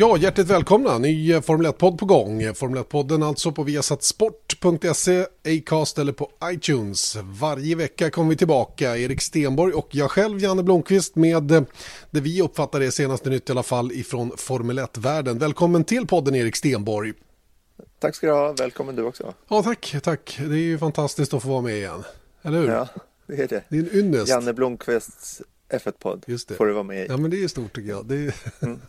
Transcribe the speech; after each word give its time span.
Ja, 0.00 0.16
hjärtligt 0.16 0.46
välkomna. 0.46 0.98
Ny 0.98 1.32
eh, 1.32 1.40
Formel 1.40 1.66
1-podd 1.66 1.98
på 1.98 2.06
gång. 2.06 2.54
Formel 2.54 2.82
1-podden 2.82 3.26
alltså 3.26 3.52
på 3.52 3.62
viasatsport.se, 3.62 5.26
Acast 5.44 5.98
eller 5.98 6.12
på 6.12 6.30
iTunes. 6.44 7.16
Varje 7.22 7.76
vecka 7.76 8.10
kommer 8.10 8.30
vi 8.30 8.36
tillbaka, 8.36 8.96
Erik 8.96 9.20
Stenborg 9.20 9.72
och 9.72 9.88
jag 9.90 10.10
själv, 10.10 10.40
Janne 10.40 10.62
Blomqvist, 10.62 11.16
med 11.16 11.50
eh, 11.50 11.62
det 12.10 12.20
vi 12.20 12.42
uppfattar 12.42 12.80
är 12.80 12.90
senaste 12.90 13.30
nytt 13.30 13.48
i 13.48 13.52
alla 13.52 13.62
fall 13.62 13.92
ifrån 13.92 14.32
Formel 14.36 14.78
1-världen. 14.78 15.38
Välkommen 15.38 15.84
till 15.84 16.06
podden 16.06 16.34
Erik 16.34 16.56
Stenborg. 16.56 17.12
Tack 17.98 18.14
ska 18.14 18.26
du 18.26 18.32
ha, 18.32 18.52
välkommen 18.52 18.96
du 18.96 19.02
också. 19.02 19.34
Ja, 19.48 19.62
tack, 19.62 19.96
tack. 20.02 20.38
Det 20.38 20.54
är 20.54 20.58
ju 20.58 20.78
fantastiskt 20.78 21.34
att 21.34 21.42
få 21.42 21.48
vara 21.48 21.62
med 21.62 21.76
igen. 21.76 22.04
Eller 22.42 22.58
hur? 22.58 22.68
Ja, 22.68 22.88
det 23.26 23.42
är 23.42 23.48
det. 23.48 23.64
Det 23.68 23.76
är 23.76 23.80
en 23.80 23.94
ynnest. 23.94 24.28
Janne 24.28 24.52
Blomqvists 24.52 25.42
F1-podd 25.70 26.24
Just 26.26 26.48
det. 26.48 26.54
får 26.54 26.66
du 26.66 26.72
vara 26.72 26.82
med 26.82 27.04
i. 27.04 27.06
Ja, 27.08 27.16
men 27.16 27.30
det 27.30 27.44
är 27.44 27.48
stort 27.48 27.74
tycker 27.74 27.90
jag. 27.90 28.06
Det 28.06 28.14
är... 28.14 28.34
Mm. 28.60 28.80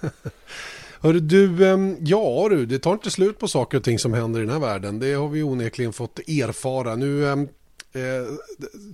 Hörru 1.00 1.20
du, 1.20 1.66
ehm, 1.66 1.96
ja 2.00 2.46
du, 2.50 2.66
det 2.66 2.78
tar 2.78 2.92
inte 2.92 3.10
slut 3.10 3.38
på 3.38 3.48
saker 3.48 3.78
och 3.78 3.84
ting 3.84 3.98
som 3.98 4.12
händer 4.12 4.40
i 4.40 4.42
den 4.42 4.52
här 4.52 4.60
världen. 4.60 4.98
Det 4.98 5.14
har 5.14 5.28
vi 5.28 5.42
onekligen 5.42 5.92
fått 5.92 6.18
erfara. 6.18 6.96
Nu 6.96 7.26
ehm, 7.28 7.48
eh, 7.92 8.02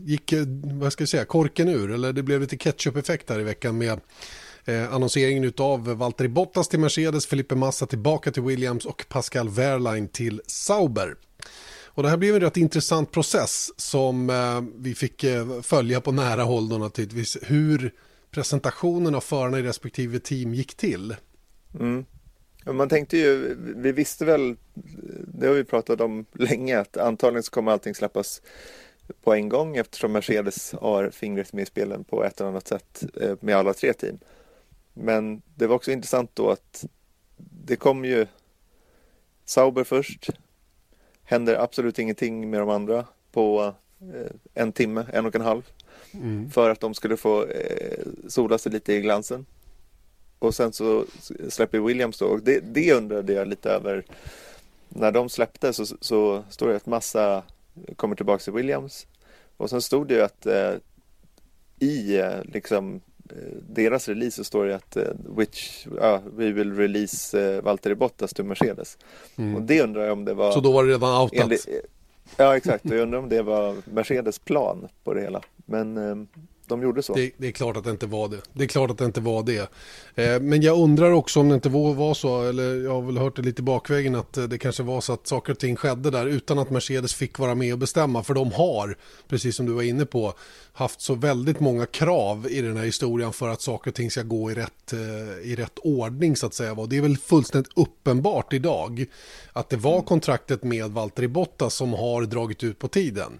gick, 0.04 0.34
vad 0.62 0.92
ska 0.92 1.02
jag 1.02 1.08
säga, 1.08 1.24
korken 1.24 1.68
ur, 1.68 1.90
eller 1.90 2.12
det 2.12 2.22
blev 2.22 2.40
lite 2.40 2.56
ketchup-effekt 2.56 3.30
här 3.30 3.40
i 3.40 3.42
veckan 3.42 3.78
med 3.78 4.00
eh, 4.64 4.94
annonseringen 4.94 5.52
av 5.58 5.84
Valtteri 5.84 6.28
Bottas 6.28 6.68
till 6.68 6.80
Mercedes, 6.80 7.26
Felipe 7.26 7.54
Massa 7.54 7.86
tillbaka 7.86 8.30
till 8.30 8.42
Williams 8.42 8.84
och 8.86 9.04
Pascal 9.08 9.48
Wehrlein 9.48 10.08
till 10.08 10.40
Sauber. 10.46 11.14
Och 11.94 12.02
det 12.02 12.08
här 12.08 12.16
blev 12.16 12.34
en 12.34 12.40
rätt 12.40 12.56
intressant 12.56 13.10
process 13.10 13.70
som 13.76 14.30
eh, 14.30 14.62
vi 14.76 14.94
fick 14.94 15.24
eh, 15.24 15.60
följa 15.60 16.00
på 16.00 16.12
nära 16.12 16.42
håll 16.42 16.68
då 16.68 16.78
naturligtvis. 16.78 17.38
Hur 17.42 17.94
presentationen 18.30 19.14
av 19.14 19.20
förarna 19.20 19.58
i 19.58 19.62
respektive 19.62 20.18
team 20.18 20.54
gick 20.54 20.74
till. 20.74 21.16
Mm. 21.80 22.04
Man 22.66 22.88
tänkte 22.88 23.16
ju, 23.16 23.56
vi 23.76 23.92
visste 23.92 24.24
väl, 24.24 24.56
det 25.34 25.46
har 25.46 25.54
vi 25.54 25.64
pratat 25.64 26.00
om 26.00 26.26
länge, 26.32 26.78
att 26.78 26.96
antagligen 26.96 27.42
så 27.42 27.50
kommer 27.50 27.72
allting 27.72 27.94
släppas 27.94 28.42
på 29.22 29.34
en 29.34 29.48
gång 29.48 29.76
eftersom 29.76 30.12
Mercedes 30.12 30.72
har 30.72 31.10
fingret 31.10 31.52
med 31.52 31.62
i 31.62 31.66
spelen 31.66 32.04
på 32.04 32.24
ett 32.24 32.40
eller 32.40 32.50
annat 32.50 32.68
sätt 32.68 33.04
eh, 33.20 33.36
med 33.40 33.56
alla 33.56 33.74
tre 33.74 33.92
team. 33.92 34.18
Men 34.94 35.42
det 35.54 35.66
var 35.66 35.76
också 35.76 35.92
intressant 35.92 36.30
då 36.34 36.50
att 36.50 36.84
det 37.36 37.76
kom 37.76 38.04
ju 38.04 38.26
Sauber 39.44 39.84
först, 39.84 40.30
händer 41.30 41.54
absolut 41.54 41.98
ingenting 41.98 42.50
med 42.50 42.60
de 42.60 42.68
andra 42.68 43.04
på 43.32 43.74
eh, 44.00 44.32
en 44.54 44.72
timme, 44.72 45.06
en 45.12 45.26
och 45.26 45.34
en 45.34 45.40
halv. 45.40 45.62
Mm. 46.12 46.50
För 46.50 46.70
att 46.70 46.80
de 46.80 46.94
skulle 46.94 47.16
få 47.16 47.46
eh, 47.46 48.06
sola 48.28 48.58
sig 48.58 48.72
lite 48.72 48.92
i 48.92 49.00
glansen. 49.00 49.46
Och 50.38 50.54
sen 50.54 50.72
så 50.72 51.04
släpper 51.48 51.78
Williams 51.78 52.18
då. 52.18 52.26
Och 52.26 52.42
det, 52.42 52.60
det 52.60 52.92
undrade 52.92 53.32
jag 53.32 53.48
lite 53.48 53.70
över. 53.70 54.04
När 54.88 55.12
de 55.12 55.28
släppte 55.28 55.72
så, 55.72 55.86
så 55.86 56.44
står 56.50 56.68
det 56.68 56.76
att 56.76 56.86
massa 56.86 57.42
kommer 57.96 58.16
tillbaka 58.16 58.44
till 58.44 58.52
Williams. 58.52 59.06
Och 59.56 59.70
sen 59.70 59.82
stod 59.82 60.08
det 60.08 60.14
ju 60.14 60.22
att 60.22 60.46
eh, 60.46 60.74
i 61.78 62.18
eh, 62.18 62.42
liksom 62.44 63.00
deras 63.68 64.08
release 64.08 64.36
så 64.36 64.44
står 64.44 64.64
det 64.64 64.74
att 64.74 64.96
uh, 64.96 65.02
which, 65.36 65.86
uh, 65.86 66.18
we 66.36 66.52
will 66.52 66.76
release 66.76 67.38
uh, 67.38 67.62
Valtteri 67.62 67.94
Bottas 67.94 68.34
till 68.34 68.44
Mercedes. 68.44 68.98
Mm. 69.36 69.56
Och 69.56 69.62
det 69.62 69.82
undrar 69.82 70.02
jag 70.02 70.12
om 70.12 70.24
det 70.24 70.34
var... 70.34 70.52
Så 70.52 70.60
då 70.60 70.72
var 70.72 70.84
det 70.84 70.92
redan 70.92 71.22
outat? 71.22 71.40
Enligt, 71.40 71.68
ja 72.36 72.56
exakt, 72.56 72.84
och 72.84 72.90
jag 72.90 73.00
undrar 73.02 73.18
om 73.18 73.28
det 73.28 73.42
var 73.42 73.76
Mercedes 73.84 74.38
plan 74.38 74.88
på 75.04 75.14
det 75.14 75.20
hela. 75.20 75.42
Men 75.66 75.96
um, 75.96 76.28
de 76.70 76.82
gjorde 76.82 77.02
så. 77.02 77.14
Det, 77.14 77.30
det, 77.36 77.48
är 77.48 77.52
klart 77.52 77.76
att 77.76 77.84
det 77.84 77.90
inte 77.90 78.06
var 78.06 78.28
det. 78.28 78.40
Det 78.52 78.64
är 78.64 78.68
klart 78.68 78.90
att 78.90 78.98
det 78.98 79.04
inte 79.04 79.20
var 79.20 79.42
det. 79.42 79.70
Eh, 80.14 80.40
men 80.40 80.62
jag 80.62 80.78
undrar 80.78 81.10
också 81.10 81.40
om 81.40 81.48
det 81.48 81.54
inte 81.54 81.68
var 81.68 82.14
så, 82.14 82.42
eller 82.42 82.84
jag 82.84 82.92
har 82.92 83.02
väl 83.02 83.18
hört 83.18 83.36
det 83.36 83.42
lite 83.42 83.62
bakvägen, 83.62 84.14
att 84.14 84.36
eh, 84.36 84.44
det 84.44 84.58
kanske 84.58 84.82
var 84.82 85.00
så 85.00 85.12
att 85.12 85.26
saker 85.26 85.52
och 85.52 85.58
ting 85.58 85.76
skedde 85.76 86.10
där 86.10 86.26
utan 86.26 86.58
att 86.58 86.70
Mercedes 86.70 87.14
fick 87.14 87.38
vara 87.38 87.54
med 87.54 87.72
och 87.72 87.78
bestämma. 87.78 88.22
För 88.22 88.34
de 88.34 88.52
har, 88.52 88.96
precis 89.28 89.56
som 89.56 89.66
du 89.66 89.72
var 89.72 89.82
inne 89.82 90.06
på, 90.06 90.34
haft 90.72 91.00
så 91.00 91.14
väldigt 91.14 91.60
många 91.60 91.86
krav 91.86 92.46
i 92.50 92.60
den 92.60 92.76
här 92.76 92.84
historien 92.84 93.32
för 93.32 93.48
att 93.48 93.62
saker 93.62 93.90
och 93.90 93.94
ting 93.94 94.10
ska 94.10 94.22
gå 94.22 94.50
i 94.50 94.54
rätt, 94.54 94.92
eh, 94.92 95.50
i 95.50 95.56
rätt 95.56 95.78
ordning 95.78 96.36
så 96.36 96.46
att 96.46 96.54
säga. 96.54 96.72
Och 96.72 96.88
det 96.88 96.96
är 96.96 97.02
väl 97.02 97.16
fullständigt 97.16 97.72
uppenbart 97.76 98.52
idag 98.52 99.06
att 99.52 99.68
det 99.68 99.76
var 99.76 100.02
kontraktet 100.02 100.64
med 100.64 100.90
Valtteri 100.90 101.28
Bottas 101.28 101.74
som 101.74 101.92
har 101.92 102.22
dragit 102.22 102.64
ut 102.64 102.78
på 102.78 102.88
tiden. 102.88 103.38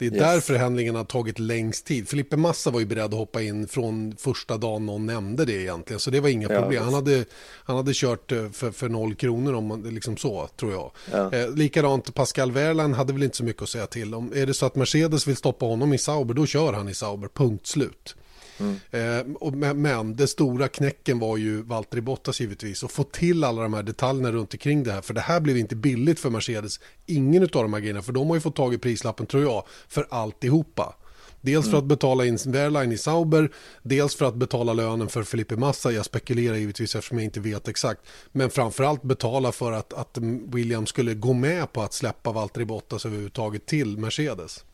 Det 0.00 0.06
är 0.06 0.12
yes. 0.12 0.20
därför 0.20 0.52
förhandlingarna 0.52 0.98
har 0.98 1.04
tagit 1.04 1.38
längst 1.38 1.86
tid. 1.86 2.08
Filippe 2.08 2.36
Massa 2.36 2.70
var 2.70 2.80
ju 2.80 2.86
beredd 2.86 3.04
att 3.04 3.14
hoppa 3.14 3.42
in 3.42 3.68
från 3.68 4.16
första 4.16 4.56
dagen 4.56 4.86
någon 4.86 5.06
nämnde 5.06 5.44
det 5.44 5.52
egentligen. 5.52 6.00
Så 6.00 6.10
det 6.10 6.20
var 6.20 6.28
inga 6.28 6.52
ja, 6.52 6.60
problem. 6.60 6.84
Han 6.84 6.94
hade, 6.94 7.24
han 7.64 7.76
hade 7.76 7.92
kört 7.94 8.32
eh, 8.32 8.50
för, 8.50 8.70
för 8.70 8.88
noll 8.88 9.14
kronor 9.14 9.54
om 9.54 9.66
man, 9.66 9.82
liksom 9.82 10.16
så, 10.16 10.48
tror 10.56 10.72
jag. 10.72 10.90
Ja. 11.12 11.32
Eh, 11.32 11.50
likadant 11.50 12.14
Pascal 12.14 12.52
Wehrlein 12.52 12.94
hade 12.94 13.12
väl 13.12 13.22
inte 13.22 13.36
så 13.36 13.44
mycket 13.44 13.62
att 13.62 13.68
säga 13.68 13.86
till 13.86 14.14
om. 14.14 14.32
Är 14.34 14.46
det 14.46 14.54
så 14.54 14.66
att 14.66 14.74
Mercedes 14.74 15.26
vill 15.26 15.36
stoppa 15.36 15.66
honom 15.66 15.92
i 15.92 15.98
Sauber, 15.98 16.34
då 16.34 16.46
kör 16.46 16.72
han 16.72 16.88
i 16.88 16.94
Sauber, 16.94 17.28
punkt 17.28 17.66
slut. 17.66 18.16
Mm. 18.60 18.76
Eh, 18.90 19.52
men, 19.52 19.82
men 19.82 20.16
den 20.16 20.28
stora 20.28 20.68
knäcken 20.68 21.18
var 21.18 21.36
ju 21.36 21.62
Valtteri 21.62 22.00
Bottas 22.00 22.40
givetvis. 22.40 22.82
Och 22.82 22.90
få 22.90 23.04
till 23.04 23.44
alla 23.44 23.62
de 23.62 23.74
här 23.74 23.82
detaljerna 23.82 24.32
runt 24.32 24.54
omkring 24.54 24.84
det 24.84 24.92
här. 24.92 25.00
För 25.00 25.14
det 25.14 25.20
här 25.20 25.40
blev 25.40 25.56
inte 25.56 25.76
billigt 25.76 26.20
för 26.20 26.30
Mercedes. 26.30 26.80
Ingen 27.06 27.42
av 27.42 27.48
de 27.48 27.72
här 27.72 27.80
grejerna. 27.80 28.02
För 28.02 28.12
de 28.12 28.28
har 28.28 28.36
ju 28.36 28.40
fått 28.40 28.56
tag 28.56 28.74
i 28.74 28.78
prislappen 28.78 29.26
tror 29.26 29.42
jag. 29.42 29.64
För 29.88 30.06
alltihopa. 30.10 30.94
Dels 31.40 31.64
för 31.64 31.72
mm. 31.72 31.78
att 31.78 31.88
betala 31.88 32.26
in 32.26 32.38
Wehrlein 32.46 32.92
i 32.92 32.98
Sauber, 32.98 33.50
dels 33.82 34.14
för 34.16 34.24
att 34.24 34.34
betala 34.34 34.72
lönen 34.72 35.08
för 35.08 35.22
Felipe 35.22 35.56
Massa. 35.56 35.92
Jag 35.92 36.04
spekulerar 36.04 36.56
givetvis 36.56 36.94
eftersom 36.94 37.18
jag 37.18 37.24
inte 37.24 37.40
vet 37.40 37.68
exakt. 37.68 38.00
Men 38.32 38.50
framförallt 38.50 39.02
betala 39.02 39.52
för 39.52 39.72
att, 39.72 39.92
att 39.92 40.18
William 40.52 40.86
skulle 40.86 41.14
gå 41.14 41.32
med 41.32 41.72
på 41.72 41.82
att 41.82 41.92
släppa 41.92 42.32
Valtteri 42.32 42.64
Bottas 42.64 43.06
överhuvudtaget 43.06 43.66
till 43.66 43.98
Mercedes. 43.98 44.64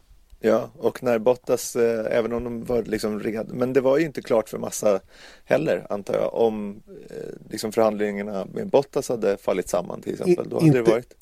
Ja, 0.41 0.71
och 0.79 1.03
när 1.03 1.19
Bottas, 1.19 1.77
eh, 1.77 2.17
även 2.19 2.33
om 2.33 2.45
de 2.45 2.65
var 2.65 2.83
liksom 2.83 3.21
redo, 3.21 3.55
men 3.55 3.73
det 3.73 3.81
var 3.81 3.99
ju 3.99 4.05
inte 4.05 4.23
klart 4.23 4.49
för 4.49 4.59
massa 4.59 5.01
heller 5.45 5.87
antar 5.91 6.15
jag, 6.15 6.35
om 6.35 6.83
eh, 7.11 7.51
liksom 7.51 7.73
förhandlingarna 7.73 8.47
med 8.53 8.69
Bottas 8.69 9.09
hade 9.09 9.37
fallit 9.37 9.69
samman 9.69 10.01
till 10.01 10.13
exempel. 10.13 10.49
Då 10.49 10.57
hade 10.57 10.67
inte, 10.67 10.79
det 10.79 10.91
varit... 10.91 11.15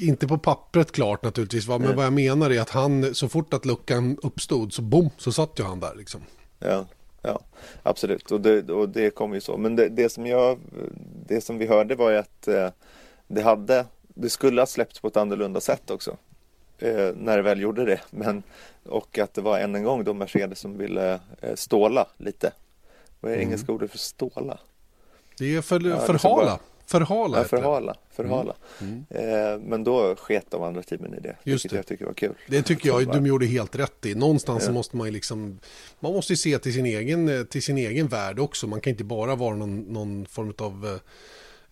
Inte 0.00 0.26
på 0.26 0.38
pappret 0.38 0.92
klart 0.92 1.22
naturligtvis, 1.22 1.66
va? 1.66 1.78
men 1.78 1.86
Nej. 1.86 1.96
vad 1.96 2.04
jag 2.04 2.12
menar 2.12 2.50
är 2.50 2.60
att 2.60 2.70
han, 2.70 3.14
så 3.14 3.28
fort 3.28 3.54
att 3.54 3.64
luckan 3.64 4.18
uppstod 4.22 4.72
så 4.72 4.82
bom, 4.82 5.10
så 5.16 5.32
satt 5.32 5.60
ju 5.60 5.64
han 5.64 5.80
där 5.80 5.94
liksom. 5.94 6.20
Ja, 6.58 6.86
ja 7.22 7.40
absolut, 7.82 8.30
och 8.30 8.40
det, 8.40 8.70
och 8.70 8.88
det 8.88 9.10
kom 9.10 9.34
ju 9.34 9.40
så. 9.40 9.56
Men 9.56 9.76
det, 9.76 9.88
det, 9.88 10.08
som 10.08 10.26
jag, 10.26 10.58
det 11.26 11.40
som 11.40 11.58
vi 11.58 11.66
hörde 11.66 11.94
var 11.94 12.10
ju 12.10 12.16
att 12.16 12.48
eh, 12.48 12.68
det 13.26 13.42
hade, 13.42 13.86
det 14.14 14.30
skulle 14.30 14.60
ha 14.60 14.66
släppts 14.66 15.00
på 15.00 15.08
ett 15.08 15.16
annorlunda 15.16 15.60
sätt 15.60 15.90
också 15.90 16.16
eh, 16.78 17.14
när 17.14 17.36
det 17.36 17.42
väl 17.42 17.60
gjorde 17.60 17.84
det. 17.84 18.00
Men, 18.10 18.42
och 18.84 19.18
att 19.18 19.34
det 19.34 19.40
var 19.40 19.58
än 19.58 19.74
en 19.74 19.84
gång 19.84 20.04
då 20.04 20.14
Mercedes 20.14 20.58
som 20.58 20.78
ville 20.78 21.20
eh, 21.40 21.54
ståla 21.54 22.06
lite. 22.16 22.52
Vad 23.20 23.32
är 23.32 23.36
mm. 23.36 23.48
engelska 23.48 23.72
ordet 23.72 23.90
för 23.90 23.98
ståla? 23.98 24.58
Det 25.38 25.56
är 25.56 25.62
för, 25.62 25.80
ja, 25.80 26.00
förhala. 26.00 26.44
Bara, 26.44 26.58
förhala. 26.86 27.38
Ja, 27.38 27.44
förhala. 27.44 27.94
förhala. 28.10 28.54
Mm. 28.80 29.04
Mm. 29.10 29.52
Eh, 29.54 29.58
men 29.58 29.84
då 29.84 30.16
sket 30.16 30.46
de 30.50 30.62
andra 30.62 30.82
teamen 30.82 31.14
i 31.14 31.20
det. 31.20 31.36
Just 31.44 31.70
det. 31.70 31.76
jag 31.76 31.86
tycker 31.86 32.04
var 32.04 32.12
kul. 32.12 32.34
Det 32.48 32.62
tycker 32.62 32.88
jag 32.88 33.06
de 33.06 33.26
gjorde 33.26 33.46
helt 33.46 33.76
rätt 33.76 34.06
i. 34.06 34.14
Någonstans 34.14 34.64
ja. 34.66 34.72
måste 34.72 34.96
man 34.96 35.06
ju 35.06 35.12
liksom 35.12 35.58
Man 36.00 36.12
måste 36.12 36.32
ju 36.32 36.36
se 36.36 36.58
till 36.58 36.72
sin 36.74 36.86
egen, 36.86 37.46
till 37.50 37.62
sin 37.62 37.78
egen 37.78 38.08
värld 38.08 38.38
också. 38.38 38.66
Man 38.66 38.80
kan 38.80 38.90
inte 38.90 39.04
bara 39.04 39.34
vara 39.34 39.56
någon, 39.56 39.80
någon 39.80 40.26
form 40.26 40.54
av 40.58 40.86
eh, 40.86 41.00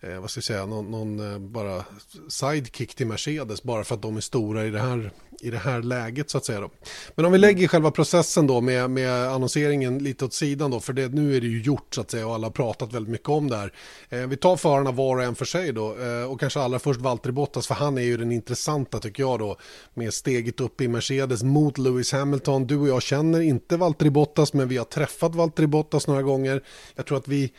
vad 0.03 0.29
ska 0.29 0.37
jag 0.37 0.43
säga, 0.43 0.65
någon, 0.65 0.91
någon 0.91 1.33
eh, 1.33 1.39
bara 1.39 1.85
sidekick 2.29 2.95
till 2.95 3.07
Mercedes 3.07 3.63
bara 3.63 3.83
för 3.83 3.95
att 3.95 4.01
de 4.01 4.17
är 4.17 4.21
stora 4.21 4.65
i 4.65 4.69
det 4.69 4.79
här, 4.79 5.11
i 5.41 5.49
det 5.49 5.57
här 5.57 5.81
läget 5.81 6.29
så 6.29 6.37
att 6.37 6.45
säga. 6.45 6.61
Då. 6.61 6.69
Men 7.15 7.25
om 7.25 7.31
vi 7.31 7.37
lägger 7.37 7.67
själva 7.67 7.91
processen 7.91 8.47
då 8.47 8.61
med, 8.61 8.89
med 8.89 9.11
annonseringen 9.11 9.99
lite 9.99 10.25
åt 10.25 10.33
sidan 10.33 10.71
då, 10.71 10.79
för 10.79 10.93
det, 10.93 11.07
nu 11.07 11.35
är 11.35 11.41
det 11.41 11.47
ju 11.47 11.61
gjort 11.61 11.95
så 11.95 12.01
att 12.01 12.11
säga 12.11 12.27
och 12.27 12.33
alla 12.33 12.47
har 12.47 12.51
pratat 12.51 12.93
väldigt 12.93 13.11
mycket 13.11 13.29
om 13.29 13.49
det 13.49 13.57
här. 13.57 13.73
Eh, 14.09 14.27
vi 14.27 14.37
tar 14.37 14.57
förarna 14.57 14.91
var 14.91 15.17
och 15.17 15.23
en 15.23 15.35
för 15.35 15.45
sig 15.45 15.71
då 15.71 15.97
eh, 15.99 16.31
och 16.31 16.39
kanske 16.39 16.59
allra 16.59 16.79
först 16.79 17.01
Valtteri 17.01 17.31
Bottas 17.31 17.67
för 17.67 17.75
han 17.75 17.97
är 17.97 18.01
ju 18.01 18.17
den 18.17 18.31
intressanta 18.31 18.99
tycker 18.99 19.23
jag 19.23 19.39
då 19.39 19.57
med 19.93 20.13
steget 20.13 20.59
upp 20.59 20.81
i 20.81 20.87
Mercedes 20.87 21.43
mot 21.43 21.77
Lewis 21.77 22.11
Hamilton. 22.11 22.67
Du 22.67 22.77
och 22.77 22.87
jag 22.87 23.01
känner 23.01 23.41
inte 23.41 23.77
Valtteri 23.77 24.09
Bottas 24.09 24.53
men 24.53 24.67
vi 24.67 24.77
har 24.77 24.85
träffat 24.85 25.35
Valtteri 25.35 25.67
Bottas 25.67 26.07
några 26.07 26.21
gånger. 26.21 26.63
Jag 26.95 27.05
tror 27.05 27.17
att 27.17 27.27
vi 27.27 27.51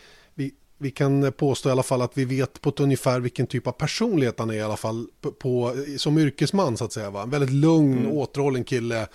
vi 0.78 0.90
kan 0.90 1.32
påstå 1.32 1.68
i 1.68 1.72
alla 1.72 1.82
fall 1.82 2.02
att 2.02 2.18
vi 2.18 2.24
vet 2.24 2.60
på 2.60 2.68
ett 2.68 2.80
ungefär 2.80 3.20
vilken 3.20 3.46
typ 3.46 3.66
av 3.66 3.72
personlighet 3.72 4.38
han 4.38 4.50
är 4.50 4.54
i 4.54 4.62
alla 4.62 4.76
fall 4.76 5.06
på, 5.20 5.32
på 5.32 5.74
som 5.98 6.18
yrkesman 6.18 6.76
så 6.76 6.84
att 6.84 6.92
säga. 6.92 7.10
Va? 7.10 7.22
En 7.22 7.30
väldigt 7.30 7.50
lugn, 7.50 7.98
mm. 7.98 8.12
återhållen 8.12 8.64
kille. 8.64 9.06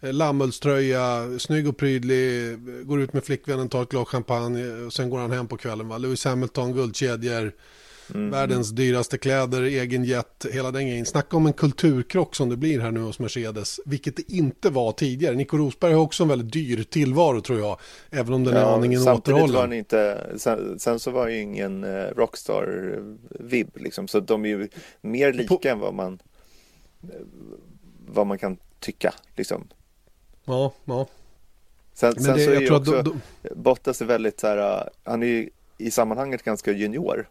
Eh, 0.00 0.12
lammullströja, 0.12 1.38
snygg 1.38 1.68
och 1.68 1.76
prydlig, 1.76 2.58
går 2.86 3.00
ut 3.00 3.12
med 3.12 3.24
flickvännen, 3.24 3.68
tar 3.68 3.82
ett 3.82 3.88
glas 3.88 4.08
champagne 4.08 4.84
och 4.86 4.92
sen 4.92 5.10
går 5.10 5.18
han 5.18 5.32
hem 5.32 5.48
på 5.48 5.56
kvällen. 5.56 5.88
Va? 5.88 5.98
Lewis 5.98 6.24
Hamilton, 6.24 6.72
guldkedjor, 6.72 7.52
Mm. 8.14 8.30
Världens 8.30 8.70
dyraste 8.70 9.18
kläder, 9.18 9.62
egen 9.62 10.04
jet, 10.04 10.46
hela 10.52 10.70
den 10.70 10.86
grejen. 10.86 11.06
Snacka 11.06 11.36
om 11.36 11.46
en 11.46 11.52
kulturkrock 11.52 12.34
som 12.34 12.48
det 12.48 12.56
blir 12.56 12.80
här 12.80 12.90
nu 12.90 13.00
hos 13.00 13.18
Mercedes, 13.18 13.80
vilket 13.86 14.16
det 14.16 14.32
inte 14.32 14.70
var 14.70 14.92
tidigare. 14.92 15.34
Nico 15.34 15.56
Rosberg 15.56 15.92
har 15.92 16.00
också 16.00 16.22
en 16.22 16.28
väldigt 16.28 16.52
dyr 16.52 16.82
tillvaro 16.82 17.40
tror 17.40 17.58
jag, 17.58 17.78
även 18.10 18.34
om 18.34 18.44
den 18.44 18.56
är 18.56 18.60
ja, 18.60 18.74
aningen 18.74 19.08
återhållen. 19.08 19.54
Var 19.54 19.60
han 19.60 19.72
inte, 19.72 20.30
sen, 20.36 20.78
sen, 20.78 20.98
så 20.98 21.10
var 21.10 21.28
ju 21.28 21.40
ingen 21.40 21.84
uh, 21.84 22.10
rockstar-vibb, 22.16 23.70
liksom, 23.74 24.08
så 24.08 24.20
de 24.20 24.44
är 24.44 24.48
ju 24.48 24.68
mer 25.00 25.32
lika 25.32 25.56
På... 25.56 25.68
än 25.68 25.78
vad 25.78 25.94
man, 25.94 26.18
vad 28.06 28.26
man 28.26 28.38
kan 28.38 28.56
tycka. 28.80 29.14
Liksom. 29.36 29.68
Ja, 30.44 30.72
ja. 30.84 31.06
Sen, 31.94 32.14
sen 32.14 32.36
det, 32.36 32.44
så 32.44 32.50
är 32.50 32.60
ju 32.60 32.74
också, 32.74 32.92
då, 32.92 33.02
då... 33.02 33.14
Bottas 33.54 34.00
är 34.02 34.06
väldigt 34.06 34.40
så 34.40 34.46
här, 34.46 34.90
han 35.04 35.22
är 35.22 35.26
ju 35.26 35.50
i 35.78 35.90
sammanhanget 35.90 36.42
ganska 36.42 36.72
junior. 36.72 37.28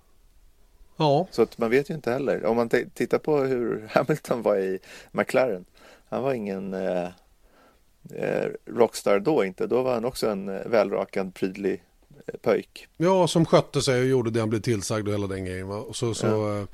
Ja. 0.97 1.27
Så 1.31 1.41
att 1.41 1.57
man 1.57 1.69
vet 1.69 1.89
ju 1.89 1.93
inte 1.93 2.11
heller. 2.11 2.45
Om 2.45 2.55
man 2.55 2.69
tittar 2.69 3.17
på 3.17 3.37
hur 3.37 3.87
Hamilton 3.91 4.41
var 4.41 4.57
i 4.57 4.79
McLaren. 5.11 5.65
Han 6.09 6.23
var 6.23 6.33
ingen 6.33 6.73
eh, 6.73 7.07
eh, 8.15 8.49
rockstar 8.65 9.19
då 9.19 9.45
inte. 9.45 9.67
Då 9.67 9.81
var 9.81 9.93
han 9.93 10.05
också 10.05 10.29
en 10.29 10.49
eh, 10.49 10.65
välrakad, 10.65 11.33
prydlig 11.33 11.83
eh, 12.27 12.33
pöjk. 12.41 12.87
Ja, 12.97 13.27
som 13.27 13.45
skötte 13.45 13.81
sig 13.81 14.01
och 14.01 14.07
gjorde 14.07 14.31
det 14.31 14.39
han 14.39 14.49
blev 14.49 14.61
tillsagd 14.61 15.07
och 15.07 15.13
hela 15.13 15.27
den 15.27 15.45
grejen. 15.45 15.67
Va? 15.67 15.83
Så, 15.93 16.13
så, 16.13 16.27
ja. 16.27 16.67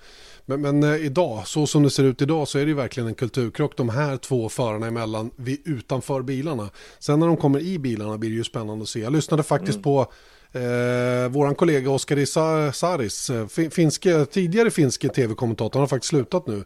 Men, 0.45 0.62
men 0.62 0.83
eh, 0.83 1.06
idag, 1.06 1.48
så 1.48 1.68
som 1.68 1.83
det 1.83 1.89
ser 1.89 2.04
ut 2.04 2.21
idag, 2.21 2.48
så 2.48 2.60
är 2.60 2.62
det 2.62 2.69
ju 2.69 2.75
verkligen 2.75 3.07
en 3.07 3.16
kulturkrock 3.16 3.77
de 3.77 3.89
här 3.89 4.18
två 4.18 4.50
förarna 4.50 4.88
emellan 4.88 5.31
vid, 5.36 5.62
utanför 5.66 6.21
bilarna. 6.21 6.69
Sen 7.00 7.19
när 7.19 7.27
de 7.27 7.38
kommer 7.38 7.60
i 7.60 7.80
bilarna 7.80 8.18
blir 8.18 8.30
det 8.30 8.36
ju 8.36 8.44
spännande 8.44 8.83
att 8.83 8.89
se. 8.89 9.00
Jag 9.00 9.13
lyssnade 9.13 9.44
faktiskt 9.44 9.75
mm. 9.75 9.83
på 9.83 10.12
Eh, 10.51 11.30
våran 11.30 11.56
kollega 11.56 11.92
Oskar 11.92 12.72
Saris, 12.72 13.30
eh, 13.30 13.48
finske, 13.69 14.25
tidigare 14.25 14.72
finske 14.72 15.10
tv-kommentator, 15.10 15.80
han 15.80 15.81
har 15.81 15.88
faktiskt 15.88 16.10
slutat 16.10 16.48
nu. 16.48 16.63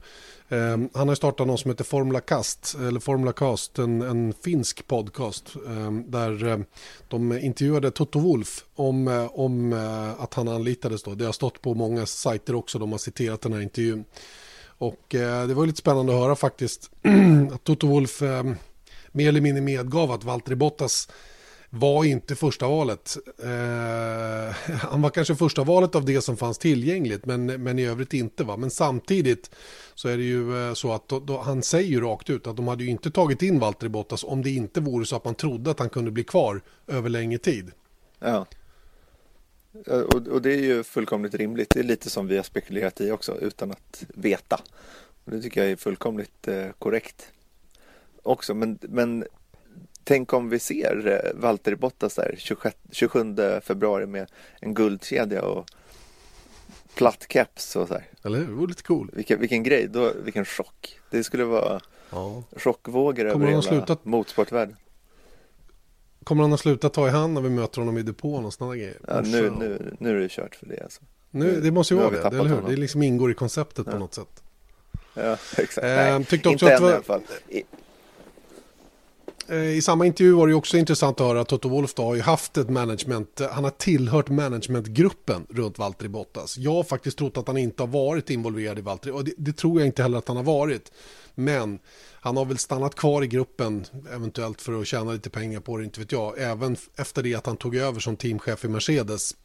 Eh, 0.50 0.78
han 0.94 1.08
har 1.08 1.16
startat 1.16 1.48
något 1.48 1.60
som 1.60 1.72
heter 1.72 1.84
Formula 1.84 2.20
Cast, 2.20 2.76
eller 2.76 3.00
Formula 3.00 3.32
Cast, 3.32 3.80
en, 3.80 4.02
en 4.02 4.34
finsk 4.44 4.88
podcast. 4.88 5.56
Eh, 5.68 5.92
där 5.92 6.48
eh, 6.48 6.58
de 7.08 7.40
intervjuade 7.40 7.92
Toto 7.92 8.20
Wolf 8.20 8.66
om, 8.76 9.08
eh, 9.08 9.26
om 9.34 9.74
eh, 9.74 10.24
att 10.24 10.34
han 10.34 10.48
anlitades 10.48 11.04
då. 11.04 11.16
Det 11.16 11.26
har 11.26 11.32
stått 11.32 11.62
på 11.62 11.74
många 11.74 12.06
sajter 12.06 12.56
också, 12.56 12.80
de 12.80 12.92
har 12.92 13.00
citerat 13.00 13.42
den 13.42 13.54
här 13.54 13.62
intervjun. 13.62 14.06
Och 14.78 15.06
det 15.10 15.54
var 15.54 15.66
lite 15.66 15.78
spännande 15.78 16.14
att 16.14 16.20
höra 16.20 16.36
faktiskt 16.36 16.92
att 17.54 17.64
Toto 17.64 17.88
Wolf 17.88 18.22
mer 19.12 19.30
eller 19.30 19.42
mindre 19.42 19.62
medgav 19.62 20.12
att 20.12 20.24
Valtteri 20.24 20.56
Bottas 20.56 21.08
var 21.76 22.06
inte 22.06 22.36
första 22.36 22.68
valet. 22.68 23.18
Eh, 23.44 24.76
han 24.76 25.02
var 25.02 25.10
kanske 25.10 25.36
första 25.36 25.64
valet 25.64 25.96
av 25.96 26.06
det 26.06 26.22
som 26.22 26.38
fanns 26.38 26.58
tillgängligt, 26.58 27.26
men, 27.26 27.46
men 27.46 27.80
i 27.80 27.86
övrigt 27.86 28.14
inte. 28.14 28.44
Va? 28.44 28.58
Men 28.58 28.72
samtidigt 28.72 29.52
så 29.96 30.08
är 30.10 30.18
det 30.18 30.24
ju 30.24 30.68
eh, 30.68 30.74
så 30.74 30.94
att 30.94 31.08
då, 31.08 31.20
då, 31.20 31.38
han 31.38 31.64
säger 31.64 31.90
ju 31.90 32.02
rakt 32.02 32.30
ut 32.30 32.48
att 32.48 32.56
de 32.56 32.68
hade 32.68 32.84
ju 32.84 32.90
inte 32.90 33.12
tagit 33.12 33.42
in 33.42 33.60
Valtteri 33.60 33.90
Bottas 33.90 34.24
om 34.24 34.44
det 34.44 34.50
inte 34.50 34.82
vore 34.82 35.06
så 35.06 35.16
att 35.16 35.26
man 35.26 35.36
trodde 35.36 35.72
att 35.72 35.80
han 35.80 35.90
kunde 35.90 36.12
bli 36.12 36.24
kvar 36.24 36.62
över 36.88 37.10
längre 37.10 37.38
tid. 37.38 37.72
Ja. 38.20 38.46
Eh, 39.88 40.00
och, 40.00 40.28
och 40.28 40.42
det 40.42 40.54
är 40.54 40.62
ju 40.62 40.84
fullkomligt 40.84 41.36
rimligt. 41.36 41.70
Det 41.70 41.80
är 41.80 41.84
lite 41.84 42.10
som 42.10 42.28
vi 42.28 42.36
har 42.36 42.44
spekulerat 42.44 43.02
i 43.02 43.12
också 43.12 43.38
utan 43.40 43.72
att 43.72 44.06
veta. 44.08 44.62
Och 45.26 45.32
det 45.32 45.42
tycker 45.42 45.62
jag 45.62 45.72
är 45.72 45.76
fullkomligt 45.76 46.48
eh, 46.48 46.66
korrekt 46.80 47.32
också. 48.24 48.54
Men, 48.54 48.80
men 48.82 49.26
Tänk 50.04 50.34
om 50.34 50.50
vi 50.50 50.60
ser 50.60 51.08
eh, 51.08 51.42
Valtteri 51.42 51.76
Bottas 51.76 52.16
där 52.16 52.36
26, 52.38 52.76
27 52.92 53.36
februari 53.62 54.06
med 54.06 54.32
en 54.60 54.74
guldkedja 54.74 55.42
och 55.42 55.66
platt 56.96 57.26
keps 57.30 57.76
och 57.76 57.88
så 57.88 57.94
här. 57.94 58.06
Eller 58.24 58.38
hur? 58.38 58.46
Det 58.46 58.54
vore 58.54 58.68
lite 58.68 58.84
cool. 58.84 59.10
Vilken, 59.14 59.40
vilken 59.40 59.64
grej, 59.64 59.88
då, 59.88 60.14
vilken 60.24 60.46
chock. 60.46 61.00
Det 61.10 61.24
skulle 61.24 61.44
vara 61.44 61.80
ja. 62.10 62.44
chockvågor 62.58 63.26
över 63.26 63.48
hela 63.48 63.62
slutat... 63.62 64.06
motorsportvärlden. 64.06 64.76
Kommer 66.24 66.44
han 66.44 66.54
att 66.54 66.60
sluta 66.60 66.90
ta 66.90 67.08
i 67.08 67.12
hand 67.12 67.34
när 67.34 67.42
vi 67.42 67.50
möter 67.50 67.80
honom 67.82 67.98
i 67.98 68.02
depån 68.02 68.46
och 68.46 68.54
sådana 68.54 68.76
grejer? 68.76 68.98
Ja, 69.08 69.22
nu, 69.22 69.52
nu, 69.60 69.96
nu 70.00 70.18
är 70.18 70.22
det 70.22 70.30
kört 70.30 70.56
för 70.56 70.66
det 70.66 70.84
alltså. 70.84 71.02
Nu, 71.32 71.62
det 71.62 71.72
måste 71.72 71.94
ju 71.94 72.00
vara 72.00 72.10
det, 72.10 72.28
eller 72.28 72.44
hur? 72.44 72.56
Honom. 72.56 72.70
Det 72.70 72.76
liksom 72.76 73.04
ingår 73.04 73.32
i 73.32 73.34
konceptet 73.34 73.86
ja. 73.86 73.92
på 73.92 73.98
något 73.98 74.14
sätt. 74.14 74.44
Ja, 75.14 75.38
exakt. 75.58 75.78
Eh, 75.78 75.96
Nej, 75.96 76.26
inte 76.44 76.74
än 76.74 76.82
var... 76.82 76.90
i 76.90 76.94
alla 76.94 77.04
fall. 77.04 77.22
Eh, 77.50 77.62
I 79.50 79.82
samma 79.82 80.06
intervju 80.06 80.34
var 80.34 80.48
det 80.48 80.54
också 80.54 80.78
intressant 80.78 81.22
att 81.22 81.28
höra 81.28 81.42
att 81.42 81.48
Toto 81.48 81.70
Wolff 81.70 81.98
har 81.98 82.16
ju 82.16 82.22
haft 82.22 82.58
ett 82.58 82.70
management, 82.70 83.42
eh, 83.42 83.50
han 83.50 83.64
har 83.64 83.72
tillhört 83.72 84.30
managementgruppen 84.30 85.46
runt 85.50 85.78
Valtteri 85.78 86.10
Bottas. 86.10 86.58
Jag 86.58 86.74
har 86.74 86.84
faktiskt 86.84 87.18
trott 87.18 87.38
att 87.38 87.48
han 87.48 87.58
inte 87.58 87.84
har 87.84 87.88
varit 87.88 88.30
involverad 88.30 88.80
i 88.80 88.82
Valtteri 88.82 89.12
och 89.12 89.24
det, 89.24 89.34
det, 89.38 89.54
tror 89.54 89.80
jag 89.80 89.88
inte 89.88 90.02
heller 90.02 90.18
att 90.18 90.28
han 90.28 90.38
har 90.38 90.44
varit. 90.44 90.92
Men 91.36 91.80
han 92.14 92.38
har 92.38 92.46
väl 92.46 92.58
stannat 92.58 92.96
kvar 92.96 93.24
i 93.24 93.28
gruppen, 93.28 93.86
eventuellt 94.14 94.62
för 94.62 94.82
att 94.82 94.88
tjäna 94.88 95.12
lite 95.12 95.30
pengar 95.30 95.60
på 95.60 95.78
det, 95.78 95.84
inte 95.84 96.00
vet 96.00 96.12
jag, 96.12 96.42
även 96.42 96.78
efter 96.96 97.24
det 97.24 97.36
att 97.36 97.46
han 97.46 97.58
tog 97.58 97.76
över 97.76 98.00
som 98.00 98.16
teamchef 98.16 98.66
i 98.66 98.68
Mercedes. 98.68 99.36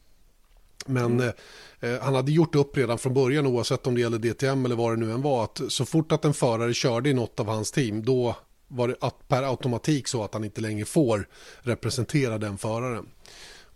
Men 0.86 1.20
mm. 1.20 1.32
eh, 1.80 2.00
han 2.00 2.14
hade 2.14 2.32
gjort 2.32 2.54
upp 2.54 2.76
redan 2.76 2.98
från 2.98 3.14
början 3.14 3.46
oavsett 3.46 3.86
om 3.86 3.94
det 3.94 4.00
gäller 4.00 4.18
DTM 4.18 4.64
eller 4.64 4.76
vad 4.76 4.92
det 4.92 5.06
nu 5.06 5.12
än 5.12 5.22
var 5.22 5.44
att 5.44 5.60
så 5.68 5.84
fort 5.84 6.12
att 6.12 6.24
en 6.24 6.34
förare 6.34 6.74
körde 6.74 7.10
i 7.10 7.14
något 7.14 7.40
av 7.40 7.46
hans 7.46 7.70
team 7.70 8.04
då 8.04 8.36
var 8.68 8.88
det 8.88 8.96
per 9.28 9.42
automatik 9.42 10.08
så 10.08 10.24
att 10.24 10.34
han 10.34 10.44
inte 10.44 10.60
längre 10.60 10.84
får 10.84 11.28
representera 11.60 12.38
den 12.38 12.58
föraren. 12.58 13.08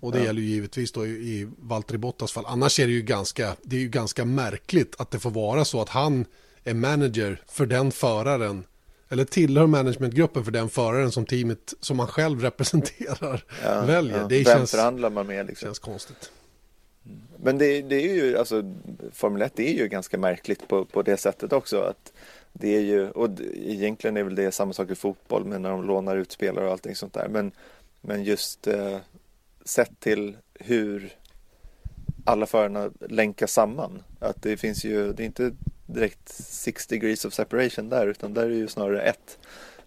Och 0.01 0.13
det 0.13 0.19
ja. 0.19 0.25
gäller 0.25 0.41
ju 0.41 0.49
givetvis 0.49 0.93
då 0.93 1.07
i, 1.07 1.11
i 1.11 1.49
Valtteri 1.59 1.99
Bottas 1.99 2.33
fall. 2.33 2.45
Annars 2.47 2.81
är 2.81 2.87
det 2.87 2.93
ju 2.93 3.03
ganska, 3.03 3.57
det 3.63 3.77
är 3.77 3.81
ju 3.81 3.89
ganska 3.89 4.25
märkligt 4.25 4.95
att 4.99 5.11
det 5.11 5.19
får 5.19 5.31
vara 5.31 5.65
så 5.65 5.81
att 5.81 5.89
han 5.89 6.25
är 6.65 6.75
manager 6.75 7.43
för 7.47 7.67
den 7.67 7.93
föraren 7.93 8.65
eller 9.09 9.25
tillhör 9.25 9.67
managementgruppen 9.67 10.45
för 10.45 10.53
den 10.53 10.69
föraren 10.69 11.13
som 11.13 11.27
teamet 11.27 11.75
som 11.81 11.97
man 11.97 12.07
själv 12.07 12.41
representerar 12.41 13.45
ja, 13.65 13.85
väljer. 13.85 14.19
Ja. 14.19 14.27
Det 14.29 14.37
Vem 14.37 14.45
känns, 14.45 14.71
förhandlar 14.71 15.11
man 15.11 15.27
med? 15.27 15.47
Liksom? 15.47 15.67
känns 15.67 15.79
konstigt. 15.79 16.31
Men 17.43 17.59
det, 17.59 17.83
det, 17.83 17.95
är 17.95 18.15
ju, 18.15 18.39
alltså 18.39 18.75
Formel 19.13 19.43
1 19.43 19.61
är 19.61 19.73
ju 19.73 19.89
ganska 19.89 20.19
märkligt 20.19 20.69
på, 20.69 20.85
på 20.85 21.03
det 21.03 21.17
sättet 21.17 21.53
också. 21.53 21.81
att 21.81 22.13
det 22.53 22.77
är 22.77 22.81
ju, 22.81 23.11
och 23.11 23.31
egentligen 23.55 24.17
är 24.17 24.23
väl 24.23 24.35
det 24.35 24.53
samma 24.53 24.73
sak 24.73 24.91
i 24.91 24.95
fotboll 24.95 25.45
med 25.45 25.61
när 25.61 25.71
de 25.71 25.85
lånar 25.85 26.17
ut 26.17 26.33
spelare 26.33 26.67
och 26.67 26.73
allting 26.73 26.95
sånt 26.95 27.15
där. 27.15 27.29
Men, 27.29 27.53
men 28.01 28.25
just 28.25 28.67
eh, 28.67 28.99
sett 29.65 30.01
till 30.01 30.37
hur 30.55 31.17
alla 32.25 32.47
förarna 32.47 32.91
länkas 33.01 33.53
samman. 33.53 34.03
Att 34.21 34.43
det 34.43 34.57
finns 34.57 34.85
ju, 34.85 35.13
det 35.13 35.23
är 35.23 35.27
inte 35.27 35.53
direkt 35.87 36.29
six 36.29 36.87
degrees 36.87 37.25
of 37.25 37.35
separation 37.35 37.89
där 37.89 38.07
utan 38.07 38.35
där 38.35 38.45
är 38.45 38.49
det 38.49 38.55
ju 38.55 38.69
snarare 38.69 39.03
ett. 39.03 39.39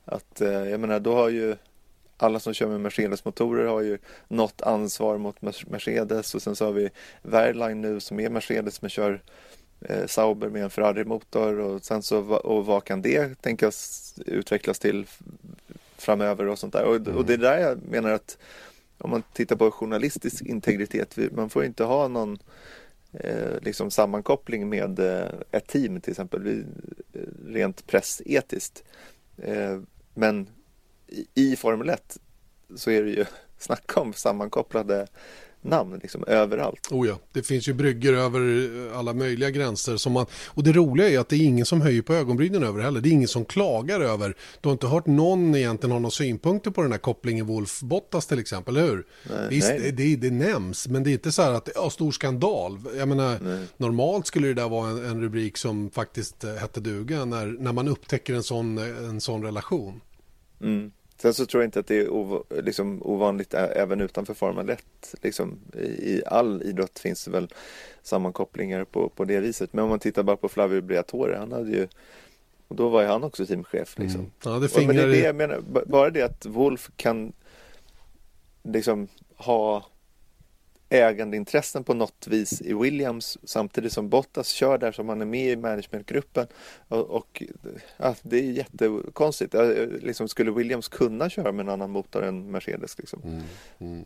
Att 0.05 0.41
eh, 0.41 0.49
jag 0.49 0.79
menar 0.79 0.99
då 0.99 1.15
har 1.15 1.29
ju 1.29 1.55
alla 2.17 2.39
som 2.39 2.53
kör 2.53 2.67
med 2.67 2.81
Mercedes-motorer 2.81 3.65
har 3.65 3.81
ju 3.81 3.97
något 4.27 4.61
ansvar 4.61 5.17
mot 5.17 5.41
Mercedes 5.41 6.35
och 6.35 6.41
sen 6.41 6.55
så 6.55 6.65
har 6.65 6.71
vi 6.71 6.89
Wehrlein 7.21 7.81
nu 7.81 7.99
som 7.99 8.19
är 8.19 8.29
Mercedes 8.29 8.81
men 8.81 8.89
kör 8.89 9.21
eh, 9.81 10.05
Sauber 10.05 10.49
med 10.49 10.63
en 10.63 10.69
Ferrari-motor 10.69 11.59
och 11.59 11.85
sen 11.85 12.03
så 12.03 12.19
och 12.19 12.65
vad 12.65 12.83
kan 12.83 13.01
det 13.01 13.41
tänkas 13.41 14.13
utvecklas 14.25 14.79
till 14.79 15.05
framöver 15.97 16.47
och 16.47 16.59
sånt 16.59 16.73
där. 16.73 16.83
Och, 16.83 17.07
och 17.07 17.25
det 17.25 17.33
är 17.33 17.37
där 17.37 17.57
jag 17.57 17.83
menar 17.83 18.09
att 18.09 18.37
om 18.97 19.09
man 19.09 19.23
tittar 19.33 19.55
på 19.55 19.71
journalistisk 19.71 20.41
integritet, 20.41 21.17
man 21.31 21.49
får 21.49 21.65
inte 21.65 21.83
ha 21.83 22.07
någon 22.07 22.37
eh, 23.13 23.61
liksom 23.61 23.91
sammankoppling 23.91 24.69
med 24.69 24.99
eh, 24.99 25.29
ett 25.51 25.67
team 25.67 26.01
till 26.01 26.11
exempel, 26.11 26.65
eh, 27.13 27.19
rent 27.45 27.87
pressetiskt. 27.87 28.83
Eh, 29.37 29.79
men 30.13 30.47
i, 31.07 31.27
i 31.33 31.55
Formel 31.55 31.89
1 31.89 32.17
så 32.75 32.91
är 32.91 33.03
det 33.03 33.09
ju 33.09 33.25
snacka 33.57 33.99
om 33.99 34.13
sammankopplade 34.13 35.07
namn 35.65 35.99
liksom, 36.01 36.23
överallt. 36.27 36.91
Oh 36.91 37.07
ja, 37.07 37.19
det 37.33 37.43
finns 37.43 37.69
ju 37.69 37.73
brygger 37.73 38.13
över 38.13 38.71
alla 38.95 39.13
möjliga 39.13 39.49
gränser. 39.49 39.97
Som 39.97 40.13
man, 40.13 40.25
och 40.47 40.63
det 40.63 40.71
roliga 40.71 41.09
är 41.09 41.19
att 41.19 41.29
det 41.29 41.35
är 41.35 41.45
ingen 41.45 41.65
som 41.65 41.81
höjer 41.81 42.01
på 42.01 42.13
ögonbrynen 42.13 42.63
över 42.63 42.81
heller. 42.81 43.01
Det 43.01 43.09
är 43.09 43.11
ingen 43.11 43.27
som 43.27 43.45
klagar 43.45 44.01
över. 44.01 44.35
Du 44.61 44.69
har 44.69 44.73
inte 44.73 44.87
hört 44.87 45.05
någon 45.05 45.55
egentligen 45.55 45.91
ha 45.91 45.99
några 45.99 46.11
synpunkter 46.11 46.71
på 46.71 46.81
den 46.81 46.91
här 46.91 46.99
kopplingen 46.99 47.47
Wolf-Bottas 47.47 48.29
till 48.29 48.39
exempel, 48.39 48.77
eller 48.77 48.87
hur? 48.87 49.05
Nej, 49.29 49.47
Visst, 49.49 49.69
nej. 49.69 49.91
Det, 49.91 50.15
det, 50.15 50.31
nämns, 50.31 50.87
men 50.87 51.03
det 51.03 51.09
är 51.09 51.13
inte 51.13 51.31
så 51.31 51.41
här 51.41 51.51
att 51.51 51.65
det 51.65 51.71
är 51.75 51.89
stor 51.89 52.11
skandal. 52.11 52.79
Jag 52.97 53.07
menar, 53.07 53.39
nej. 53.41 53.65
normalt 53.77 54.27
skulle 54.27 54.47
det 54.47 54.53
där 54.53 54.69
vara 54.69 54.89
en, 54.89 55.05
en, 55.05 55.21
rubrik 55.21 55.57
som 55.57 55.89
faktiskt 55.89 56.43
eh, 56.43 56.53
hette 56.53 56.79
duga 56.79 57.25
när, 57.25 57.45
när 57.45 57.73
man 57.73 57.87
upptäcker 57.87 58.33
en 58.33 58.43
sån, 58.43 58.77
en 58.77 59.21
sån 59.21 59.43
relation. 59.43 60.01
Mm. 60.61 60.91
Sen 61.17 61.33
så 61.33 61.45
tror 61.45 61.63
jag 61.63 61.67
inte 61.67 61.79
att 61.79 61.87
det 61.87 61.95
är 61.95 62.09
ov 62.09 62.43
liksom 62.49 63.03
ovanligt 63.03 63.53
även 63.53 64.01
utanför 64.01 64.33
Formel 64.33 64.69
1. 64.69 64.85
Liksom, 65.21 65.59
I 65.99 66.21
all 66.25 66.63
idrott 66.63 66.99
finns 66.99 67.25
det 67.25 67.31
väl 67.31 67.53
sammankopplingar 68.03 68.83
på, 68.83 69.09
på 69.09 69.25
det 69.25 69.39
viset. 69.39 69.73
Men 69.73 69.83
om 69.83 69.89
man 69.89 69.99
tittar 69.99 70.23
bara 70.23 70.37
på 70.37 70.49
Flavio 70.49 70.81
Briatore, 70.81 71.37
han 71.37 71.51
hade 71.51 71.71
ju 71.71 71.87
och 72.67 72.75
då 72.75 72.89
var 72.89 73.01
ju 73.01 73.07
han 73.07 73.23
också 73.23 73.45
teamchef. 73.45 73.99
Liksom. 73.99 74.19
Mm. 74.19 74.31
Ja, 74.43 74.51
det 74.51 74.69
fingrar... 74.69 74.87
men 74.87 74.95
det 74.95 75.01
är 75.01 75.07
det 75.07 75.27
jag 75.27 75.35
menar, 75.35 75.61
bara 75.85 76.09
det 76.09 76.21
att 76.21 76.45
Wolf 76.45 76.91
kan 76.95 77.33
liksom 78.63 79.07
ha 79.35 79.85
ägandeintressen 80.89 81.83
på 81.83 81.93
något 81.93 82.27
vis 82.27 82.61
i 82.61 82.73
Williams 82.73 83.37
samtidigt 83.43 83.93
som 83.93 84.09
Bottas 84.09 84.49
kör 84.49 84.77
där 84.77 84.91
som 84.91 85.09
han 85.09 85.21
är 85.21 85.25
med 85.25 85.51
i 85.51 85.55
managementgruppen. 85.55 86.47
Och, 86.87 87.09
och 87.09 87.43
ja, 87.97 88.15
det 88.21 88.37
är 88.37 88.51
jättekonstigt. 88.51 89.55
Liksom, 90.01 90.27
skulle 90.27 90.51
Williams 90.51 90.87
kunna 90.87 91.29
köra 91.29 91.51
med 91.51 91.63
en 91.63 91.69
annan 91.69 91.91
motor 91.91 92.23
än 92.23 92.51
Mercedes? 92.51 92.97
Liksom? 92.97 93.21
Mm, 93.23 93.43
mm. 93.79 94.05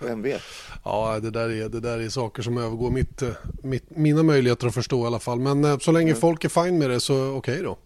Vem 0.00 0.22
vet? 0.22 0.42
ja, 0.84 1.20
det 1.20 1.30
där, 1.30 1.48
är, 1.48 1.68
det 1.68 1.80
där 1.80 1.98
är 1.98 2.08
saker 2.08 2.42
som 2.42 2.58
övergår 2.58 2.90
mitt, 2.90 3.22
mitt, 3.62 3.90
mina 3.90 4.22
möjligheter 4.22 4.66
att 4.66 4.74
förstå 4.74 5.04
i 5.04 5.06
alla 5.06 5.18
fall. 5.18 5.40
Men 5.40 5.64
eh, 5.64 5.78
så 5.78 5.92
länge 5.92 6.10
mm. 6.10 6.20
folk 6.20 6.44
är 6.44 6.48
fine 6.48 6.78
med 6.78 6.90
det 6.90 7.00
så 7.00 7.14
okej 7.14 7.36
okay 7.36 7.62
då. 7.62 7.78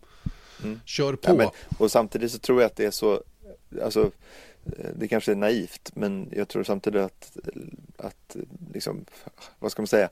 Mm. 0.65 0.81
Kör 0.85 1.13
på. 1.13 1.31
Ja, 1.31 1.35
men, 1.35 1.49
och 1.79 1.91
samtidigt 1.91 2.33
så 2.33 2.39
tror 2.39 2.61
jag 2.61 2.67
att 2.67 2.77
det 2.77 2.85
är 2.85 2.91
så, 2.91 3.23
alltså 3.83 4.11
det 4.95 5.09
kanske 5.09 5.33
är 5.33 5.37
naivt 5.37 5.91
men 5.95 6.29
jag 6.33 6.49
tror 6.49 6.63
samtidigt 6.63 7.03
att, 7.03 7.37
att 7.97 8.37
liksom, 8.73 9.05
vad 9.59 9.73
ska 9.73 9.83
man 9.83 9.87
säga, 9.87 10.11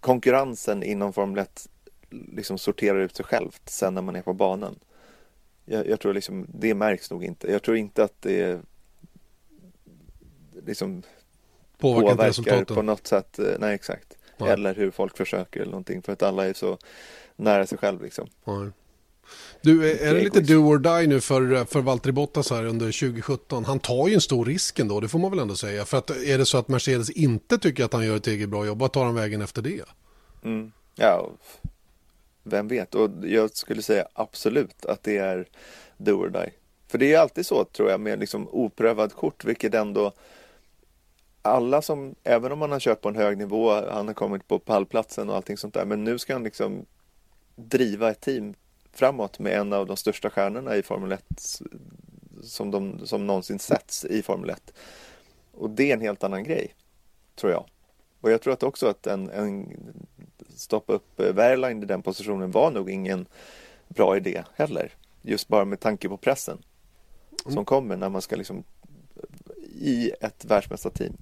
konkurrensen 0.00 0.82
inom 0.82 1.12
Formel 1.12 1.38
1 1.38 1.68
liksom 2.10 2.58
sorterar 2.58 2.98
ut 2.98 3.16
sig 3.16 3.24
självt 3.24 3.68
sen 3.68 3.94
när 3.94 4.02
man 4.02 4.16
är 4.16 4.22
på 4.22 4.32
banan. 4.32 4.78
Jag, 5.64 5.88
jag 5.88 6.00
tror 6.00 6.14
liksom, 6.14 6.46
det 6.48 6.74
märks 6.74 7.10
nog 7.10 7.24
inte. 7.24 7.52
Jag 7.52 7.62
tror 7.62 7.76
inte 7.76 8.04
att 8.04 8.22
det 8.22 8.60
liksom 10.66 11.02
påverkar 11.78 12.64
på 12.64 12.82
något 12.82 13.06
sätt. 13.06 13.38
Nej, 13.58 13.74
exakt. 13.74 14.16
Nej. 14.36 14.50
Eller 14.50 14.74
hur 14.74 14.90
folk 14.90 15.16
försöker 15.16 15.60
eller 15.60 15.70
någonting 15.70 16.02
för 16.02 16.12
att 16.12 16.22
alla 16.22 16.46
är 16.46 16.52
så 16.52 16.78
nära 17.36 17.66
sig 17.66 17.78
själv 17.78 18.02
liksom. 18.02 18.28
Nej. 18.44 18.70
Du, 19.62 19.90
är 19.90 20.14
det 20.14 20.20
lite 20.20 20.40
do 20.40 20.54
or 20.54 20.78
die 20.78 21.06
nu 21.06 21.20
för, 21.20 21.64
för 21.64 21.80
Valtteri 21.80 22.12
Bottas 22.12 22.50
här 22.50 22.64
under 22.66 22.86
2017? 22.86 23.64
Han 23.64 23.78
tar 23.78 24.08
ju 24.08 24.14
en 24.14 24.20
stor 24.20 24.44
risk 24.44 24.78
ändå, 24.78 25.00
det 25.00 25.08
får 25.08 25.18
man 25.18 25.30
väl 25.30 25.40
ändå 25.40 25.56
säga. 25.56 25.84
För 25.84 25.98
att 25.98 26.10
är 26.10 26.38
det 26.38 26.46
så 26.46 26.58
att 26.58 26.68
Mercedes 26.68 27.10
inte 27.10 27.58
tycker 27.58 27.84
att 27.84 27.92
han 27.92 28.06
gör 28.06 28.16
ett 28.16 28.26
eget 28.26 28.48
bra 28.48 28.66
jobb, 28.66 28.78
vad 28.78 28.92
tar 28.92 29.04
han 29.04 29.14
vägen 29.14 29.42
efter 29.42 29.62
det? 29.62 29.84
Mm. 30.44 30.72
Ja, 30.94 31.30
vem 32.42 32.68
vet? 32.68 32.94
Och 32.94 33.10
jag 33.22 33.56
skulle 33.56 33.82
säga 33.82 34.06
absolut 34.12 34.84
att 34.84 35.02
det 35.02 35.18
är 35.18 35.48
do 35.96 36.12
or 36.12 36.28
die. 36.28 36.52
För 36.88 36.98
det 36.98 37.14
är 37.14 37.18
alltid 37.18 37.46
så 37.46 37.64
tror 37.64 37.90
jag 37.90 38.00
med 38.00 38.18
liksom 38.18 38.48
oprövad 38.48 39.12
kort, 39.12 39.44
vilket 39.44 39.74
ändå 39.74 40.12
alla 41.42 41.82
som, 41.82 42.14
även 42.24 42.52
om 42.52 42.58
man 42.58 42.72
har 42.72 42.80
kört 42.80 43.00
på 43.00 43.08
en 43.08 43.16
hög 43.16 43.38
nivå, 43.38 43.90
han 43.90 44.06
har 44.06 44.14
kommit 44.14 44.48
på 44.48 44.58
pallplatsen 44.58 45.30
och 45.30 45.36
allting 45.36 45.56
sånt 45.56 45.74
där, 45.74 45.84
men 45.84 46.04
nu 46.04 46.18
ska 46.18 46.32
han 46.32 46.44
liksom 46.44 46.86
driva 47.56 48.10
ett 48.10 48.20
team 48.20 48.54
framåt 48.92 49.38
med 49.38 49.58
en 49.58 49.72
av 49.72 49.86
de 49.86 49.96
största 49.96 50.30
stjärnorna 50.30 50.76
i 50.76 50.82
Formel 50.82 51.12
1 51.12 51.24
som, 52.42 52.70
de, 52.70 53.06
som 53.06 53.26
någonsin 53.26 53.58
setts 53.58 54.04
i 54.04 54.22
Formel 54.22 54.50
1. 54.50 54.72
Och 55.52 55.70
det 55.70 55.90
är 55.90 55.94
en 55.94 56.00
helt 56.00 56.24
annan 56.24 56.44
grej, 56.44 56.74
tror 57.34 57.52
jag. 57.52 57.64
Och 58.20 58.30
jag 58.30 58.42
tror 58.42 58.52
att 58.52 58.62
också 58.62 58.86
att 58.86 59.06
en, 59.06 59.30
en 59.30 59.76
stoppa 60.56 60.92
upp 60.92 61.20
Wehrlein 61.20 61.82
i 61.82 61.86
den 61.86 62.02
positionen 62.02 62.50
var 62.50 62.70
nog 62.70 62.90
ingen 62.90 63.26
bra 63.88 64.16
idé 64.16 64.44
heller. 64.54 64.92
Just 65.22 65.48
bara 65.48 65.64
med 65.64 65.80
tanke 65.80 66.08
på 66.08 66.16
pressen 66.16 66.62
som 67.42 67.52
mm. 67.52 67.64
kommer 67.64 67.96
när 67.96 68.08
man 68.08 68.22
ska 68.22 68.36
liksom 68.36 68.64
i 69.74 70.12
ett 70.20 70.44
världsmästarteam. 70.44 71.16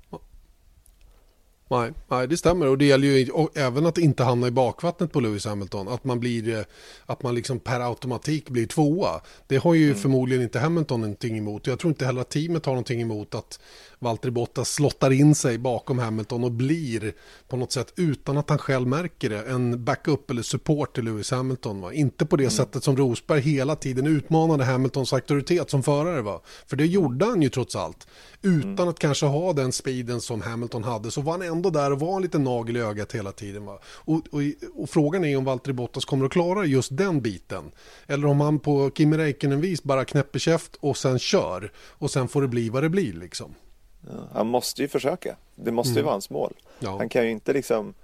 Nej, 1.71 1.93
nej, 2.09 2.29
det 2.29 2.37
stämmer 2.37 2.67
och 2.67 2.79
det 2.79 2.85
gäller 2.85 3.09
ju 3.09 3.27
även 3.55 3.87
att 3.87 3.99
inte 3.99 4.25
hamna 4.25 4.47
i 4.47 4.51
bakvattnet 4.51 5.13
på 5.13 5.21
Lewis 5.21 5.47
Hamilton. 5.47 5.89
Att 5.89 6.05
man 6.05 6.21
blir, 6.21 6.57
eh, 6.59 6.65
att 7.07 7.23
man 7.23 7.35
liksom 7.35 7.59
per 7.59 7.81
automatik 7.81 8.51
blir 8.51 8.67
tvåa. 8.67 9.21
Det 9.47 9.57
har 9.57 9.75
ju 9.75 9.85
mm. 9.85 9.99
förmodligen 9.99 10.43
inte 10.43 10.59
Hamilton 10.59 11.01
någonting 11.01 11.39
emot. 11.39 11.67
Jag 11.67 11.79
tror 11.79 11.89
inte 11.89 12.07
heller 12.07 12.21
att 12.21 12.31
teamet 12.31 12.67
har 12.67 12.73
någonting 12.73 13.01
emot 13.01 13.35
att 13.35 13.61
Valtteri 14.03 14.31
Bottas 14.31 14.75
slottar 14.75 15.11
in 15.11 15.35
sig 15.35 15.59
bakom 15.59 15.99
Hamilton 15.99 16.45
och 16.45 16.53
blir 16.53 17.13
på 17.49 17.57
något 17.57 17.73
sätt 17.73 17.93
utan 17.97 18.39
att 18.39 18.49
han 18.49 18.59
själv 18.59 18.87
märker 18.87 19.31
det 19.31 19.43
en 19.43 19.85
backup 19.85 20.31
eller 20.31 20.43
support 20.43 20.95
till 20.95 21.05
Lewis 21.05 21.31
Hamilton. 21.31 21.81
Va? 21.81 21.93
Inte 21.93 22.27
på 22.27 22.37
det 22.37 22.43
mm. 22.43 22.51
sättet 22.51 22.85
som 22.85 22.97
Rosberg 22.97 23.41
hela 23.41 23.77
tiden 23.77 24.07
utmanade 24.07 24.65
Hamiltons 24.65 25.13
auktoritet 25.13 25.71
som 25.71 25.83
förare. 25.83 26.23
Va? 26.23 26.41
För 26.67 26.77
det 26.77 26.87
gjorde 26.87 27.25
han 27.25 27.43
ju 27.43 27.49
trots 27.49 27.77
allt. 27.77 28.07
Utan 28.43 28.73
mm. 28.73 28.89
att 28.89 28.99
kanske 28.99 29.27
ha 29.27 29.53
den 29.53 29.73
speeden 29.73 30.21
som 30.21 30.43
Hamilton 30.43 30.85
hade 30.85 31.11
så 31.11 31.21
var 31.21 31.33
han 31.33 31.43
ändå 31.43 31.71
där 31.71 31.93
och 31.93 32.01
var 32.01 32.17
en 32.17 32.23
liten 32.23 32.45
nagel 32.45 32.77
i 32.77 32.81
ögat 32.81 33.13
hela 33.13 33.33
tiden. 33.33 33.65
Va? 33.65 33.79
Och, 33.85 34.15
och, 34.15 34.41
och 34.75 34.91
frågan 34.91 35.25
är 35.25 35.37
om 35.37 35.45
Valtteri 35.45 35.73
Bottas 35.73 36.05
kommer 36.05 36.27
att 36.27 36.33
klara 36.33 36.65
just 36.65 36.97
den 36.97 37.21
biten. 37.21 37.71
Eller 38.07 38.27
om 38.27 38.41
han 38.41 38.59
på 38.59 38.91
Kimi 38.97 39.17
Räikkönen-vis 39.17 39.83
bara 39.83 40.05
knäpper 40.05 40.39
käft 40.39 40.77
och 40.81 40.97
sen 40.97 41.19
kör. 41.19 41.73
Och 41.79 42.11
sen 42.11 42.29
får 42.29 42.43
det 42.43 42.49
bli 42.49 42.69
vad 42.69 42.83
det 42.83 42.89
blir 42.89 43.13
liksom. 43.13 43.55
Ja, 44.01 44.13
han 44.33 44.47
måste 44.47 44.83
ju 44.83 44.89
försöka. 44.89 45.37
Det 45.55 45.73
måste 45.73 45.91
ju 45.91 45.99
mm. 45.99 46.05
vara 46.05 46.15
hans 46.15 46.31
mål. 46.31 46.55
Ja. 46.79 46.97
Han 46.99 47.09
kan 47.09 47.25
ju 47.25 47.31
inte 47.31 47.53
liksom, 47.53 47.95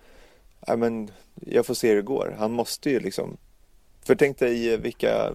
ja 0.66 0.76
men 0.76 1.10
jag 1.34 1.66
får 1.66 1.74
se 1.74 1.88
hur 1.88 1.96
det 1.96 2.02
går. 2.02 2.36
Han 2.38 2.52
måste 2.52 2.90
ju 2.90 3.00
liksom 3.00 3.36
för 4.06 4.14
tänk 4.14 4.38
dig 4.38 4.76
vilka, 4.76 5.32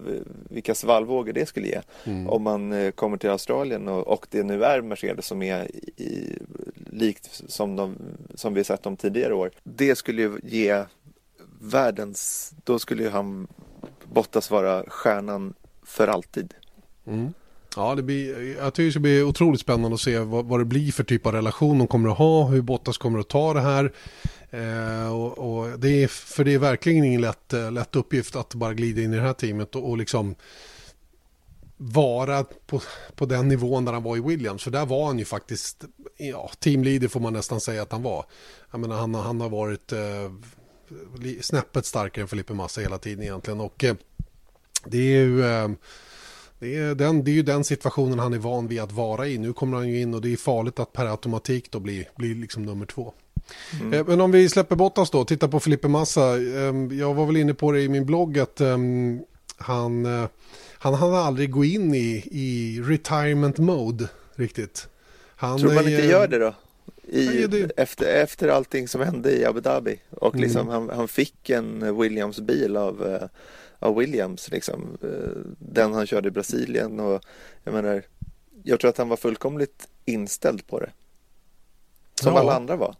vilka 0.50 0.76
svallvågor 0.76 1.34
det 1.34 1.46
skulle 1.46 1.68
ge 1.68 1.82
mm. 2.04 2.30
om 2.30 2.44
man 2.44 2.74
eh, 2.74 2.92
kommer 2.92 3.18
till 3.18 3.30
Australien 3.30 3.88
och, 3.88 4.08
och 4.08 4.28
det 4.30 4.44
nu 4.44 4.64
är 4.64 4.82
Mercedes 4.82 5.26
som 5.26 5.42
är 5.42 5.76
i, 5.98 6.38
likt 6.92 7.42
som, 7.48 7.76
de, 7.76 7.96
som 8.36 8.54
vi 8.54 8.64
sett 8.64 8.84
de 8.84 8.98
tidigare 8.98 9.34
år. 9.34 9.52
Det 9.64 9.96
skulle 9.96 10.22
ju 10.22 10.40
ge 10.44 10.84
världens, 11.60 12.52
då 12.64 12.80
skulle 12.80 13.04
ju 13.04 13.10
han 13.10 13.48
Bottas 14.04 14.52
vara 14.52 14.84
stjärnan 14.88 15.54
för 15.84 16.08
alltid. 16.08 16.54
Mm. 17.08 17.34
Ja, 17.76 17.96
det 17.96 18.04
blir, 18.04 18.58
jag 18.58 18.74
tycker 18.74 18.86
det 18.86 18.92
ska 18.92 19.00
bli 19.00 19.24
otroligt 19.24 19.62
spännande 19.62 19.96
att 19.96 20.02
se 20.02 20.20
vad, 20.20 20.46
vad, 20.46 20.60
det 20.60 20.66
blir 20.66 20.92
för 20.92 21.04
typ 21.04 21.26
av 21.26 21.32
relation 21.32 21.78
de 21.78 21.88
kommer 21.88 22.10
att 22.10 22.18
ha, 22.18 22.48
hur 22.48 22.62
Bottas 22.62 22.98
kommer 22.98 23.20
att 23.20 23.30
ta 23.30 23.54
det 23.54 23.62
här. 23.62 23.94
Eh, 24.50 25.14
och, 25.14 25.38
och, 25.38 25.80
det 25.80 26.04
är, 26.04 26.08
för 26.08 26.44
det 26.44 26.54
är 26.54 26.60
verkligen 26.60 27.04
ingen 27.04 27.22
lätt, 27.22 27.54
eh, 27.54 27.72
lätt 27.72 27.96
uppgift 27.96 28.36
att 28.36 28.54
bara 28.54 28.74
glida 28.74 29.02
in 29.02 29.14
i 29.14 29.16
det 29.16 29.22
här 29.22 29.34
teamet 29.34 29.76
och, 29.76 29.90
och 29.90 29.98
liksom 29.98 30.36
vara 31.78 32.44
på, 32.44 32.82
på 33.16 33.26
den 33.26 33.48
nivån 33.48 33.86
där 33.86 33.94
han 33.94 34.04
var 34.04 34.18
i 34.18 34.22
Williams. 34.22 34.64
För 34.64 34.72
där 34.72 34.86
var 34.86 35.06
han 35.06 35.20
ju 35.20 35.26
faktiskt, 35.26 35.84
ja, 36.18 36.52
teamleader 36.60 37.08
får 37.08 37.20
man 37.20 37.34
nästan 37.34 37.62
säga 37.62 37.82
att 37.82 37.92
han 37.92 38.04
var. 38.04 38.26
Jag 38.72 38.80
menar, 38.80 38.96
han, 38.96 39.16
han 39.16 39.42
har 39.42 39.50
varit 39.50 39.92
eh, 39.92 40.32
snäppet 41.42 41.86
starkare 41.86 42.22
än 42.22 42.28
Felipe 42.28 42.54
Massa 42.54 42.82
hela 42.82 42.98
tiden 42.98 43.24
egentligen. 43.24 43.62
Och 43.62 43.84
eh, 43.84 43.96
det 44.86 44.98
är 44.98 45.26
ju... 45.26 45.46
Eh, 45.46 45.70
det 46.62 46.76
är, 46.76 46.96
den, 46.96 47.24
det 47.24 47.32
är 47.32 47.34
ju 47.34 47.42
den 47.42 47.64
situationen 47.64 48.20
han 48.20 48.34
är 48.34 48.38
van 48.38 48.68
vid 48.68 48.80
att 48.80 48.92
vara 48.92 49.28
i. 49.28 49.38
Nu 49.38 49.54
kommer 49.54 49.78
han 49.78 49.90
ju 49.90 50.02
in 50.02 50.14
och 50.14 50.22
det 50.22 50.34
är 50.34 50.38
farligt 50.38 50.80
att 50.80 50.94
per 50.94 51.06
automatik 51.06 51.72
då 51.72 51.80
bli, 51.80 52.08
bli 52.16 52.34
liksom 52.34 52.64
nummer 52.64 52.86
två. 52.86 53.14
Mm. 53.82 53.94
Eh, 53.94 54.06
men 54.08 54.22
om 54.22 54.32
vi 54.32 54.50
släpper 54.50 54.76
Bottas 54.76 55.10
då, 55.10 55.26
titta 55.26 55.48
på 55.48 55.60
Felipe 55.60 55.88
Massa. 55.88 56.38
Ehm, 56.38 57.00
jag 57.00 57.14
var 57.14 57.26
väl 57.26 57.38
inne 57.38 57.54
på 57.54 57.72
det 57.72 57.82
i 57.82 57.90
min 57.90 58.06
blogg 58.06 58.40
att 58.40 58.62
um, 58.62 59.22
han, 59.58 60.06
uh, 60.06 60.28
han 60.78 60.94
hann 60.94 61.14
aldrig 61.14 61.52
gå 61.52 61.66
in 61.66 61.96
i, 61.96 62.24
i 62.32 62.82
retirement 62.82 63.58
mode 63.58 64.08
riktigt. 64.36 64.88
Han, 65.36 65.60
Tror 65.60 65.74
man 65.74 65.88
inte 65.88 66.06
gör 66.06 66.28
det 66.28 66.38
då? 66.38 66.54
I, 67.08 67.48
det... 67.48 67.72
efter, 67.78 68.06
efter 68.06 68.48
allting 68.48 68.88
som 68.88 69.02
hände 69.02 69.32
i 69.32 69.46
Abu 69.46 69.62
Dhabi 69.62 70.00
och 70.10 70.36
liksom 70.36 70.62
mm. 70.62 70.74
han, 70.74 70.98
han 70.98 71.08
fick 71.08 71.50
en 71.50 71.98
Williams-bil 72.02 72.78
av 72.78 73.28
av 73.82 73.96
Williams. 73.96 74.52
Liksom. 74.52 74.98
Eh, 75.04 75.42
den 75.60 75.94
han 75.94 76.08
körde 76.08 76.28
i 76.28 76.32
Brasilien 76.32 77.00
och 77.00 77.26
jag 77.64 77.74
menar, 77.74 78.04
jag 78.64 78.80
tror 78.80 78.90
att 78.90 78.98
han 78.98 79.10
var 79.10 79.18
fullkomligt 79.18 79.88
inställd 80.06 80.68
på 80.68 80.80
det. 80.80 80.92
Som 82.14 82.34
ja. 82.34 82.40
alla 82.40 82.56
andra 82.56 82.76
var. 82.76 82.96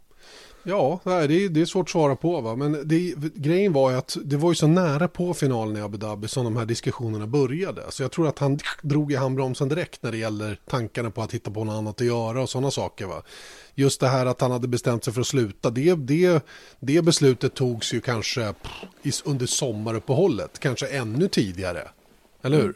Ja, 0.64 1.00
det 1.04 1.10
är, 1.10 1.48
det 1.48 1.60
är 1.60 1.64
svårt 1.64 1.86
att 1.86 1.90
svara 1.90 2.16
på. 2.16 2.40
Va? 2.40 2.56
Men 2.56 2.88
det, 2.88 3.14
grejen 3.34 3.72
var 3.72 3.90
ju 3.90 3.96
att 3.96 4.16
det 4.24 4.36
var 4.36 4.50
ju 4.50 4.54
så 4.54 4.66
nära 4.66 5.08
på 5.08 5.34
finalen 5.34 5.76
i 5.76 5.80
Abu 5.80 5.98
Dhabi 5.98 6.28
som 6.28 6.44
de 6.44 6.56
här 6.56 6.66
diskussionerna 6.66 7.26
började. 7.26 7.82
Så 7.90 8.02
jag 8.02 8.12
tror 8.12 8.28
att 8.28 8.38
han 8.38 8.58
drog 8.82 9.12
i 9.12 9.16
handbromsen 9.16 9.68
direkt 9.68 10.02
när 10.02 10.10
det 10.12 10.18
gäller 10.18 10.58
tankarna 10.70 11.10
på 11.10 11.22
att 11.22 11.34
hitta 11.34 11.50
på 11.50 11.64
något 11.64 11.74
annat 11.74 12.00
att 12.00 12.06
göra 12.06 12.42
och 12.42 12.50
sådana 12.50 12.70
saker. 12.70 13.06
Va? 13.06 13.22
Just 13.74 14.00
det 14.00 14.08
här 14.08 14.26
att 14.26 14.40
han 14.40 14.50
hade 14.50 14.68
bestämt 14.68 15.04
sig 15.04 15.12
för 15.12 15.20
att 15.20 15.26
sluta, 15.26 15.70
det, 15.70 15.94
det, 15.94 16.44
det 16.80 17.02
beslutet 17.02 17.54
togs 17.54 17.94
ju 17.94 18.00
kanske 18.00 18.54
under 19.24 19.46
sommaruppehållet, 19.46 20.58
kanske 20.58 20.86
ännu 20.86 21.28
tidigare. 21.28 21.88
Eller 22.42 22.62
hur? 22.62 22.74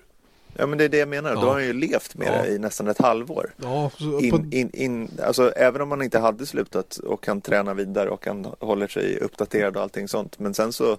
Ja 0.59 0.67
men 0.67 0.79
det 0.79 0.85
är 0.85 0.89
det 0.89 0.99
jag 0.99 1.09
menar, 1.09 1.31
ja. 1.31 1.41
då 1.41 1.47
har 1.47 1.53
han 1.53 1.65
ju 1.65 1.73
levt 1.73 2.15
med 2.15 2.29
ja. 2.29 2.43
det 2.43 2.49
i 2.49 2.59
nästan 2.59 2.89
ett 2.89 2.99
halvår. 2.99 3.55
Ja, 3.57 3.91
in, 4.23 4.53
in, 4.53 4.71
in, 4.75 5.11
alltså, 5.23 5.51
även 5.51 5.81
om 5.81 5.91
han 5.91 6.03
inte 6.03 6.19
hade 6.19 6.47
slutat 6.47 6.97
och 6.97 7.23
kan 7.23 7.41
träna 7.41 7.75
vidare 7.75 8.11
och 8.11 8.27
han 8.27 8.47
håller 8.61 8.89
sig 8.89 9.19
uppdaterad 9.19 9.77
och 9.77 9.83
allting 9.83 10.09
sånt. 10.09 10.39
Men 10.39 10.55
sen 10.55 10.73
så, 10.73 10.99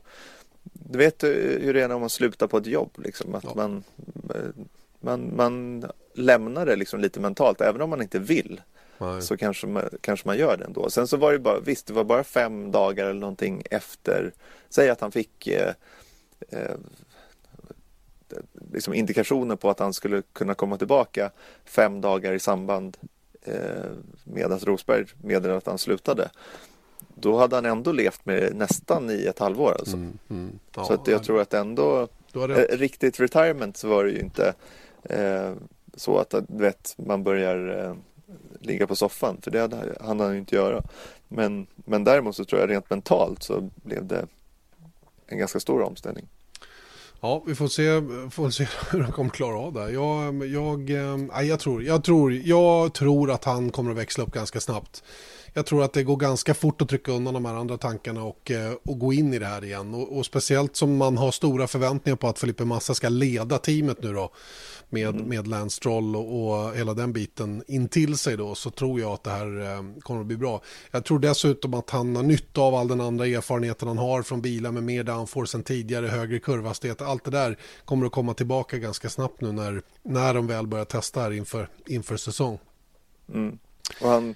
du 0.63 0.97
vet 0.97 1.23
hur 1.23 1.73
det 1.73 1.81
är 1.81 1.87
när 1.87 1.99
man 1.99 2.09
slutar 2.09 2.47
på 2.47 2.57
ett 2.57 2.67
jobb 2.67 2.91
liksom. 2.97 3.35
Att 3.35 3.43
ja. 3.43 3.51
man, 3.55 3.83
man, 4.99 5.35
man 5.35 5.85
lämnar 6.13 6.65
det 6.65 6.75
liksom 6.75 6.99
lite 6.99 7.19
mentalt, 7.19 7.61
även 7.61 7.81
om 7.81 7.89
man 7.89 8.01
inte 8.01 8.19
vill. 8.19 8.61
Nej. 8.97 9.21
Så 9.21 9.37
kanske 9.37 9.67
man, 9.67 9.89
kanske 10.01 10.27
man 10.27 10.37
gör 10.37 10.57
det 10.57 10.65
ändå. 10.65 10.89
Sen 10.89 11.07
så 11.07 11.17
var 11.17 11.33
det 11.33 11.39
bara, 11.39 11.59
visst 11.59 11.87
det 11.87 11.93
var 11.93 12.03
bara 12.03 12.23
fem 12.23 12.71
dagar 12.71 13.05
eller 13.05 13.19
någonting 13.19 13.63
efter, 13.71 14.31
säg 14.69 14.89
att 14.89 15.01
han 15.01 15.11
fick 15.11 15.47
eh, 15.47 15.73
eh, 16.49 16.75
liksom 18.71 18.93
indikationer 18.93 19.55
på 19.55 19.69
att 19.69 19.79
han 19.79 19.93
skulle 19.93 20.21
kunna 20.33 20.53
komma 20.53 20.77
tillbaka 20.77 21.31
fem 21.65 22.01
dagar 22.01 22.33
i 22.33 22.39
samband 22.39 22.97
eh, 23.41 23.91
med 24.23 24.51
att 24.51 24.63
Rosberg 24.63 25.05
meddelade 25.21 25.57
att 25.57 25.67
han 25.67 25.77
slutade. 25.77 26.29
Då 27.15 27.37
hade 27.37 27.55
han 27.55 27.65
ändå 27.65 27.91
levt 27.91 28.25
med 28.25 28.55
nästan 28.55 29.09
i 29.09 29.25
ett 29.25 29.39
halvår 29.39 29.71
alltså. 29.71 29.95
Mm, 29.97 30.17
mm. 30.29 30.59
Ja, 30.75 30.85
så 30.85 30.93
att 30.93 31.07
jag 31.07 31.23
tror 31.23 31.41
att 31.41 31.53
ändå 31.53 32.07
eh, 32.33 32.77
riktigt 32.77 33.19
retirement 33.19 33.77
så 33.77 33.87
var 33.87 34.05
det 34.05 34.11
ju 34.11 34.19
inte 34.19 34.53
eh, 35.03 35.53
så 35.95 36.17
att 36.17 36.29
du 36.29 36.63
vet, 36.63 36.95
man 36.97 37.23
börjar 37.23 37.85
eh, 37.85 37.95
ligga 38.59 38.87
på 38.87 38.95
soffan 38.95 39.37
för 39.41 39.51
det 39.51 39.59
hade 40.01 40.23
han 40.23 40.33
ju 40.33 40.39
inte 40.39 40.55
göra. 40.55 40.83
Men, 41.27 41.67
men 41.75 42.03
däremot 42.03 42.35
så 42.35 42.45
tror 42.45 42.61
jag 42.61 42.69
rent 42.69 42.89
mentalt 42.89 43.43
så 43.43 43.69
blev 43.75 44.05
det 44.05 44.27
en 45.27 45.37
ganska 45.37 45.59
stor 45.59 45.81
omställning. 45.81 46.27
Ja, 47.21 47.43
vi 47.47 47.55
får 47.55 47.67
se, 47.67 48.01
får 48.31 48.49
se 48.49 48.67
hur 48.91 49.01
han 49.01 49.11
kommer 49.11 49.29
klara 49.29 49.57
av 49.57 49.73
det. 49.73 49.91
Jag, 49.91 50.45
jag, 50.47 50.89
äh, 50.89 51.47
jag, 51.47 51.59
tror, 51.59 51.83
jag, 51.83 52.03
tror, 52.03 52.33
jag 52.33 52.93
tror 52.93 53.31
att 53.31 53.43
han 53.43 53.71
kommer 53.71 53.91
att 53.91 53.97
växla 53.97 54.23
upp 54.23 54.33
ganska 54.33 54.59
snabbt. 54.59 55.03
Jag 55.57 55.65
tror 55.65 55.83
att 55.83 55.93
det 55.93 56.03
går 56.03 56.17
ganska 56.17 56.53
fort 56.53 56.81
att 56.81 56.89
trycka 56.89 57.11
undan 57.11 57.33
de 57.33 57.45
här 57.45 57.53
andra 57.53 57.77
tankarna 57.77 58.23
och, 58.23 58.51
eh, 58.51 58.73
och 58.85 58.99
gå 58.99 59.13
in 59.13 59.33
i 59.33 59.39
det 59.39 59.45
här 59.45 59.63
igen. 59.63 59.93
Och, 59.93 60.17
och 60.17 60.25
speciellt 60.25 60.75
som 60.75 60.97
man 60.97 61.17
har 61.17 61.31
stora 61.31 61.67
förväntningar 61.67 62.15
på 62.15 62.27
att 62.27 62.39
Felipe 62.39 62.65
Massa 62.65 62.93
ska 62.93 63.09
leda 63.09 63.57
teamet 63.57 64.03
nu 64.03 64.13
då 64.13 64.31
med, 64.89 65.09
mm. 65.09 65.29
med 65.29 65.47
Lance 65.47 65.75
Stroll 65.75 66.15
och, 66.15 66.49
och, 66.49 66.75
hela 66.75 66.93
den 66.93 67.13
biten 67.13 67.63
in 67.67 67.87
till 67.87 68.17
sig 68.17 68.37
då 68.37 68.55
så 68.55 68.69
tror 68.69 68.99
jag 68.99 69.11
att 69.11 69.23
det 69.23 69.29
här 69.29 69.61
eh, 69.61 69.99
kommer 69.99 70.21
att 70.21 70.27
bli 70.27 70.37
bra. 70.37 70.61
Jag 70.91 71.05
tror 71.05 71.19
dessutom 71.19 71.73
att 71.73 71.89
han 71.89 72.15
har 72.15 72.23
nytta 72.23 72.61
av 72.61 72.75
all 72.75 72.87
den 72.87 73.01
andra 73.01 73.27
erfarenheten 73.27 73.87
han 73.87 73.97
har 73.97 74.21
från 74.21 74.41
bilar 74.41 74.71
med 74.71 74.83
mer 74.83 75.03
downforce 75.03 75.57
än 75.57 75.63
tidigare, 75.63 76.07
högre 76.07 76.39
kurvhastighet. 76.39 77.01
Allt 77.01 77.23
det 77.23 77.31
där 77.31 77.57
kommer 77.85 78.05
att 78.05 78.11
komma 78.11 78.33
tillbaka 78.33 78.77
ganska 78.77 79.09
snabbt 79.09 79.41
nu 79.41 79.51
när, 79.51 79.81
när 80.03 80.33
de 80.33 80.47
väl 80.47 80.67
börjar 80.67 80.85
testa 80.85 81.21
här 81.21 81.31
inför, 81.31 81.69
inför 81.85 82.17
säsong. 82.17 82.59
Mm. 83.33 83.59
Och 84.01 84.09
han 84.09 84.35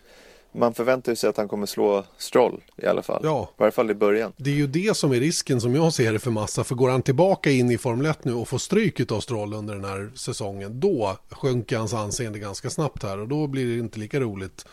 man 0.52 0.74
förväntar 0.74 1.16
sig 1.16 1.30
att 1.30 1.38
han 1.38 1.48
kommer 1.48 1.66
slå 1.66 2.04
Stroll 2.18 2.64
i 2.78 2.86
alla 2.86 3.02
fall. 3.02 3.22
Ja. 3.24 3.50
I 3.52 3.56
varje 3.58 3.72
fall 3.72 3.92
i 3.92 3.96
början. 3.96 4.34
Det 4.38 4.50
är 4.50 4.56
ju 4.56 4.68
det 4.68 4.98
som 4.98 5.12
är 5.12 5.20
risken 5.20 5.62
som 5.62 5.76
jag 5.76 5.94
ser 5.94 6.14
det 6.14 6.20
för 6.20 6.32
Massa. 6.32 6.64
För 6.64 6.76
går 6.76 6.90
han 6.90 7.02
tillbaka 7.02 7.52
in 7.52 7.72
i 7.72 7.78
Formel 7.78 8.06
1 8.06 8.26
nu 8.26 8.34
och 8.34 8.48
får 8.48 8.58
stryk 8.58 9.12
av 9.12 9.20
Stroll 9.20 9.54
under 9.54 9.76
den 9.76 9.86
här 9.86 10.12
säsongen. 10.16 10.80
Då 10.80 11.18
sjunker 11.30 11.78
hans 11.78 11.94
anseende 11.94 12.40
ganska 12.40 12.70
snabbt 12.70 13.04
här. 13.04 13.20
Och 13.20 13.28
då 13.28 13.48
blir 13.48 13.68
det 13.68 13.80
inte 13.80 14.00
lika 14.00 14.20
roligt 14.20 14.66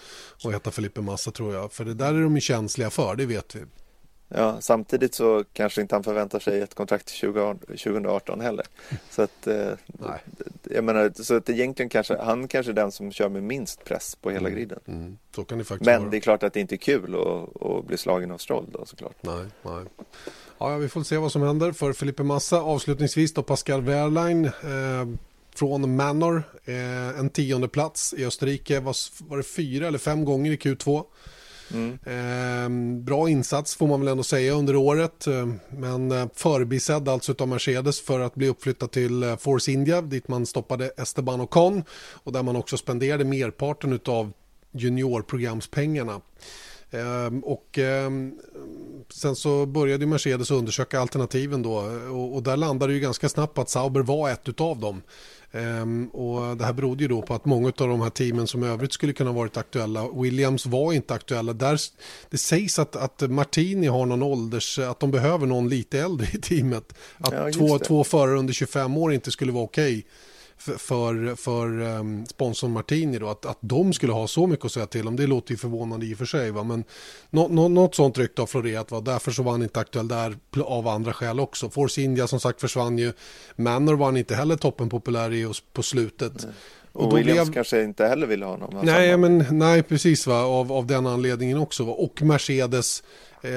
att 0.45 0.53
heta 0.53 0.71
Felipe 0.71 1.01
Massa 1.01 1.31
tror 1.31 1.55
jag. 1.55 1.73
För 1.73 1.85
det 1.85 1.95
där 1.95 2.15
är 2.15 2.23
de 2.23 2.35
ju 2.35 2.41
känsliga 2.41 2.91
för, 2.91 3.17
det 3.17 3.27
vet 3.27 3.55
vi. 3.55 3.61
Ja, 4.29 4.61
samtidigt 4.61 5.15
så 5.15 5.45
kanske 5.53 5.81
inte 5.81 5.95
han 5.95 6.05
förväntar 6.05 6.39
sig 6.39 6.61
ett 6.61 6.75
kontrakt 6.75 7.21
2018 7.21 8.41
heller. 8.41 8.67
Så 9.11 9.23
att, 9.23 9.47
eh, 9.47 9.71
jag 10.63 10.85
menar, 10.85 11.13
så 11.23 11.37
att 11.37 11.51
egentligen 11.51 11.89
kanske, 11.89 12.17
han 12.17 12.49
kanske 12.49 12.73
är 12.73 12.75
den 12.75 12.93
som 12.93 13.13
kör 13.13 13.29
med 13.29 13.43
minst 13.43 13.85
press 13.85 14.15
på 14.15 14.31
hela 14.31 14.49
mm. 14.49 14.59
griden. 14.59 14.81
Mm. 14.87 15.19
Så 15.35 15.45
kan 15.45 15.59
det 15.59 15.65
faktiskt 15.65 15.87
Men 15.87 16.01
vara. 16.01 16.11
det 16.11 16.17
är 16.17 16.21
klart 16.21 16.43
att 16.43 16.53
det 16.53 16.61
inte 16.61 16.75
är 16.75 16.77
kul 16.77 17.15
att, 17.15 17.63
att 17.63 17.87
bli 17.87 17.97
slagen 17.97 18.31
av 18.31 18.39
Stroll 18.39 18.67
då 18.73 18.87
såklart. 18.87 19.17
Nej, 19.21 19.45
nej. 19.63 19.85
Ja, 20.59 20.77
vi 20.77 20.89
får 20.89 21.03
se 21.03 21.17
vad 21.17 21.33
som 21.33 21.43
händer 21.43 21.73
för 21.73 21.93
Felipe 21.93 22.23
Massa. 22.23 22.61
Avslutningsvis 22.61 23.35
då 23.35 23.43
Pascal 23.43 23.83
Wehrlein 23.83 24.45
eh, 24.45 24.51
från 25.55 25.97
Manor. 25.97 26.43
Eh, 26.65 27.19
en 27.19 27.31
tionde 27.31 27.69
plats 27.69 28.15
i 28.15 28.27
Österrike. 28.27 28.81
Var, 28.81 28.97
var 29.29 29.37
det 29.37 29.43
fyra 29.43 29.87
eller 29.87 29.99
fem 29.99 30.25
gånger 30.25 30.53
i 30.53 30.57
Q2. 30.57 31.05
Mm. 31.75 31.99
Eh, 32.05 33.03
bra 33.05 33.29
insats 33.29 33.77
får 33.77 33.87
man 33.87 34.01
väl 34.01 34.09
ändå 34.09 34.23
säga 34.23 34.53
under 34.53 34.77
året. 34.77 35.27
Ehm, 35.27 35.61
eh, 35.73 35.79
men 35.79 36.31
förbisedd 36.35 37.09
alltså 37.09 37.35
av 37.39 37.49
Mercedes 37.49 38.01
för 38.01 38.21
att 38.21 38.35
bli 38.35 38.49
uppflyttad 38.49 38.91
till 38.91 39.23
eh, 39.23 39.37
Force 39.37 39.73
India 39.73 40.03
dit 40.03 40.29
man 40.29 40.47
stoppade 40.47 40.91
Esteban 40.97 41.41
Ocon 41.41 41.85
och 42.13 42.33
där 42.33 42.43
man 42.43 42.57
också 42.57 42.77
spenderade 42.77 43.25
merparten 43.25 44.01
av 44.07 44.33
juniorprogramspengarna. 44.73 46.21
Ehm, 46.91 47.45
och 47.45 47.79
ehm, 47.79 48.39
sen 49.09 49.37
så 49.37 49.67
började 49.67 50.07
Mercedes 50.07 50.51
undersöka 50.51 51.01
alternativen 51.01 51.63
då 51.63 51.79
eh, 51.79 52.17
och, 52.17 52.35
och 52.35 52.43
där 52.43 52.57
landade 52.57 52.93
det 52.93 52.95
ju 52.95 53.01
ganska 53.01 53.29
snabbt 53.29 53.55
på 53.55 53.61
att 53.61 53.71
Sauber 53.71 54.01
var 54.01 54.31
ett 54.31 54.61
av 54.61 54.81
dem. 54.81 55.03
Um, 55.53 56.09
och 56.09 56.57
det 56.57 56.65
här 56.65 56.73
berodde 56.73 57.03
ju 57.05 57.09
då 57.09 57.23
på 57.23 57.35
att 57.35 57.45
många 57.45 57.67
av 57.69 57.89
de 57.89 58.01
här 58.01 58.11
teamen 58.11 58.47
som 58.47 58.63
övrigt 58.63 58.93
skulle 58.93 59.13
kunna 59.13 59.33
varit 59.33 59.57
aktuella, 59.57 60.09
Williams 60.09 60.67
var 60.67 60.93
inte 60.93 61.15
aktuella. 61.15 61.53
Där, 61.53 61.81
det 62.31 62.39
sägs 62.39 62.79
att, 62.79 62.97
att 62.97 63.31
Martini 63.31 63.87
har 63.87 64.07
någon 64.07 64.23
ålders, 64.23 64.79
att 64.79 65.01
de 65.01 65.11
behöver 65.11 65.47
någon 65.47 65.69
lite 65.69 66.01
äldre 66.01 66.27
i 66.35 66.39
teamet. 66.39 66.95
Att 67.19 67.33
ja, 67.33 67.53
två, 67.53 67.79
två 67.79 68.05
förare 68.05 68.39
under 68.39 68.53
25 68.53 68.97
år 68.97 69.13
inte 69.13 69.31
skulle 69.31 69.53
vara 69.53 69.65
okej. 69.65 69.99
Okay 69.99 70.05
för, 70.59 71.35
för 71.35 71.81
um, 71.81 72.27
sponsorn 72.27 72.73
Martini 72.73 73.19
då, 73.19 73.29
att, 73.29 73.47
att 73.47 73.59
de 73.61 73.93
skulle 73.93 74.13
ha 74.13 74.27
så 74.27 74.47
mycket 74.47 74.65
att 74.65 74.73
säga 74.73 74.87
till 74.87 75.09
om. 75.09 75.17
Det 75.17 75.27
låter 75.27 75.51
ju 75.51 75.57
förvånande 75.57 76.07
i 76.07 76.15
och 76.15 76.19
för 76.19 76.25
sig, 76.25 76.51
va? 76.51 76.65
men 76.65 76.85
no, 77.31 77.49
no, 77.51 77.69
något 77.69 77.95
sånt 77.95 78.19
rykte 78.19 78.43
har 78.43 78.47
florerat. 78.47 78.91
Va? 78.91 79.01
Därför 79.01 79.31
så 79.31 79.43
var 79.43 79.53
han 79.53 79.63
inte 79.63 79.81
aktuell 79.81 80.09
där 80.09 80.37
av 80.65 80.89
andra 80.89 81.13
skäl 81.13 81.41
också. 81.41 81.71
Force 81.71 82.03
India 82.03 82.27
som 82.27 82.41
sagt 82.41 82.61
försvann 82.61 82.99
ju. 82.99 83.13
Manor 83.57 83.95
var 83.95 84.07
han 84.07 84.17
inte 84.17 84.35
heller 84.35 84.57
toppen 84.57 84.89
populär 84.89 85.33
i 85.33 85.53
på 85.73 85.83
slutet. 85.83 86.43
Mm. 86.45 86.55
Och, 86.99 87.13
och 87.13 87.19
Williams 87.19 87.49
blev... 87.49 87.55
kanske 87.55 87.83
inte 87.83 88.07
heller 88.07 88.27
ville 88.27 88.45
ha 88.45 88.53
honom. 88.53 88.81
Nej, 88.83 89.17
men, 89.17 89.45
nej, 89.51 89.83
precis 89.83 90.27
va? 90.27 90.43
Av, 90.43 90.73
av 90.73 90.87
den 90.87 91.07
anledningen 91.07 91.59
också. 91.59 91.85
Va? 91.85 91.93
Och 91.93 92.23
Mercedes 92.23 93.03
eh, 93.43 93.51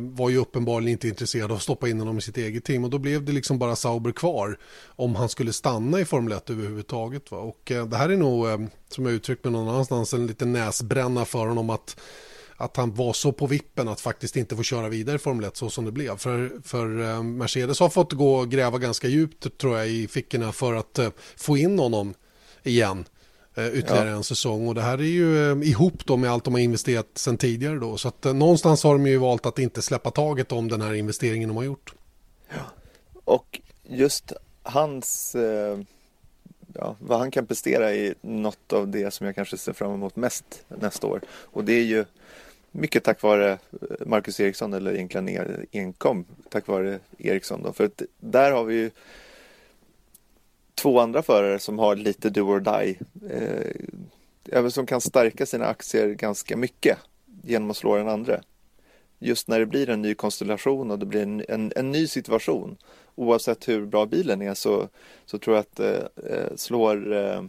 var 0.00 0.30
ju 0.30 0.36
uppenbarligen 0.36 0.92
inte 0.92 1.08
intresserad 1.08 1.50
av 1.50 1.56
att 1.56 1.62
stoppa 1.62 1.88
in 1.88 1.98
honom 1.98 2.18
i 2.18 2.20
sitt 2.20 2.36
eget 2.36 2.64
team 2.64 2.84
och 2.84 2.90
då 2.90 2.98
blev 2.98 3.24
det 3.24 3.32
liksom 3.32 3.58
bara 3.58 3.76
Sauber 3.76 4.12
kvar 4.12 4.58
om 4.86 5.14
han 5.14 5.28
skulle 5.28 5.52
stanna 5.52 6.00
i 6.00 6.04
Formel 6.04 6.32
1 6.32 6.50
överhuvudtaget. 6.50 7.30
Va? 7.30 7.38
Och 7.38 7.72
eh, 7.72 7.86
det 7.86 7.96
här 7.96 8.08
är 8.08 8.16
nog, 8.16 8.48
eh, 8.48 8.58
som 8.88 9.06
jag 9.06 9.14
uttryckt 9.14 9.44
mig 9.44 9.52
någon 9.52 9.68
annanstans, 9.68 10.14
en 10.14 10.26
liten 10.26 10.52
näsbränna 10.52 11.24
för 11.24 11.46
honom 11.46 11.70
att 11.70 11.96
att 12.56 12.76
han 12.76 12.94
var 12.94 13.12
så 13.12 13.32
på 13.32 13.46
vippen 13.46 13.88
att 13.88 14.00
faktiskt 14.00 14.36
inte 14.36 14.56
få 14.56 14.62
köra 14.62 14.88
vidare 14.88 15.16
i 15.16 15.18
Formel 15.18 15.44
1 15.44 15.56
så 15.56 15.70
som 15.70 15.84
det 15.84 15.92
blev. 15.92 16.16
För, 16.16 16.52
för 16.64 17.00
eh, 17.00 17.22
Mercedes 17.22 17.80
har 17.80 17.88
fått 17.88 18.12
gå 18.12 18.34
och 18.34 18.50
gräva 18.50 18.78
ganska 18.78 19.08
djupt 19.08 19.58
tror 19.58 19.78
jag 19.78 19.88
i 19.88 20.08
fickorna 20.08 20.52
för 20.52 20.74
att 20.74 20.98
eh, 20.98 21.08
få 21.36 21.56
in 21.56 21.78
honom 21.78 22.14
igen. 22.64 23.04
Eh, 23.56 23.66
ytterligare 23.66 24.08
ja. 24.08 24.16
en 24.16 24.24
säsong 24.24 24.68
och 24.68 24.74
det 24.74 24.82
här 24.82 24.98
är 24.98 25.02
ju 25.02 25.50
eh, 25.50 25.68
ihop 25.68 26.06
då 26.06 26.16
med 26.16 26.30
allt 26.30 26.44
de 26.44 26.54
har 26.54 26.60
investerat 26.60 27.06
sedan 27.14 27.36
tidigare 27.36 27.78
då 27.78 27.96
så 27.96 28.08
att 28.08 28.26
eh, 28.26 28.34
någonstans 28.34 28.84
har 28.84 28.92
de 28.92 29.06
ju 29.06 29.16
valt 29.16 29.46
att 29.46 29.58
inte 29.58 29.82
släppa 29.82 30.10
taget 30.10 30.52
om 30.52 30.68
den 30.68 30.80
här 30.80 30.94
investeringen 30.94 31.48
de 31.48 31.56
har 31.56 31.64
gjort. 31.64 31.94
Ja. 32.48 32.64
Och 33.24 33.60
just 33.82 34.32
hans 34.62 35.36
ja, 36.74 36.96
vad 36.98 37.18
han 37.18 37.30
kan 37.30 37.46
prestera 37.46 37.92
i 37.94 38.14
något 38.20 38.72
av 38.72 38.88
det 38.88 39.14
som 39.14 39.26
jag 39.26 39.34
kanske 39.34 39.56
ser 39.56 39.72
fram 39.72 39.94
emot 39.94 40.16
mest 40.16 40.64
nästa 40.68 41.06
år 41.06 41.20
och 41.28 41.64
det 41.64 41.72
är 41.72 41.84
ju 41.84 42.04
mycket 42.70 43.04
tack 43.04 43.22
vare 43.22 43.58
Marcus 44.06 44.40
Eriksson 44.40 44.72
eller 44.72 44.94
egentligen 44.94 45.66
enkom 45.72 46.24
tack 46.48 46.66
vare 46.66 46.98
Eriksson 47.18 47.62
då 47.62 47.72
för 47.72 47.84
att 47.84 48.02
där 48.20 48.52
har 48.52 48.64
vi 48.64 48.74
ju 48.74 48.90
två 50.74 51.00
andra 51.00 51.22
förare 51.22 51.58
som 51.58 51.78
har 51.78 51.96
lite 51.96 52.30
do 52.30 52.40
or 52.40 52.60
die. 52.60 52.98
Eh, 54.52 54.68
som 54.68 54.86
kan 54.86 55.00
stärka 55.00 55.46
sina 55.46 55.66
aktier 55.66 56.08
ganska 56.08 56.56
mycket 56.56 56.98
genom 57.42 57.70
att 57.70 57.76
slå 57.76 57.96
den 57.96 58.08
andra. 58.08 58.40
Just 59.18 59.48
när 59.48 59.60
det 59.60 59.66
blir 59.66 59.90
en 59.90 60.02
ny 60.02 60.14
konstellation 60.14 60.90
och 60.90 60.98
det 60.98 61.06
blir 61.06 61.22
en, 61.22 61.44
en, 61.48 61.72
en 61.76 61.90
ny 61.90 62.06
situation 62.06 62.76
oavsett 63.14 63.68
hur 63.68 63.86
bra 63.86 64.06
bilen 64.06 64.42
är 64.42 64.54
så, 64.54 64.88
så 65.26 65.38
tror 65.38 65.56
jag 65.56 65.60
att 65.60 65.80
eh, 65.80 66.32
eh 66.32 66.56
slår 66.56 67.12
eh, 67.12 67.42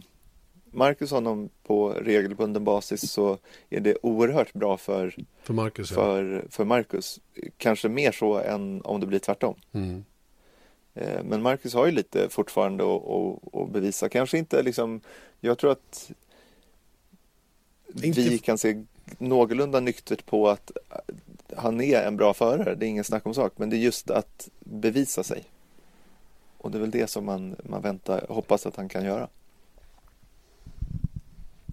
Marcus 0.70 1.10
honom 1.10 1.48
på 1.62 1.90
regelbunden 1.90 2.64
basis 2.64 3.10
så 3.10 3.38
är 3.70 3.80
det 3.80 3.96
oerhört 4.02 4.52
bra 4.52 4.76
för, 4.76 5.14
för, 5.42 5.54
Marcus, 5.54 5.90
för, 5.90 6.44
för 6.50 6.64
Marcus. 6.64 7.20
Kanske 7.56 7.88
mer 7.88 8.12
så 8.12 8.38
än 8.38 8.82
om 8.82 9.00
det 9.00 9.06
blir 9.06 9.18
tvärtom. 9.18 9.54
Mm. 9.72 10.04
Eh, 10.96 11.22
men 11.24 11.42
Marcus 11.42 11.74
har 11.74 11.86
ju 11.86 11.92
lite 11.92 12.28
fortfarande 12.28 12.84
att 13.52 13.70
bevisa. 13.70 14.08
Kanske 14.08 14.38
inte 14.38 14.62
liksom, 14.62 15.00
jag 15.40 15.58
tror 15.58 15.72
att 15.72 16.10
inte... 18.02 18.20
vi 18.20 18.38
kan 18.38 18.58
se 18.58 18.84
någorlunda 19.18 19.80
nyktert 19.80 20.26
på 20.26 20.48
att 20.48 20.70
han 21.56 21.80
är 21.80 22.02
en 22.02 22.16
bra 22.16 22.34
förare, 22.34 22.74
det 22.74 22.86
är 22.86 22.88
ingen 22.88 23.04
snack 23.04 23.26
om 23.26 23.34
sak. 23.34 23.52
Men 23.56 23.70
det 23.70 23.76
är 23.76 23.78
just 23.78 24.10
att 24.10 24.48
bevisa 24.60 25.22
sig. 25.22 25.44
Och 26.58 26.70
det 26.70 26.78
är 26.78 26.80
väl 26.80 26.90
det 26.90 27.06
som 27.06 27.24
man, 27.24 27.56
man 27.64 27.82
väntar, 27.82 28.26
hoppas 28.28 28.66
att 28.66 28.76
han 28.76 28.88
kan 28.88 29.04
göra. 29.04 29.28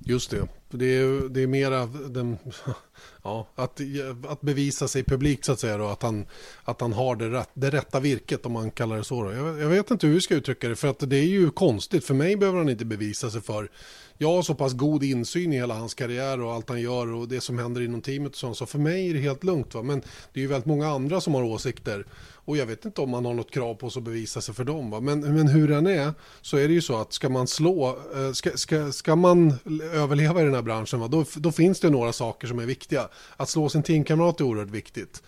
Just 0.05 0.31
det. 0.31 0.47
Det 0.77 0.85
är, 0.85 1.29
det 1.29 1.41
är 1.41 1.47
mera 1.47 1.85
den, 1.85 2.37
ja, 3.23 3.47
att, 3.55 3.81
att 4.27 4.41
bevisa 4.41 4.87
sig 4.87 5.03
publikt 5.03 5.45
så 5.45 5.51
att 5.51 5.59
säga. 5.59 5.77
Då, 5.77 5.87
att, 5.87 6.03
han, 6.03 6.25
att 6.63 6.81
han 6.81 6.93
har 6.93 7.15
det, 7.15 7.29
rätt, 7.29 7.49
det 7.53 7.69
rätta 7.69 7.99
virket 7.99 8.45
om 8.45 8.51
man 8.51 8.71
kallar 8.71 8.97
det 8.97 9.03
så. 9.03 9.23
Då. 9.23 9.31
Jag, 9.31 9.59
jag 9.59 9.69
vet 9.69 9.91
inte 9.91 10.07
hur 10.07 10.13
vi 10.13 10.21
ska 10.21 10.35
uttrycka 10.35 10.69
det 10.69 10.75
för 10.75 10.87
att 10.87 10.99
det 10.99 11.17
är 11.17 11.25
ju 11.25 11.51
konstigt. 11.51 12.05
För 12.05 12.13
mig 12.13 12.35
behöver 12.35 12.57
han 12.57 12.69
inte 12.69 12.85
bevisa 12.85 13.29
sig 13.29 13.41
för. 13.41 13.69
Jag 14.17 14.27
har 14.35 14.41
så 14.41 14.55
pass 14.55 14.73
god 14.73 15.03
insyn 15.03 15.53
i 15.53 15.55
hela 15.55 15.73
hans 15.73 15.93
karriär 15.93 16.41
och 16.41 16.53
allt 16.53 16.69
han 16.69 16.81
gör 16.81 17.13
och 17.13 17.27
det 17.27 17.41
som 17.41 17.59
händer 17.59 17.81
inom 17.81 18.01
teamet 18.01 18.31
och 18.31 18.37
sånt. 18.37 18.57
Så 18.57 18.65
för 18.65 18.79
mig 18.79 19.09
är 19.09 19.13
det 19.13 19.19
helt 19.19 19.43
lugnt. 19.43 19.73
Va? 19.73 19.83
Men 19.83 19.99
det 20.33 20.39
är 20.39 20.41
ju 20.41 20.47
väldigt 20.47 20.65
många 20.65 20.87
andra 20.87 21.21
som 21.21 21.33
har 21.33 21.43
åsikter. 21.43 22.05
Och 22.45 22.57
jag 22.57 22.65
vet 22.65 22.85
inte 22.85 23.01
om 23.01 23.09
man 23.09 23.25
har 23.25 23.33
något 23.33 23.51
krav 23.51 23.75
på 23.75 23.89
sig 23.89 23.99
att 23.99 24.03
bevisa 24.03 24.41
sig 24.41 24.55
för 24.55 24.63
dem. 24.63 24.89
Va? 24.89 24.99
Men, 24.99 25.19
men 25.19 25.47
hur 25.47 25.67
den 25.67 25.87
är 25.87 26.13
så 26.41 26.57
är 26.57 26.67
det 26.67 26.73
ju 26.73 26.81
så 26.81 27.01
att 27.01 27.13
ska 27.13 27.29
man 27.29 27.47
slå, 27.47 27.97
eh, 28.15 28.31
ska, 28.31 28.49
ska, 28.57 28.91
ska 28.91 29.15
man 29.15 29.53
överleva 29.93 30.41
i 30.41 30.43
den 30.43 30.53
här 30.53 30.61
branschen 30.63 30.99
va? 30.99 31.07
Då, 31.07 31.25
då 31.35 31.51
finns 31.51 31.79
det 31.79 31.89
några 31.89 32.13
saker 32.13 32.47
som 32.47 32.59
är 32.59 32.65
viktiga. 32.65 33.09
Att 33.37 33.49
slå 33.49 33.69
sin 33.69 33.83
teamkamrat 33.83 34.39
är 34.39 34.43
oerhört 34.43 34.69
viktigt. 34.71 35.23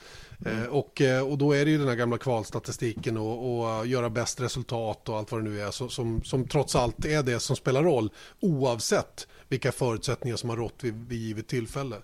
Mm. 0.46 0.64
Eh, 0.64 0.68
och, 0.68 1.02
eh, 1.02 1.28
och 1.28 1.38
då 1.38 1.54
är 1.54 1.66
det 1.66 1.72
ju 1.72 1.78
den 1.78 1.88
här 1.88 1.96
gamla 1.96 2.18
kvalstatistiken 2.18 3.18
och, 3.18 3.68
och 3.78 3.88
göra 3.88 4.10
bäst 4.10 4.42
resultat 4.42 5.10
och 5.10 5.18
allt 5.18 5.32
vad 5.32 5.44
det 5.44 5.50
nu 5.50 5.62
är 5.62 5.72
som, 5.72 5.90
som, 5.90 6.24
som 6.24 6.48
trots 6.48 6.76
allt 6.76 7.06
är 7.06 7.24
det 7.24 7.40
som 7.40 7.56
spelar 7.56 7.84
roll 7.84 8.10
oavsett 8.40 9.28
vilka 9.50 9.72
förutsättningar 9.72 10.36
som 10.38 10.50
har 10.50 10.58
rått 10.58 10.84
vid, 10.84 10.94
vid 11.08 11.20
givet 11.20 11.48
tillfälle. 11.48 11.96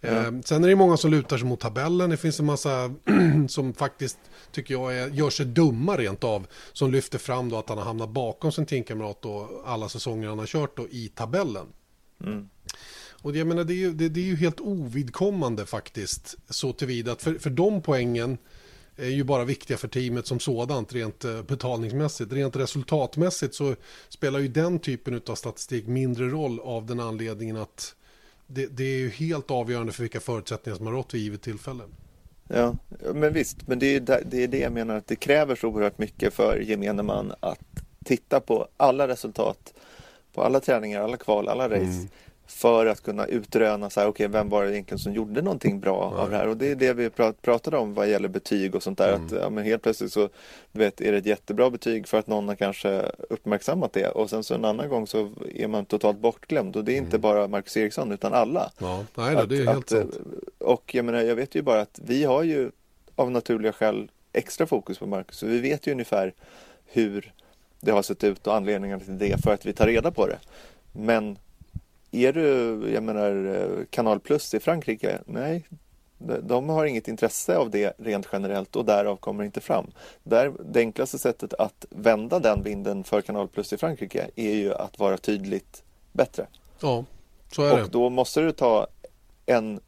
Eh, 0.00 0.32
sen 0.44 0.64
är 0.64 0.68
det 0.68 0.76
många 0.76 0.96
som 0.96 1.10
lutar 1.10 1.38
sig 1.38 1.46
mot 1.46 1.60
tabellen. 1.60 2.10
Det 2.10 2.16
finns 2.16 2.40
en 2.40 2.46
massa 2.46 2.94
som 3.48 3.74
faktiskt 3.74 4.18
tycker 4.52 4.74
jag 4.74 4.98
är, 4.98 5.08
gör 5.08 5.30
sig 5.30 5.46
dumma 5.46 5.96
rent 5.96 6.24
av. 6.24 6.46
Som 6.72 6.92
lyfter 6.92 7.18
fram 7.18 7.48
då 7.48 7.58
att 7.58 7.68
han 7.68 7.78
har 7.78 7.84
hamnat 7.84 8.10
bakom 8.10 8.52
sin 8.52 8.66
teamkamrat 8.66 9.24
och 9.24 9.62
alla 9.66 9.88
säsonger 9.88 10.28
han 10.28 10.38
har 10.38 10.46
kört 10.46 10.76
då 10.76 10.88
i 10.88 11.08
tabellen. 11.08 11.66
Mm. 12.24 12.48
Och 13.22 13.36
jag 13.36 13.46
menar, 13.46 13.64
det, 13.64 13.72
är 13.72 13.76
ju, 13.76 13.92
det, 13.92 14.08
det, 14.08 14.20
är 14.20 14.24
ju 14.24 14.36
helt 14.36 14.60
ovidkommande 14.60 15.66
faktiskt. 15.66 16.36
Så 16.48 16.72
tillvida 16.72 17.12
att 17.12 17.22
för, 17.22 17.34
för 17.34 17.50
de 17.50 17.82
poängen 17.82 18.38
är 18.96 19.08
ju 19.08 19.24
bara 19.24 19.44
viktiga 19.44 19.76
för 19.76 19.88
teamet 19.88 20.26
som 20.26 20.40
sådant 20.40 20.92
rent 20.92 21.24
eh, 21.24 21.42
betalningsmässigt. 21.42 22.32
Rent 22.32 22.56
resultatmässigt 22.56 23.54
så 23.54 23.74
spelar 24.08 24.38
ju 24.38 24.48
den 24.48 24.78
typen 24.78 25.20
av 25.26 25.34
statistik 25.34 25.86
mindre 25.86 26.28
roll 26.28 26.60
av 26.60 26.86
den 26.86 27.00
anledningen 27.00 27.56
att 27.56 27.94
det, 28.46 28.66
det 28.66 28.84
är 28.84 28.98
ju 28.98 29.08
helt 29.08 29.50
avgörande 29.50 29.92
för 29.92 30.02
vilka 30.02 30.20
förutsättningar 30.20 30.76
som 30.76 30.86
har 30.86 30.94
rått 30.94 31.14
vid 31.14 31.22
givet 31.22 31.42
tillfälle. 31.42 31.82
Ja, 32.48 32.76
men 33.14 33.32
visst, 33.32 33.68
men 33.68 33.78
det 33.78 33.86
är, 33.96 34.00
det 34.00 34.44
är 34.44 34.48
det 34.48 34.58
jag 34.58 34.72
menar 34.72 34.96
att 34.96 35.06
det 35.06 35.16
kräver 35.16 35.56
så 35.56 35.68
oerhört 35.68 35.98
mycket 35.98 36.34
för 36.34 36.60
gemene 36.60 37.02
man 37.02 37.32
att 37.40 37.82
titta 38.04 38.40
på 38.40 38.68
alla 38.76 39.08
resultat, 39.08 39.74
på 40.32 40.42
alla 40.42 40.60
träningar, 40.60 41.02
alla 41.02 41.16
kval, 41.16 41.48
alla 41.48 41.68
race. 41.68 41.82
Mm 41.82 42.08
för 42.48 42.86
att 42.86 43.02
kunna 43.02 43.26
utröna 43.26 43.90
så 43.90 44.00
här, 44.00 44.08
okay, 44.08 44.28
vem 44.28 44.48
var 44.48 44.64
det 44.64 44.72
egentligen 44.72 44.98
som 44.98 45.12
gjorde 45.12 45.42
någonting 45.42 45.80
bra 45.80 46.10
Nej. 46.10 46.22
av 46.22 46.30
det 46.30 46.36
här 46.36 46.48
och 46.48 46.56
det 46.56 46.70
är 46.70 46.76
det 46.76 46.92
vi 46.92 47.10
pratade 47.42 47.76
om 47.76 47.94
vad 47.94 48.08
gäller 48.08 48.28
betyg 48.28 48.74
och 48.74 48.82
sånt 48.82 48.98
där 48.98 49.12
mm. 49.12 49.26
att 49.26 49.32
ja, 49.32 49.50
men 49.50 49.64
helt 49.64 49.82
plötsligt 49.82 50.12
så 50.12 50.28
du 50.72 50.78
vet, 50.78 51.00
är 51.00 51.12
det 51.12 51.18
ett 51.18 51.26
jättebra 51.26 51.70
betyg 51.70 52.08
för 52.08 52.18
att 52.18 52.26
någon 52.26 52.48
har 52.48 52.54
kanske 52.54 53.02
uppmärksammat 53.30 53.92
det 53.92 54.08
och 54.08 54.30
sen 54.30 54.44
så 54.44 54.54
en 54.54 54.64
annan 54.64 54.88
gång 54.88 55.06
så 55.06 55.30
är 55.54 55.68
man 55.68 55.84
totalt 55.84 56.18
bortglömd 56.18 56.76
och 56.76 56.84
det 56.84 56.92
är 56.92 56.96
inte 56.96 57.08
mm. 57.16 57.20
bara 57.20 57.48
Marcus 57.48 57.76
Eriksson 57.76 58.12
utan 58.12 58.34
alla. 58.34 58.72
Ja, 58.78 59.04
Nej, 59.14 59.46
det 59.48 59.56
är 59.56 59.66
helt 59.66 59.78
att, 59.78 59.88
sant. 59.88 60.18
Och 60.58 60.94
jag 60.94 61.04
menar, 61.04 61.20
jag 61.20 61.36
vet 61.36 61.54
ju 61.54 61.62
bara 61.62 61.80
att 61.80 62.00
vi 62.04 62.24
har 62.24 62.42
ju 62.42 62.70
av 63.16 63.30
naturliga 63.30 63.72
skäl 63.72 64.10
extra 64.32 64.66
fokus 64.66 64.98
på 64.98 65.06
Marcus 65.06 65.36
så 65.36 65.46
vi 65.46 65.60
vet 65.60 65.86
ju 65.86 65.92
ungefär 65.92 66.34
hur 66.86 67.32
det 67.80 67.90
har 67.90 68.02
sett 68.02 68.24
ut 68.24 68.46
och 68.46 68.54
anledningarna 68.54 69.04
till 69.04 69.18
det 69.18 69.42
för 69.44 69.54
att 69.54 69.66
vi 69.66 69.72
tar 69.72 69.86
reda 69.86 70.10
på 70.10 70.26
det. 70.26 70.38
Men 70.92 71.38
är 72.10 72.32
du, 72.32 72.80
jag 72.92 73.02
menar, 73.02 73.86
Kanal 73.90 74.20
Plus 74.20 74.54
i 74.54 74.60
Frankrike? 74.60 75.18
Nej, 75.26 75.64
de 76.42 76.68
har 76.68 76.84
inget 76.84 77.08
intresse 77.08 77.56
av 77.56 77.70
det 77.70 77.92
rent 77.98 78.28
generellt 78.32 78.76
och 78.76 78.84
därav 78.84 79.16
kommer 79.16 79.42
det 79.42 79.46
inte 79.46 79.60
fram. 79.60 79.86
Där, 80.22 80.52
det 80.64 80.80
enklaste 80.80 81.18
sättet 81.18 81.54
att 81.54 81.86
vända 81.90 82.38
den 82.38 82.62
vinden 82.62 83.04
för 83.04 83.20
Kanal 83.20 83.48
Plus 83.48 83.72
i 83.72 83.76
Frankrike 83.76 84.30
är 84.36 84.54
ju 84.54 84.74
att 84.74 84.98
vara 84.98 85.16
tydligt 85.16 85.82
bättre. 86.12 86.46
Ja, 86.80 87.04
så 87.52 87.62
är 87.62 87.70
och 87.70 87.76
det. 87.76 87.84
Och 87.84 87.90
då 87.90 88.10
måste 88.10 88.40
du 88.40 88.52
ta 88.52 88.86
en, 89.46 89.80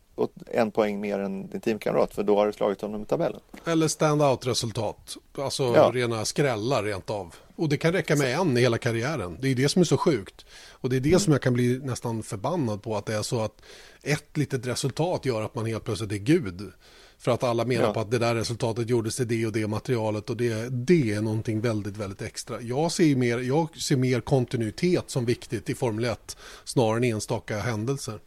en 0.46 0.70
poäng 0.70 1.00
mer 1.00 1.18
än 1.18 1.48
din 1.48 1.60
teamkamrat 1.60 2.14
för 2.14 2.22
då 2.22 2.36
har 2.36 2.46
du 2.46 2.52
slagit 2.52 2.80
honom 2.80 3.02
i 3.02 3.04
tabellen. 3.04 3.40
Eller 3.64 3.88
stand-out 3.88 4.46
resultat, 4.46 5.16
alltså 5.38 5.62
ja. 5.62 5.90
rena 5.94 6.24
skrällar 6.24 6.82
rent 6.82 7.10
av. 7.10 7.34
Och 7.60 7.68
det 7.68 7.76
kan 7.76 7.92
räcka 7.92 8.16
med 8.16 8.38
en 8.38 8.56
i 8.56 8.60
hela 8.60 8.78
karriären. 8.78 9.38
Det 9.40 9.48
är 9.48 9.54
det 9.54 9.68
som 9.68 9.80
är 9.82 9.86
så 9.86 9.96
sjukt. 9.96 10.44
Och 10.70 10.90
det 10.90 10.96
är 10.96 11.00
det 11.00 11.08
mm. 11.08 11.20
som 11.20 11.32
jag 11.32 11.42
kan 11.42 11.52
bli 11.52 11.78
nästan 11.78 12.22
förbannad 12.22 12.82
på. 12.82 12.96
Att 12.96 13.06
det 13.06 13.14
är 13.14 13.22
så 13.22 13.40
att 13.40 13.62
ett 14.02 14.36
litet 14.36 14.66
resultat 14.66 15.24
gör 15.24 15.42
att 15.42 15.54
man 15.54 15.66
helt 15.66 15.84
plötsligt 15.84 16.12
är 16.12 16.16
Gud. 16.16 16.72
För 17.18 17.30
att 17.30 17.42
alla 17.42 17.64
menar 17.64 17.84
ja. 17.84 17.94
på 17.94 18.00
att 18.00 18.10
det 18.10 18.18
där 18.18 18.34
resultatet 18.34 18.88
gjordes 18.88 19.20
i 19.20 19.24
det 19.24 19.46
och 19.46 19.52
det 19.52 19.66
materialet 19.66 20.30
och 20.30 20.36
det, 20.36 20.68
det 20.68 21.12
är 21.12 21.20
någonting 21.20 21.60
väldigt, 21.60 21.96
väldigt 21.96 22.22
extra. 22.22 22.60
Jag 22.60 22.92
ser, 22.92 23.16
mer, 23.16 23.38
jag 23.38 23.76
ser 23.76 23.96
mer 23.96 24.20
kontinuitet 24.20 25.10
som 25.10 25.24
viktigt 25.24 25.70
i 25.70 25.74
Formel 25.74 26.04
1 26.04 26.36
snarare 26.64 26.96
än 26.96 27.04
enstaka 27.04 27.58
händelser. 27.58 28.18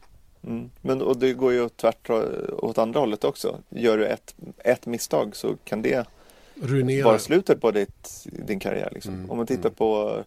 Mm. 0.44 0.70
Men 0.82 1.02
och 1.02 1.18
det 1.18 1.34
går 1.34 1.54
ju 1.54 1.70
tvärt 1.70 2.10
åt 2.50 2.78
andra 2.78 3.00
hållet 3.00 3.24
också. 3.24 3.60
Gör 3.70 3.98
du 3.98 4.06
ett, 4.06 4.36
ett 4.58 4.86
misstag 4.86 5.36
så 5.36 5.56
kan 5.64 5.82
det 5.82 6.08
Ruinera. 6.56 7.06
vara 7.06 7.20
slutet 7.20 7.62
på 7.62 7.72
ditt, 7.72 8.28
din 8.32 8.60
karriär. 8.60 8.90
Liksom. 8.94 9.14
Mm. 9.14 9.32
Om 9.32 9.38
man 9.38 9.48
tittar 9.48 9.70
mm. 9.70 9.76
på 9.76 10.24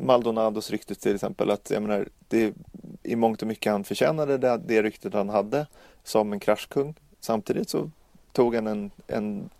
Maldonados 0.00 0.70
rykte 0.70 0.94
till 0.94 1.14
exempel. 1.14 1.50
att 1.50 1.70
jag 1.70 1.82
menar, 1.82 2.08
det, 2.28 2.54
I 3.02 3.16
mångt 3.16 3.42
och 3.42 3.48
mycket 3.48 3.72
han 3.72 3.84
förtjänade 3.84 4.38
det, 4.38 4.60
det 4.66 4.82
ryktet 4.82 5.14
han 5.14 5.28
hade 5.28 5.66
som 6.04 6.32
en 6.32 6.40
kraschkung. 6.40 6.94
Samtidigt 7.20 7.68
så 7.68 7.90
tog 8.32 8.54
han 8.54 8.66
en, 8.66 8.90
en 9.06 9.50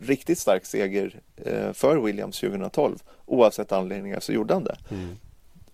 riktigt 0.00 0.38
stark 0.38 0.66
seger 0.66 1.20
eh, 1.36 1.72
för 1.72 1.96
Williams 1.96 2.40
2012. 2.40 2.98
Oavsett 3.26 3.72
anledningar 3.72 4.20
så 4.20 4.32
gjorde 4.32 4.54
han 4.54 4.64
det. 4.64 4.76
Mm. 4.90 5.16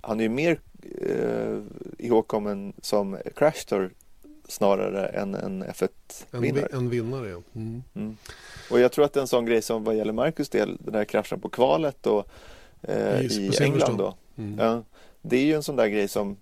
Han 0.01 0.21
är 0.21 0.25
ju 0.25 0.29
mer 0.29 0.61
eh, 1.01 1.63
ihågkommen 1.99 2.73
som 2.83 3.19
crashtor 3.37 3.91
snarare 4.49 5.07
än 5.07 5.35
en 5.35 5.65
F1-vinnare. 5.65 6.69
En, 6.73 6.79
en 6.79 6.91
vinnare, 6.91 7.29
ja. 7.29 7.43
Mm. 7.55 7.83
Mm. 7.95 8.17
Och 8.71 8.81
jag 8.81 8.93
tror 8.93 9.05
att 9.05 9.17
en 9.17 9.27
sån 9.27 9.47
grej 9.47 9.63
som 9.63 9.85
vad 9.85 9.97
gäller 9.97 10.13
Marcus 10.13 10.49
del, 10.49 10.77
den 10.81 10.95
här 10.95 11.05
kraschen 11.05 11.41
på 11.41 11.49
kvalet 11.49 12.07
och 12.07 12.29
eh, 12.83 13.21
i 13.21 13.51
England 13.61 13.97
då. 13.99 14.15
Mm. 14.37 14.59
Ja, 14.59 14.83
det 15.23 15.37
är 15.37 15.45
ju 15.45 15.55
en 15.55 15.63
sån 15.63 15.77
där 15.77 15.87
grej 15.87 16.09
som 16.09 16.37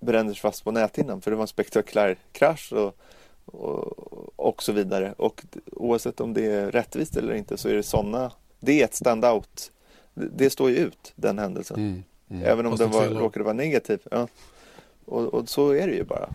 bränner 0.00 0.34
fast 0.34 0.64
på 0.64 0.70
näthinnan 0.70 1.20
för 1.20 1.30
det 1.30 1.36
var 1.36 1.44
en 1.44 1.48
spektakulär 1.48 2.16
krasch 2.32 2.72
och, 2.72 2.96
och, 3.44 4.40
och 4.40 4.62
så 4.62 4.72
vidare. 4.72 5.14
Och 5.16 5.44
oavsett 5.72 6.20
om 6.20 6.34
det 6.34 6.46
är 6.46 6.70
rättvist 6.70 7.16
eller 7.16 7.34
inte 7.34 7.56
så 7.56 7.68
är 7.68 7.74
det 7.74 7.82
sådana, 7.82 8.32
det 8.60 8.80
är 8.80 8.84
ett 8.84 8.94
stand-out. 8.94 9.72
Det, 10.14 10.28
det, 10.36 10.50
står 10.50 10.70
ju 10.70 10.76
ut, 10.76 11.12
den 11.16 11.38
händelsen. 11.38 11.76
Mm. 11.76 12.02
Mm. 12.28 12.44
Även 12.44 12.66
om 12.66 12.76
den 12.76 12.90
var, 12.90 13.06
råkade 13.06 13.44
vara 13.44 13.54
negativ. 13.54 14.00
Ja. 14.10 14.28
Och, 15.04 15.34
och, 15.34 15.48
så 15.48 15.70
är 15.70 15.86
det 15.86 15.94
ju 15.94 16.04
bara. 16.04 16.28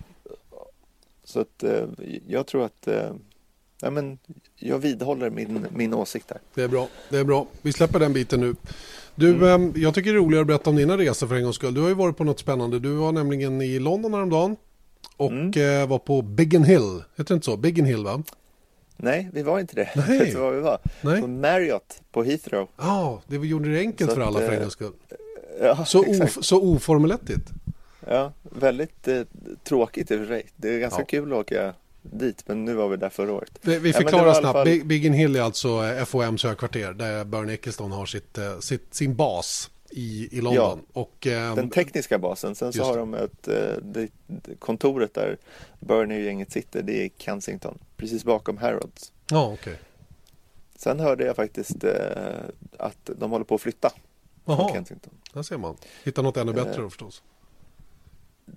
Så 1.23 1.39
att 1.39 1.63
eh, 1.63 1.87
jag 2.27 2.47
tror 2.47 2.65
att 2.65 2.87
eh, 2.87 3.11
ja, 3.81 3.89
men 3.89 4.17
jag 4.55 4.79
vidhåller 4.79 5.29
min, 5.29 5.67
min 5.75 5.93
åsikt 5.93 6.31
här. 6.31 6.39
Det 6.53 6.63
är 6.63 6.67
bra. 6.67 6.87
Det 7.09 7.17
är 7.17 7.23
bra. 7.23 7.47
Vi 7.61 7.73
släpper 7.73 7.99
den 7.99 8.13
biten 8.13 8.39
nu. 8.39 8.55
Du, 9.15 9.29
mm. 9.29 9.75
eh, 9.75 9.81
jag 9.81 9.93
tycker 9.93 10.11
det 10.11 10.17
är 10.17 10.21
roligare 10.21 10.41
att 10.41 10.47
berätta 10.47 10.69
om 10.69 10.75
dina 10.75 10.97
resor 10.97 11.27
för 11.27 11.35
en 11.35 11.43
gångs 11.43 11.55
skull. 11.55 11.73
Du 11.73 11.81
har 11.81 11.87
ju 11.87 11.93
varit 11.93 12.17
på 12.17 12.23
något 12.23 12.39
spännande. 12.39 12.79
Du 12.79 12.91
var 12.91 13.11
nämligen 13.11 13.61
i 13.61 13.79
London 13.79 14.13
häromdagen 14.13 14.55
och 15.17 15.31
mm. 15.31 15.81
eh, 15.81 15.87
var 15.87 15.99
på 15.99 16.21
Biggin 16.21 16.63
Hill. 16.63 17.03
Heter 17.17 17.23
det 17.27 17.33
inte 17.33 17.45
så? 17.45 17.57
Biggin 17.57 17.85
Hill 17.85 18.03
va? 18.03 18.23
Nej, 18.97 19.29
vi 19.33 19.43
var 19.43 19.59
inte 19.59 19.75
det. 19.75 19.89
Nej. 19.95 20.19
Vet 20.19 20.31
du 20.31 20.37
var 20.37 20.51
vi 20.51 20.61
var? 20.61 20.79
Nej. 21.01 21.21
På 21.21 21.27
Marriott 21.27 22.01
på 22.11 22.23
Heathrow. 22.23 22.67
Ja, 22.77 22.83
ah, 22.85 23.21
det 23.27 23.35
gjorde 23.35 23.73
det 23.73 23.79
enkelt 23.79 24.09
så 24.09 24.15
för 24.15 24.21
alla 24.21 24.39
för 24.39 24.51
en 24.51 24.59
gångs 24.59 24.73
skull. 24.73 24.93
Ja, 25.61 25.85
så, 25.85 26.23
of, 26.23 26.43
så 26.43 26.61
oformelettigt. 26.61 27.49
Ja, 28.07 28.33
väldigt 28.43 29.07
eh, 29.07 29.21
tråkigt 29.63 30.11
i 30.11 30.15
och 30.15 30.19
för 30.19 30.27
sig. 30.27 30.45
Det 30.55 30.69
är 30.75 30.79
ganska 30.79 31.01
ja. 31.01 31.05
kul 31.05 31.33
att 31.33 31.39
åka 31.39 31.73
dit, 32.01 32.43
men 32.47 32.65
nu 32.65 32.73
var 32.73 32.89
vi 32.89 32.97
där 32.97 33.09
förra 33.09 33.33
året. 33.33 33.51
Vi, 33.61 33.79
vi 33.79 33.93
förklarar 33.93 34.27
ja, 34.27 34.33
snabbt, 34.33 34.53
fall... 34.53 34.81
Biggin 34.85 35.13
Hill 35.13 35.35
är 35.35 35.41
alltså 35.41 35.81
FOMs 36.05 36.43
högkvarter 36.43 36.93
där 36.93 37.25
Bernie 37.25 37.53
Ecclestone 37.53 37.95
har 37.95 38.05
sitt, 38.05 38.37
eh, 38.37 38.59
sitt, 38.59 38.93
sin 38.93 39.15
bas. 39.15 39.69
i, 39.91 40.37
i 40.37 40.41
London. 40.41 40.81
Ja, 40.93 41.01
och, 41.01 41.27
eh, 41.27 41.55
den 41.55 41.69
tekniska 41.69 42.19
basen. 42.19 42.55
Sen 42.55 42.73
så 42.73 42.83
har 42.83 42.97
de 42.97 43.13
ett, 43.13 43.47
eh, 43.47 43.55
det, 43.81 44.09
kontoret 44.59 45.13
där 45.13 45.37
Bernie-gänget 45.79 46.51
sitter, 46.51 46.81
det 46.81 47.05
är 47.05 47.09
Kensington, 47.17 47.77
precis 47.97 48.23
bakom 48.23 48.57
Harrods. 48.57 49.11
Ja, 49.29 49.51
okay. 49.51 49.75
Sen 50.75 50.99
hörde 50.99 51.25
jag 51.25 51.35
faktiskt 51.35 51.83
eh, 51.83 51.91
att 52.77 53.09
de 53.17 53.31
håller 53.31 53.45
på 53.45 53.55
att 53.55 53.61
flytta. 53.61 53.91
Jaha, 54.45 54.73
Kensington. 54.73 55.13
där 55.33 55.43
ser 55.43 55.57
man. 55.57 55.75
Hitta 56.03 56.21
något 56.21 56.37
ännu 56.37 56.53
bättre 56.53 56.81
då 56.81 56.89
förstås. 56.89 57.23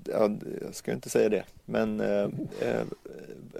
Ja, 0.04 0.30
jag 0.60 0.74
ska 0.74 0.92
inte 0.92 1.10
säga 1.10 1.28
det, 1.28 1.44
men 1.64 2.00
eh, 2.00 2.28
eh, 2.60 2.82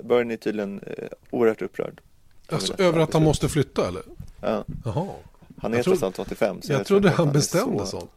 Bernie 0.02 0.34
är 0.34 0.36
tydligen 0.36 0.80
eh, 0.80 1.08
oerhört 1.30 1.62
upprörd. 1.62 2.00
Alltså, 2.48 2.74
över 2.78 3.00
att 3.00 3.12
han 3.12 3.22
måste 3.22 3.48
flytta 3.48 3.88
eller? 3.88 4.02
Ja. 4.40 4.64
Jaha. 4.84 5.08
Han 5.58 5.74
är 5.74 5.82
trots 5.82 6.02
allt 6.02 6.18
85. 6.18 6.60
jag, 6.62 6.78
jag 6.80 6.86
trodde 6.86 7.08
han, 7.08 7.26
han 7.26 7.32
bestämde 7.32 7.86
så. 7.86 8.08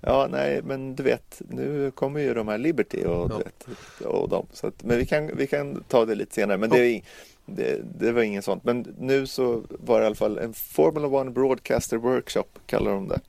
Ja, 0.00 0.28
nej, 0.30 0.60
men 0.62 0.94
du 0.94 1.02
vet, 1.02 1.42
nu 1.48 1.90
kommer 1.90 2.20
ju 2.20 2.34
de 2.34 2.48
här 2.48 2.58
Liberty 2.58 3.04
och, 3.04 3.30
ja. 3.30 3.38
vet, 3.38 3.66
och 4.06 4.28
de. 4.28 4.46
Så 4.52 4.66
att, 4.66 4.84
men 4.84 4.98
vi 4.98 5.06
kan, 5.06 5.36
vi 5.36 5.46
kan 5.46 5.84
ta 5.88 6.04
det 6.04 6.14
lite 6.14 6.34
senare. 6.34 6.58
Men 6.58 6.70
ja. 6.70 6.76
det, 6.76 7.02
det, 7.46 7.80
det, 7.98 8.12
var 8.12 8.22
inget 8.22 8.44
sånt. 8.44 8.64
Men 8.64 8.94
nu 8.98 9.26
så 9.26 9.62
var 9.68 9.98
det 9.98 10.04
i 10.04 10.06
alla 10.06 10.14
fall 10.14 10.38
en 10.38 10.54
Formula 10.54 11.08
One 11.08 11.30
Broadcaster 11.30 11.96
Workshop, 11.96 12.44
kallar 12.66 12.90
de 12.90 13.08
det. 13.08 13.20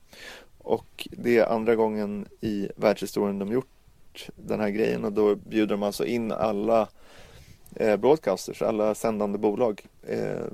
Och 0.58 1.08
det 1.10 1.38
är 1.38 1.46
andra 1.46 1.74
gången 1.74 2.26
i 2.40 2.68
världshistorien 2.76 3.38
de 3.38 3.52
gjort 3.52 3.68
den 4.36 4.60
här 4.60 4.70
grejen 4.70 5.04
och 5.04 5.12
då 5.12 5.34
bjuder 5.34 5.74
de 5.74 5.82
alltså 5.82 6.04
in 6.04 6.32
alla 6.32 6.88
eh, 7.76 7.96
broadcasters, 7.96 8.62
alla 8.62 8.94
sändande 8.94 9.38
bolag 9.38 9.86
eh, 10.06 10.44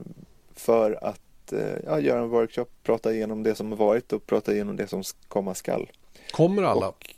för 0.55 1.05
att 1.05 1.53
eh, 1.53 1.77
ja, 1.87 2.01
göra 2.01 2.21
en 2.21 2.29
workshop, 2.29 2.67
prata 2.83 3.13
igenom 3.13 3.43
det 3.43 3.55
som 3.55 3.71
har 3.71 3.79
varit 3.79 4.13
och 4.13 4.27
prata 4.27 4.53
igenom 4.53 4.77
det 4.77 4.87
som 4.87 5.03
komma 5.29 5.55
skall. 5.55 5.91
Kommer 6.31 6.63
alla? 6.63 6.89
Och, 6.89 7.15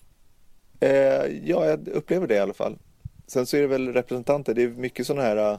eh, 0.80 1.26
ja, 1.44 1.66
jag 1.66 1.88
upplever 1.88 2.26
det 2.26 2.34
i 2.34 2.38
alla 2.38 2.54
fall. 2.54 2.78
Sen 3.26 3.46
så 3.46 3.56
är 3.56 3.60
det 3.60 3.66
väl 3.66 3.92
representanter, 3.92 4.54
det 4.54 4.62
är 4.62 4.68
mycket 4.68 5.06
sådana 5.06 5.22
här, 5.22 5.58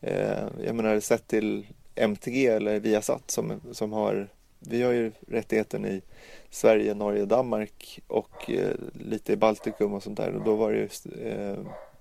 eh, 0.00 0.44
jag 0.64 0.74
menar 0.74 1.00
sett 1.00 1.28
till 1.28 1.66
MTG 1.94 2.46
eller 2.46 2.80
Viasat 2.80 3.30
som, 3.30 3.60
som 3.72 3.92
har, 3.92 4.28
vi 4.68 4.82
har 4.82 4.92
ju 4.92 5.12
rättigheten 5.28 5.86
i 5.86 6.02
Sverige, 6.50 6.94
Norge, 6.94 7.24
Danmark 7.24 8.00
och 8.06 8.50
eh, 8.50 8.74
lite 8.92 9.32
i 9.32 9.36
Baltikum 9.36 9.92
och 9.92 10.02
sånt 10.02 10.16
där. 10.16 10.34
Och 10.34 10.44
då 10.44 10.56
var 10.56 10.72
det 10.72 10.78
ju 10.78 10.88
eh, 11.28 11.58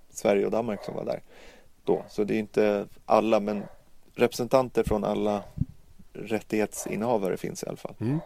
Sverige 0.10 0.46
och 0.46 0.52
Danmark 0.52 0.84
som 0.86 0.96
var 0.96 1.06
där 1.06 1.22
då. 1.84 2.06
Så 2.10 2.24
det 2.24 2.36
är 2.36 2.40
inte 2.40 2.88
alla, 3.06 3.40
men 3.40 3.64
representanter 4.16 4.84
från 4.84 5.04
alla 5.04 5.44
rättighetsinnehavare 6.14 7.38
finns 7.38 7.64
i 7.64 7.68
alla 7.68 7.78
fall. 7.78 7.96
Mm. 8.00 8.20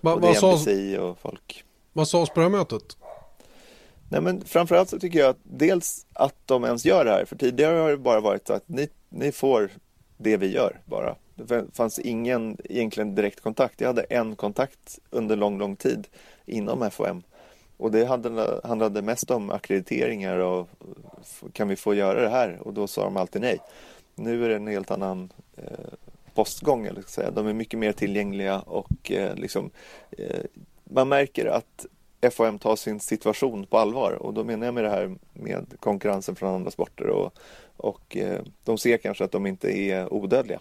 Och 0.00 0.20
det 0.20 0.28
är 0.28 0.52
NBC 0.52 0.98
och 0.98 1.18
folk. 1.18 1.64
Vad 1.92 2.08
sades 2.08 2.28
på 2.28 2.40
det 2.40 2.46
här 2.46 2.50
mötet? 2.50 2.96
Nej 4.10 4.20
men 4.20 4.44
framförallt 4.44 4.88
så 4.88 4.98
tycker 4.98 5.18
jag 5.18 5.28
att 5.28 5.40
dels 5.42 6.06
att 6.12 6.34
de 6.44 6.64
ens 6.64 6.84
gör 6.84 7.04
det 7.04 7.10
här. 7.10 7.24
För 7.24 7.36
tidigare 7.36 7.76
har 7.78 7.90
det 7.90 7.96
bara 7.96 8.20
varit 8.20 8.46
så 8.46 8.52
att 8.52 8.68
ni, 8.68 8.88
ni 9.08 9.32
får 9.32 9.70
det 10.16 10.36
vi 10.36 10.52
gör 10.52 10.80
bara. 10.84 11.16
Det 11.34 11.64
fanns 11.72 11.98
ingen 11.98 12.56
egentligen 12.64 13.14
direkt 13.14 13.40
kontakt. 13.40 13.80
Jag 13.80 13.88
hade 13.88 14.02
en 14.02 14.36
kontakt 14.36 14.98
under 15.10 15.36
lång, 15.36 15.58
lång 15.58 15.76
tid 15.76 16.06
inom 16.46 16.90
FOM. 16.90 17.22
Och 17.76 17.90
det 17.90 18.04
handlade 18.64 19.02
mest 19.02 19.30
om 19.30 19.50
akkrediteringar 19.50 20.38
och 20.38 20.68
kan 21.52 21.68
vi 21.68 21.76
få 21.76 21.94
göra 21.94 22.20
det 22.22 22.28
här? 22.28 22.58
Och 22.60 22.74
då 22.74 22.86
sa 22.86 23.04
de 23.04 23.16
alltid 23.16 23.42
nej. 23.42 23.58
Nu 24.14 24.44
är 24.44 24.48
det 24.48 24.56
en 24.56 24.66
helt 24.66 24.90
annan 24.90 25.32
eh, 25.56 25.94
postgång. 26.34 26.86
Eller 26.86 27.02
säga. 27.02 27.30
De 27.30 27.46
är 27.46 27.52
mycket 27.52 27.78
mer 27.78 27.92
tillgängliga 27.92 28.60
och 28.60 29.12
eh, 29.12 29.34
liksom, 29.34 29.70
eh, 30.10 30.40
man 30.84 31.08
märker 31.08 31.46
att 31.46 31.86
FOM 32.32 32.58
tar 32.58 32.76
sin 32.76 33.00
situation 33.00 33.66
på 33.66 33.78
allvar 33.78 34.12
och 34.12 34.34
då 34.34 34.44
menar 34.44 34.66
jag 34.66 34.74
med 34.74 34.84
det 34.84 34.90
här 34.90 35.16
med 35.32 35.66
konkurrensen 35.80 36.34
från 36.34 36.54
andra 36.54 36.70
sporter 36.70 37.08
och, 37.08 37.34
och 37.76 38.16
eh, 38.16 38.40
de 38.64 38.78
ser 38.78 38.96
kanske 38.96 39.24
att 39.24 39.32
de 39.32 39.46
inte 39.46 39.78
är 39.78 40.12
odödliga. 40.12 40.60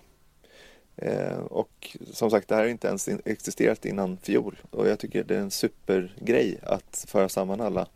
Eh, 0.95 1.37
och 1.37 1.97
som 2.11 2.31
sagt, 2.31 2.47
det 2.47 2.55
här 2.55 2.61
har 2.61 2.69
inte 2.69 2.87
ens 2.87 3.09
existerat 3.25 3.85
innan 3.85 4.17
fjol 4.17 4.57
och 4.71 4.87
jag 4.87 4.99
tycker 4.99 5.23
det 5.23 5.35
är 5.35 5.39
en 5.39 5.51
supergrej 5.51 6.59
att 6.63 7.05
föra 7.07 7.29
samman 7.29 7.61
alla, 7.61 7.87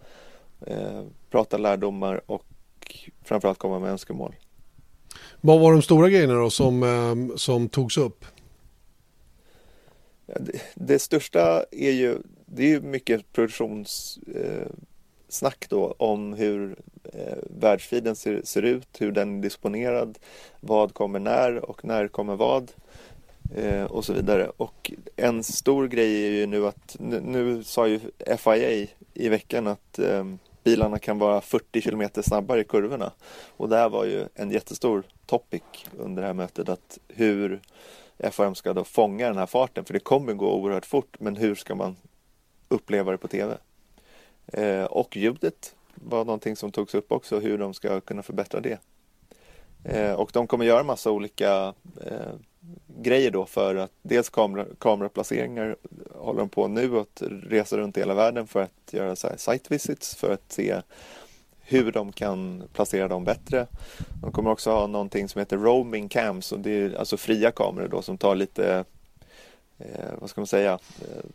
eh, 0.65 1.03
prata 1.29 1.57
lärdomar 1.57 2.21
och 2.25 2.45
framförallt 3.23 3.59
komma 3.59 3.79
med 3.79 3.91
önskemål. 3.91 4.35
Vad 5.41 5.59
var 5.59 5.71
de 5.71 5.81
stora 5.81 6.09
grejerna 6.09 6.33
då 6.33 6.49
som, 6.49 6.83
eh, 6.83 7.15
som 7.35 7.69
togs 7.69 7.97
upp? 7.97 8.25
Det, 10.25 10.61
det, 10.75 10.99
största 10.99 11.65
är 11.71 11.91
ju, 11.91 12.17
det 12.45 12.63
är 12.63 12.67
ju 12.67 12.81
mycket 12.81 13.33
produktionssnack 13.33 15.63
eh, 15.63 15.69
då 15.69 15.95
om 15.97 16.33
hur 16.33 16.75
eh, 17.13 17.37
världsfiden 17.59 18.15
ser, 18.15 18.41
ser, 18.43 18.61
ut, 18.61 18.87
hur 18.99 19.11
den 19.11 19.37
är 19.37 19.41
disponerad, 19.41 20.19
vad 20.59 20.93
kommer 20.93 21.19
när 21.19 21.69
och 21.69 21.85
när 21.85 22.07
kommer 22.07 22.35
vad 22.35 22.71
Eh, 23.55 23.83
och 23.83 24.05
så 24.05 24.13
vidare. 24.13 24.51
Och 24.57 24.91
en 25.15 25.43
stor 25.43 25.87
grej 25.87 26.25
är 26.25 26.31
ju 26.31 26.45
nu 26.45 26.67
att, 26.67 26.95
nu, 26.99 27.19
nu 27.19 27.63
sa 27.63 27.87
ju 27.87 27.99
FIA 28.37 28.87
i 29.13 29.29
veckan 29.29 29.67
att 29.67 29.99
eh, 29.99 30.25
bilarna 30.63 30.99
kan 30.99 31.19
vara 31.19 31.41
40 31.41 31.81
km 31.81 32.09
snabbare 32.23 32.61
i 32.61 32.63
kurvorna. 32.63 33.11
Och 33.57 33.69
det 33.69 33.77
här 33.77 33.89
var 33.89 34.05
ju 34.05 34.27
en 34.35 34.51
jättestor 34.51 35.03
topic 35.25 35.61
under 35.97 36.21
det 36.21 36.27
här 36.27 36.33
mötet 36.33 36.69
att 36.69 36.99
hur 37.07 37.61
FOM 38.31 38.55
ska 38.55 38.73
då 38.73 38.83
fånga 38.83 39.27
den 39.27 39.37
här 39.37 39.45
farten 39.45 39.85
för 39.85 39.93
det 39.93 39.99
kommer 39.99 40.33
gå 40.33 40.53
oerhört 40.53 40.85
fort 40.85 41.19
men 41.19 41.35
hur 41.35 41.55
ska 41.55 41.75
man 41.75 41.95
uppleva 42.69 43.11
det 43.11 43.17
på 43.17 43.27
TV? 43.27 43.57
Eh, 44.47 44.83
och 44.83 45.17
ljudet 45.17 45.75
var 45.95 46.25
någonting 46.25 46.55
som 46.55 46.71
togs 46.71 46.95
upp 46.95 47.11
också 47.11 47.39
hur 47.39 47.57
de 47.57 47.73
ska 47.73 48.01
kunna 48.01 48.23
förbättra 48.23 48.59
det. 48.59 48.79
Eh, 49.83 50.13
och 50.13 50.29
de 50.33 50.47
kommer 50.47 50.65
göra 50.65 50.83
massa 50.83 51.11
olika 51.11 51.73
eh, 52.05 52.33
grejer 52.87 53.31
då 53.31 53.45
för 53.45 53.75
att 53.75 53.91
dels 54.01 54.29
kamera, 54.29 54.65
kameraplaceringar 54.79 55.75
håller 56.15 56.39
de 56.39 56.49
på 56.49 56.67
nu 56.67 56.99
att 56.99 57.21
resa 57.27 57.77
runt 57.77 57.97
i 57.97 57.99
hela 57.99 58.13
världen 58.13 58.47
för 58.47 58.61
att 58.61 58.93
göra 58.93 59.15
så 59.15 59.27
här 59.27 59.37
site 59.37 59.73
visits 59.73 60.15
för 60.15 60.33
att 60.33 60.51
se 60.51 60.81
hur 61.59 61.91
de 61.91 62.11
kan 62.11 62.63
placera 62.73 63.07
dem 63.07 63.23
bättre. 63.23 63.67
De 64.21 64.31
kommer 64.31 64.51
också 64.51 64.71
ha 64.71 64.87
någonting 64.87 65.29
som 65.29 65.39
heter 65.39 65.57
roaming 65.57 66.09
cams 66.09 66.51
och 66.51 66.59
det 66.59 66.71
är 66.71 66.95
alltså 66.95 67.17
fria 67.17 67.51
kameror 67.51 67.87
då 67.87 68.01
som 68.01 68.17
tar 68.17 68.35
lite, 68.35 68.85
eh, 69.77 70.11
vad 70.19 70.29
ska 70.29 70.41
man 70.41 70.47
säga, 70.47 70.73
eh, 71.01 71.25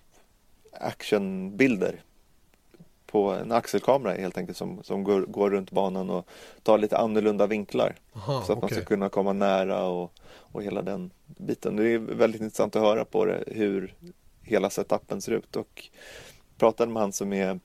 actionbilder 0.73 2.03
på 3.13 3.31
en 3.31 3.53
axelkamera 3.53 4.15
helt 4.15 4.39
enkelt 4.39 4.59
som, 4.59 4.83
som 4.83 5.05
går, 5.05 5.21
går 5.21 5.51
runt 5.51 5.71
banan 5.71 6.11
och 6.11 6.29
tar 6.63 6.79
lite 6.79 6.99
annorlunda 6.99 7.47
vinklar. 7.47 7.95
Aha, 8.13 8.45
så 8.47 8.53
att 8.53 8.59
okay. 8.59 8.61
man 8.61 8.71
ska 8.71 8.85
kunna 8.85 9.09
komma 9.09 9.33
nära 9.33 9.85
och, 9.85 10.13
och 10.25 10.63
hela 10.63 10.83
den 10.83 11.11
biten. 11.27 11.77
Det 11.77 11.89
är 11.89 11.99
väldigt 11.99 12.41
intressant 12.41 12.77
att 12.77 12.83
höra 12.83 13.05
på 13.05 13.25
det 13.25 13.45
hur 13.47 13.95
hela 14.43 14.71
setupen 14.71 15.21
ser 15.21 15.33
ut 15.33 15.57
och 15.57 15.89
pratade 16.59 16.93
med 16.93 17.03
han 17.03 17.13
som 17.13 17.33
är 17.33 17.61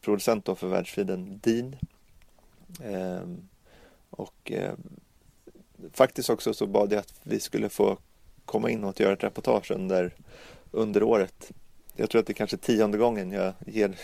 producent 0.00 0.48
för 0.58 0.66
världsfiden 0.66 1.40
Dean. 1.42 1.76
Ehm, 2.84 3.48
och 4.10 4.52
eh, 4.52 4.72
faktiskt 5.92 6.30
också 6.30 6.54
så 6.54 6.66
bad 6.66 6.92
jag 6.92 6.98
att 6.98 7.14
vi 7.22 7.40
skulle 7.40 7.68
få 7.68 7.98
komma 8.44 8.70
in 8.70 8.84
och 8.84 9.00
göra 9.00 9.12
ett 9.12 9.24
reportage 9.24 9.70
under, 9.70 10.14
under 10.70 11.02
året. 11.02 11.52
Jag 11.96 12.10
tror 12.10 12.20
att 12.20 12.26
det 12.26 12.32
är 12.32 12.34
kanske 12.34 12.56
tionde 12.56 12.98
gången 12.98 13.32
jag 13.32 13.52
ger 13.66 13.96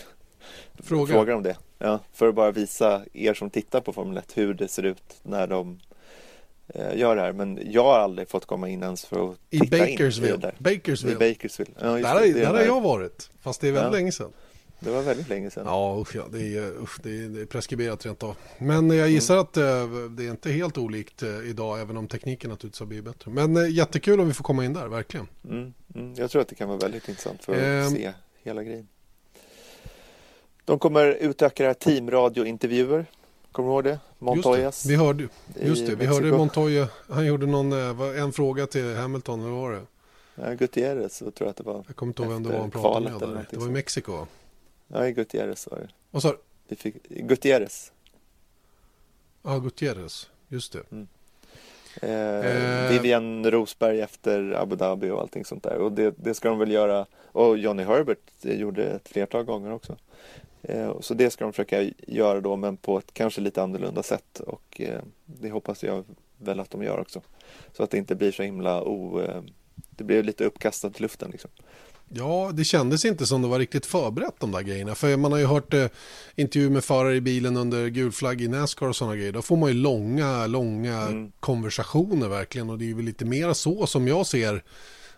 Fråga. 0.79 1.13
frågar 1.13 1.35
om 1.35 1.43
det. 1.43 1.57
Ja, 1.79 1.99
för 2.13 2.27
att 2.27 2.35
bara 2.35 2.51
visa 2.51 3.01
er 3.13 3.33
som 3.33 3.49
tittar 3.49 3.81
på 3.81 3.93
Formel 3.93 4.17
1 4.17 4.37
hur 4.37 4.53
det 4.53 4.67
ser 4.67 4.83
ut 4.83 5.19
när 5.23 5.47
de 5.47 5.79
eh, 6.67 6.97
gör 6.97 7.15
det 7.15 7.21
här. 7.21 7.31
Men 7.33 7.59
jag 7.71 7.83
har 7.83 7.99
aldrig 7.99 8.29
fått 8.29 8.45
komma 8.45 8.69
in 8.69 8.83
ens 8.83 9.05
för 9.05 9.31
att 9.31 9.37
I 9.49 9.59
titta 9.59 9.77
Bakersville. 9.77 10.33
in. 10.33 10.39
Där. 10.39 10.55
Bakersville. 10.59 11.25
I 11.25 11.33
Bakersville. 11.33 11.71
Ja, 11.79 11.87
där, 11.87 12.03
har, 12.03 12.33
där 12.33 12.45
har 12.45 12.61
jag 12.61 12.81
varit, 12.81 13.29
fast 13.41 13.61
det 13.61 13.67
är 13.67 13.71
väldigt 13.71 13.93
ja. 13.93 13.97
länge 13.97 14.11
sedan. 14.11 14.31
Det 14.83 14.91
var 14.91 15.01
väldigt 15.01 15.29
länge 15.29 15.51
sedan. 15.51 15.63
Ja, 15.65 15.97
usch, 16.01 16.15
ja 16.15 16.23
det, 16.31 16.57
är, 16.57 16.81
usch, 16.83 16.99
det, 17.03 17.09
är, 17.09 17.29
det 17.29 17.41
är 17.41 17.45
preskriberat 17.45 18.05
rent 18.05 18.23
av. 18.23 18.35
Men 18.57 18.89
jag 18.89 19.09
gissar 19.09 19.33
mm. 19.33 19.43
att 19.43 19.57
uh, 19.57 20.11
det 20.11 20.25
är 20.25 20.31
inte 20.31 20.51
helt 20.51 20.77
olikt 20.77 21.23
uh, 21.23 21.49
idag, 21.49 21.81
även 21.81 21.97
om 21.97 22.07
tekniken 22.07 22.49
naturligtvis 22.49 22.79
har 22.79 22.87
blivit 22.87 23.05
bättre. 23.05 23.31
Men 23.31 23.57
uh, 23.57 23.71
jättekul 23.71 24.19
om 24.19 24.27
vi 24.27 24.33
får 24.33 24.43
komma 24.43 24.65
in 24.65 24.73
där, 24.73 24.87
verkligen. 24.87 25.27
Mm, 25.49 25.73
mm. 25.95 26.13
Jag 26.15 26.31
tror 26.31 26.41
att 26.41 26.47
det 26.47 26.55
kan 26.55 26.67
vara 26.67 26.77
väldigt 26.77 27.09
intressant 27.09 27.43
för 27.43 27.53
att 27.53 27.59
ehm. 27.59 27.95
se 27.95 28.13
hela 28.43 28.63
grejen. 28.63 28.87
De 30.65 30.79
kommer 30.79 31.05
utöka 31.05 31.63
det 31.63 31.69
här 31.69 31.73
teamradiointervjuer. 31.73 33.05
Kommer 33.51 33.69
du 33.69 33.73
ihåg 33.73 33.83
det? 33.83 33.99
Montoyas. 34.19 34.85
vi 34.85 34.95
hörde, 34.95 35.27
just 35.61 35.87
det, 35.87 35.95
vi 35.95 36.05
hörde 36.05 36.31
Montoya. 36.31 36.87
Han 37.09 37.25
gjorde 37.25 37.45
någon, 37.45 37.71
en 38.17 38.33
fråga 38.33 38.67
till 38.67 38.95
Hamilton, 38.95 39.41
eller 39.41 39.51
var 39.51 39.71
det? 39.71 39.81
Ja, 40.35 40.53
Gutierrez, 40.53 41.17
så 41.17 41.31
tror 41.31 41.47
jag 41.47 41.49
att 41.49 41.57
det 41.57 41.63
var. 41.63 41.83
Jag 41.87 41.95
kommer 41.95 42.09
inte 42.09 42.23
ihåg 42.23 42.31
vem 42.31 42.43
det 42.43 42.49
var 42.49 42.59
han 42.59 42.71
pratade 42.71 43.09
med 43.09 43.19
där. 43.19 43.45
Det 43.49 43.57
var 43.57 43.67
i 43.67 43.71
Mexiko. 43.71 44.25
Ja, 44.87 45.07
i 45.07 45.11
Gutierrez 45.11 45.67
var 45.71 45.77
det. 45.77 45.87
Vad 46.11 46.21
sa 46.21 46.35
du? 46.67 46.91
Gutierrez. 47.09 47.91
Ja, 49.41 49.59
Gutierrez. 49.59 50.29
Just 50.47 50.73
det. 50.73 50.91
Mm. 50.91 51.07
Eh, 52.01 52.89
Vivian 52.89 53.51
Rosberg 53.51 54.01
efter 54.01 54.51
Abu 54.51 54.75
Dhabi 54.75 55.09
och 55.09 55.21
allting 55.21 55.45
sånt 55.45 55.63
där. 55.63 55.77
Och 55.77 55.91
det, 55.91 56.13
det 56.17 56.33
ska 56.33 56.49
de 56.49 56.59
väl 56.59 56.71
göra. 56.71 57.05
Och 57.31 57.57
Johnny 57.57 57.83
Herbert 57.83 58.19
gjorde 58.41 58.83
ett 58.83 59.09
flertal 59.09 59.43
gånger 59.43 59.71
också. 59.71 59.97
Eh, 60.63 60.99
så 60.99 61.13
det 61.13 61.29
ska 61.29 61.43
de 61.43 61.53
försöka 61.53 61.91
göra 62.07 62.41
då 62.41 62.55
men 62.55 62.77
på 62.77 62.97
ett 62.97 63.13
kanske 63.13 63.41
lite 63.41 63.63
annorlunda 63.63 64.03
sätt. 64.03 64.39
Och 64.39 64.81
eh, 64.81 65.01
det 65.25 65.49
hoppas 65.49 65.83
jag 65.83 66.03
väl 66.37 66.59
att 66.59 66.71
de 66.71 66.83
gör 66.83 66.99
också. 66.99 67.21
Så 67.73 67.83
att 67.83 67.91
det 67.91 67.97
inte 67.97 68.15
blir 68.15 68.31
så 68.31 68.43
himla 68.43 68.83
o... 68.83 69.21
Eh, 69.21 69.41
det 69.89 70.03
blir 70.03 70.23
lite 70.23 70.45
uppkastat 70.45 70.99
i 70.99 71.01
luften 71.01 71.31
liksom. 71.31 71.51
Ja, 72.09 72.51
det 72.53 72.63
kändes 72.63 73.05
inte 73.05 73.25
som 73.25 73.41
det 73.41 73.47
var 73.47 73.59
riktigt 73.59 73.85
förberett 73.85 74.35
de 74.39 74.51
där 74.51 74.61
grejerna. 74.61 74.95
För 74.95 75.17
man 75.17 75.31
har 75.31 75.39
ju 75.39 75.45
hört 75.45 75.73
eh, 75.73 75.85
intervjuer 76.35 76.71
med 76.71 76.83
förare 76.83 77.15
i 77.15 77.21
bilen 77.21 77.57
under 77.57 77.87
gul 77.87 78.11
flagg 78.11 78.41
i 78.41 78.47
Nascar 78.47 78.87
och 78.87 78.95
sådana 78.95 79.15
grejer. 79.15 79.31
Då 79.31 79.41
får 79.41 79.57
man 79.57 79.69
ju 79.69 79.75
långa, 79.75 80.47
långa 80.47 81.01
mm. 81.01 81.31
konversationer 81.39 82.27
verkligen. 82.27 82.69
Och 82.69 82.77
det 82.77 82.89
är 82.89 82.93
väl 82.93 83.05
lite 83.05 83.25
mer 83.25 83.53
så 83.53 83.87
som 83.87 84.07
jag 84.07 84.27
ser 84.27 84.63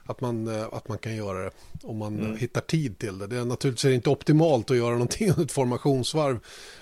att 0.06 0.22
man, 0.22 0.48
eh, 0.48 0.68
att 0.72 0.88
man 0.88 0.98
kan 0.98 1.16
göra 1.16 1.44
det 1.44 1.52
om 1.84 1.98
man 1.98 2.20
mm. 2.20 2.38
hittar 2.38 2.62
tid 2.62 2.98
till 2.98 3.18
det. 3.18 3.28
Det 3.28 3.38
är 3.38 3.46
naturligtvis 3.46 3.94
inte 3.94 4.10
optimalt 4.10 4.72
att 4.72 4.78
göra 4.78 4.92
någonting 4.92 5.30
under 5.30 5.44
ett 5.44 5.52
formationsvarv 5.52 6.40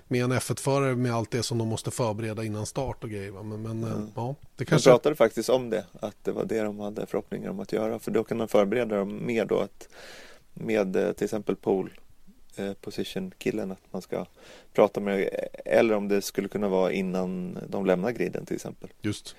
med 0.08 0.24
en 0.24 0.34
F1-förare 0.34 0.96
med 0.96 1.14
allt 1.14 1.32
det 1.32 1.44
som 1.44 1.58
de 1.58 1.68
måste 1.68 1.92
förbereda 1.92 2.44
innan 2.44 2.66
start 2.66 3.04
och 3.04 3.10
grejer. 3.10 3.32
Men, 3.32 3.62
men 3.62 3.84
mm. 3.84 4.12
ja, 4.16 4.36
det 4.56 4.66
kanske... 4.66 4.90
De 4.90 4.94
pratade 4.94 5.16
faktiskt 5.16 5.50
om 5.50 5.70
det, 5.70 5.86
att 6.00 6.16
det 6.24 6.32
var 6.32 6.46
det 6.46 6.62
de 6.62 6.80
hade 6.80 7.06
förhoppningar 7.06 7.50
om 7.50 7.60
att 7.60 7.74
göra. 7.74 8.00
För 8.00 8.12
då 8.12 8.24
kan 8.24 8.38
de 8.38 8.48
förbereda 8.48 8.96
dem 8.96 9.26
mer 9.26 9.46
då 9.46 9.60
att 9.60 9.90
med 10.54 10.96
eh, 10.96 11.12
till 11.12 11.26
exempel 11.26 11.56
pole 11.56 11.90
position 12.82 13.32
killen 13.38 13.72
att 13.72 13.92
man 13.92 14.02
ska 14.02 14.26
prata 14.74 15.00
med 15.00 15.30
eller 15.66 15.96
om 15.96 16.08
det 16.08 16.22
skulle 16.22 16.48
kunna 16.48 16.68
vara 16.68 16.92
innan 16.92 17.58
de 17.68 17.86
lämnar 17.86 18.12
griden 18.12 18.46
till 18.46 18.56
exempel. 18.56 18.90
Just 19.02 19.36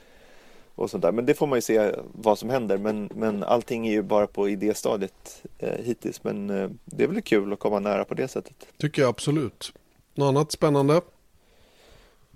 och 0.74 0.90
sånt 0.90 1.02
där. 1.02 1.12
Men 1.12 1.26
det 1.26 1.34
får 1.34 1.46
man 1.46 1.56
ju 1.56 1.62
se 1.62 1.92
vad 2.12 2.38
som 2.38 2.50
händer. 2.50 2.78
Men, 2.78 3.10
men 3.14 3.42
allting 3.42 3.86
är 3.86 3.92
ju 3.92 4.02
bara 4.02 4.26
på 4.26 4.48
idéstadiet 4.48 5.42
eh, 5.58 5.84
hittills. 5.84 6.24
Men 6.24 6.50
eh, 6.50 6.70
det 6.84 7.04
är 7.04 7.08
väl 7.08 7.22
kul 7.22 7.52
att 7.52 7.58
komma 7.58 7.80
nära 7.80 8.04
på 8.04 8.14
det 8.14 8.28
sättet. 8.28 8.66
Tycker 8.78 9.02
jag 9.02 9.08
absolut. 9.08 9.72
Något 10.14 10.28
annat 10.28 10.52
spännande? 10.52 11.00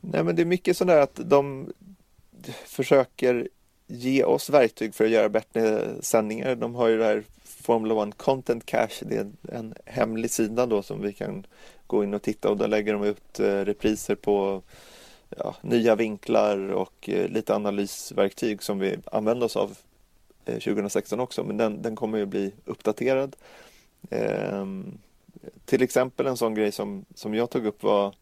Nej 0.01 0.25
men 0.25 0.37
det 0.37 0.43
är 0.43 0.47
mycket 0.47 0.77
sådär 0.77 1.01
att 1.01 1.21
de 1.25 1.73
försöker 2.65 3.49
ge 3.87 4.25
oss 4.25 4.51
verktyg 4.51 4.95
för 4.95 5.05
att 5.05 5.11
göra 5.11 5.29
bättre 5.29 5.89
sändningar. 6.01 6.55
De 6.55 6.75
har 6.75 6.89
ju 6.89 6.99
det 6.99 7.05
här 7.05 7.23
Formula 7.45 8.09
1 8.09 8.17
Content 8.17 8.67
Cache. 8.67 9.05
Det 9.05 9.17
är 9.17 9.31
en 9.53 9.75
hemlig 9.85 10.31
sida 10.31 10.67
då 10.67 10.83
som 10.83 11.03
vi 11.03 11.13
kan 11.13 11.47
gå 11.87 12.05
in 12.05 12.15
och 12.15 12.23
titta 12.23 12.51
och 12.51 12.57
där 12.57 12.69
lägger 12.69 12.93
de 12.93 13.05
ut 13.05 13.41
eh, 13.41 13.45
repriser 13.45 14.15
på 14.15 14.63
ja, 15.37 15.57
nya 15.61 15.95
vinklar 15.95 16.69
och 16.69 17.09
eh, 17.09 17.29
lite 17.29 17.55
analysverktyg 17.55 18.63
som 18.63 18.79
vi 18.79 18.97
använde 19.13 19.45
oss 19.45 19.57
av 19.57 19.79
eh, 20.45 20.59
2016 20.59 21.21
också, 21.21 21.45
men 21.45 21.57
den, 21.57 21.83
den 21.83 21.97
kommer 21.97 22.19
ju 22.19 22.27
bli 22.27 22.53
uppdaterad. 22.65 23.37
Eh, 24.11 24.67
till 25.65 25.83
exempel 25.83 26.27
en 26.27 26.37
sån 26.37 26.55
grej 26.55 26.73
som, 26.73 27.05
som 27.15 27.35
jag 27.35 27.51
tog 27.51 27.67
upp 27.67 27.83
var 27.83 28.15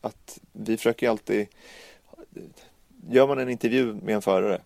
att 0.00 0.38
vi 0.52 0.76
försöker 0.76 1.08
alltid 1.08 1.46
Gör 3.10 3.26
man 3.26 3.38
en 3.38 3.48
intervju 3.48 3.94
med 3.94 4.14
en 4.14 4.22
förare 4.22 4.60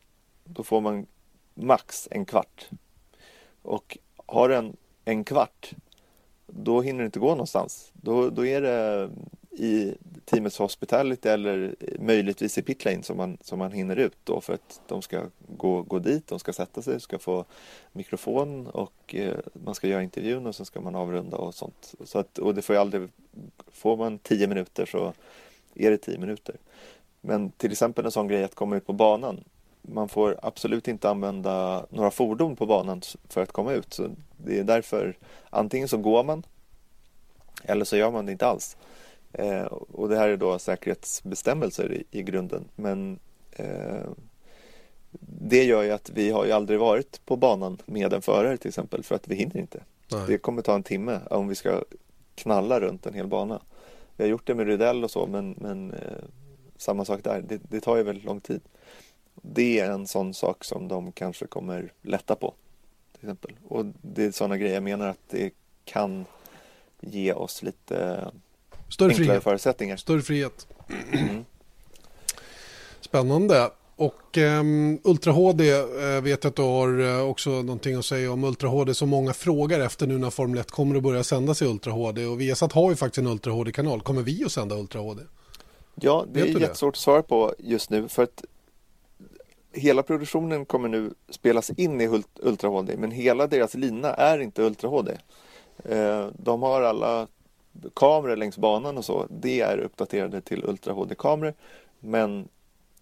då 0.45 0.63
får 0.63 0.81
man 0.81 1.07
max 1.55 2.09
en 2.11 2.25
kvart. 2.25 2.69
Och 3.63 3.99
har 4.27 4.49
du 4.49 4.55
en, 4.55 4.77
en 5.05 5.25
kvart 5.25 5.71
då 6.47 6.81
hinner 6.81 7.01
det 7.01 7.07
inte 7.07 7.19
gå 7.19 7.31
någonstans. 7.31 7.91
Då, 7.93 8.31
då 8.31 8.47
är 8.47 8.61
det 8.61 9.11
i 9.59 9.95
teamets 10.25 10.59
hospitality 10.59 11.29
eller 11.29 11.75
möjligtvis 11.99 12.59
i 12.59 12.63
pitlane 12.63 13.03
som 13.03 13.17
man, 13.17 13.39
som 13.41 13.59
man 13.59 13.73
hinner 13.73 13.97
ut 13.97 14.17
då 14.25 14.41
för 14.41 14.55
att 14.55 14.81
de 14.87 15.03
ska 15.03 15.23
gå, 15.57 15.83
gå 15.83 15.99
dit, 15.99 16.27
de 16.27 16.39
ska 16.39 16.53
sätta 16.53 16.83
sig, 16.83 17.01
ska 17.01 17.19
få 17.19 17.45
mikrofon 17.93 18.67
och 18.67 19.15
eh, 19.15 19.37
man 19.53 19.75
ska 19.75 19.89
göra 19.89 20.03
intervjun 20.03 20.47
och 20.47 20.55
sen 20.55 20.67
ska 20.67 20.81
man 20.81 20.95
avrunda 20.95 21.37
och 21.37 21.55
sånt. 21.55 21.95
Så 22.05 22.19
att, 22.19 22.39
och 22.39 22.55
det 22.55 22.63
får 22.63 22.77
ju 22.77 22.81
aldrig, 22.81 23.09
får 23.73 23.97
man 23.97 24.19
tio 24.19 24.47
minuter 24.47 24.87
så 24.87 25.13
är 25.75 25.91
det 25.91 25.99
tio 25.99 26.19
minuter. 26.19 26.57
Men 27.21 27.51
till 27.51 27.73
exempel 27.73 28.05
en 28.05 28.11
sån 28.11 28.29
grej 28.29 28.45
att 28.45 28.55
komma 28.55 28.77
ut 28.77 28.87
på 28.87 28.93
banan. 28.93 29.45
Man 29.83 30.09
får 30.09 30.39
absolut 30.43 30.89
inte 30.89 31.11
använda 31.11 31.87
några 31.91 32.11
fordon 32.11 32.57
på 32.57 32.67
banan 32.67 33.03
för 33.29 33.43
att 33.43 33.53
komma 33.53 33.73
ut. 33.73 33.95
Så 33.95 34.11
det 34.37 34.59
är 34.59 34.65
därför 34.65 35.17
antingen 35.51 35.89
så 35.89 35.97
går 35.97 36.25
man 36.25 36.43
eller 37.65 37.85
så 37.85 37.97
gör 37.97 38.11
man 38.11 38.27
det 38.27 38.33
inte 38.33 38.47
alls. 38.47 38.77
Eh, 39.33 39.65
och 39.65 40.09
det 40.09 40.17
här 40.17 40.29
är 40.29 40.37
då 40.37 40.59
säkerhetsbestämmelser 40.59 41.93
i, 41.93 42.05
i 42.19 42.23
grunden. 42.23 42.65
Men 42.77 43.19
eh, 43.51 44.11
det 45.21 45.65
gör 45.65 45.83
ju 45.83 45.91
att 45.91 46.11
vi 46.11 46.31
har 46.31 46.45
ju 46.45 46.53
aldrig 46.53 46.79
varit 46.79 47.21
på 47.25 47.37
banan 47.37 47.79
med 47.87 48.13
en 48.13 48.23
förare 48.23 48.57
till 48.57 48.69
exempel 48.69 49.03
för 49.03 49.15
att 49.15 49.29
vi 49.29 49.35
hinner 49.35 49.57
inte. 49.57 49.81
Nej. 50.13 50.25
Det 50.27 50.39
kommer 50.39 50.63
ta 50.63 50.75
en 50.75 50.83
timme 50.83 51.21
om 51.31 51.49
vi 51.49 51.55
ska 51.55 51.83
knalla 52.35 52.81
runt 52.81 53.07
en 53.07 53.15
hel 53.15 53.27
bana. 53.27 53.63
Vi 54.17 54.25
har 54.25 54.31
gjort 54.31 54.47
det 54.47 54.55
med 54.55 54.67
Rydell 54.67 55.05
och 55.05 55.11
så 55.11 55.27
men, 55.27 55.55
men 55.59 55.91
eh, 55.91 56.25
samma 56.77 57.05
sak 57.05 57.25
där. 57.25 57.45
Det, 57.49 57.61
det, 57.69 57.81
tar 57.81 57.97
ju 57.97 58.03
väldigt 58.03 58.25
lång 58.25 58.41
tid. 58.41 58.61
Det 59.35 59.81
är 59.81 59.91
en 59.91 60.07
sån 60.07 60.35
sak 60.35 60.65
som 60.65 60.89
de 60.89 61.13
kanske 61.13 61.47
kommer 61.47 61.93
lätta 62.03 62.35
på. 62.35 62.55
Till 63.13 63.29
exempel. 63.29 63.53
Och 63.69 63.87
det 64.03 64.25
är 64.25 64.31
sådana 64.31 64.57
grejer 64.57 64.75
jag 64.75 64.83
menar 64.83 65.09
att 65.09 65.29
det 65.29 65.53
kan 65.85 66.25
ge 67.01 67.33
oss 67.33 67.63
lite 67.63 68.31
Större 68.89 69.15
frihet. 69.15 69.43
förutsättningar. 69.43 69.97
Större 69.97 70.23
frihet. 70.23 70.67
Mm. 71.13 71.45
Spännande. 73.01 73.71
Och 73.97 74.37
um, 74.37 75.01
Ultra 75.05 75.33
HD 75.33 75.73
uh, 75.73 76.21
vet 76.21 76.45
jag 76.45 76.51
att 76.51 76.57
du 76.57 76.63
har 76.63 77.01
uh, 77.01 77.21
också 77.23 77.51
någonting 77.51 77.95
att 77.95 78.05
säga 78.05 78.33
om 78.33 78.45
Ultra 78.45 78.69
HD 78.69 78.95
som 78.95 79.09
många 79.09 79.33
frågar 79.33 79.81
efter 79.81 80.07
nu 80.07 80.19
när 80.19 80.31
Formel 80.31 80.59
1 80.59 80.71
kommer 80.71 80.97
att 80.97 81.03
börja 81.03 81.25
sändas 81.25 81.63
i 81.63 81.65
Ultra 81.65 81.93
HD. 81.93 82.27
Och 82.27 82.41
Viasat 82.41 82.73
har 82.73 82.91
ju 82.91 82.97
faktiskt 82.97 83.19
en 83.19 83.27
Ultra 83.27 83.53
HD-kanal. 83.53 84.01
Kommer 84.01 84.23
vi 84.23 84.45
att 84.45 84.53
sända 84.53 84.77
Ultra 84.77 85.01
HD? 85.01 85.23
Ja, 85.95 86.27
det 86.33 86.43
vet 86.43 86.57
är 86.57 86.61
jättesvårt 86.61 86.95
att 86.95 87.01
svara 87.01 87.23
på 87.23 87.55
just 87.59 87.91
nu 87.91 88.09
för 88.09 88.23
att 88.23 88.45
hela 89.73 90.03
produktionen 90.03 90.65
kommer 90.65 90.89
nu 90.89 91.15
spelas 91.31 91.71
in 91.71 92.01
i 92.01 92.23
Ultra 92.43 92.71
HD 92.71 92.97
men 92.97 93.11
hela 93.11 93.47
deras 93.47 93.75
lina 93.75 94.15
är 94.15 94.39
inte 94.39 94.63
Ultra 94.63 94.89
HD. 94.89 95.13
Uh, 95.91 96.27
de 96.39 96.63
har 96.63 96.83
alla 96.83 97.27
kameror 97.95 98.37
längs 98.37 98.59
banan 98.59 98.99
och 98.99 99.05
så, 99.05 99.27
det 99.31 99.61
är 99.61 99.79
uppdaterade 99.79 100.41
till 100.41 100.65
Ultra 100.65 100.93
HD-kameror. 100.93 101.55
Men 102.01 102.49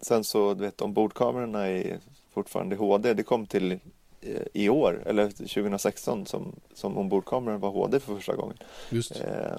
sen 0.01 0.25
så, 0.25 0.55
du 0.55 0.65
vet, 0.65 0.81
ombordkamerorna 0.81 1.67
är 1.67 1.99
fortfarande 2.33 2.77
HD. 2.77 3.15
Det 3.15 3.23
kom 3.23 3.47
till 3.47 3.73
eh, 4.21 4.43
i 4.53 4.69
år, 4.69 5.03
eller 5.07 5.31
2016, 5.31 6.27
som, 6.27 6.53
som 6.75 6.99
ombordkameran 6.99 7.61
var 7.61 7.71
HD 7.71 8.01
för 8.01 8.15
första 8.15 8.37
gången. 8.37 8.57
Just. 8.91 9.21
Eh, 9.21 9.53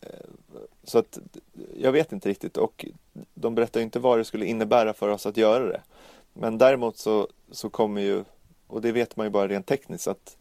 eh, 0.00 0.10
så 0.84 0.98
att 0.98 1.18
jag 1.76 1.92
vet 1.92 2.12
inte 2.12 2.28
riktigt 2.28 2.56
och 2.56 2.86
de 3.34 3.54
berättar 3.54 3.80
inte 3.80 3.98
vad 3.98 4.18
det 4.18 4.24
skulle 4.24 4.46
innebära 4.46 4.92
för 4.92 5.08
oss 5.08 5.26
att 5.26 5.36
göra 5.36 5.64
det. 5.64 5.82
Men 6.32 6.58
däremot 6.58 6.98
så, 6.98 7.28
så 7.50 7.70
kommer 7.70 8.00
ju, 8.00 8.24
och 8.66 8.82
det 8.82 8.92
vet 8.92 9.16
man 9.16 9.26
ju 9.26 9.30
bara 9.30 9.48
rent 9.48 9.66
tekniskt, 9.66 10.08
att 10.08 10.36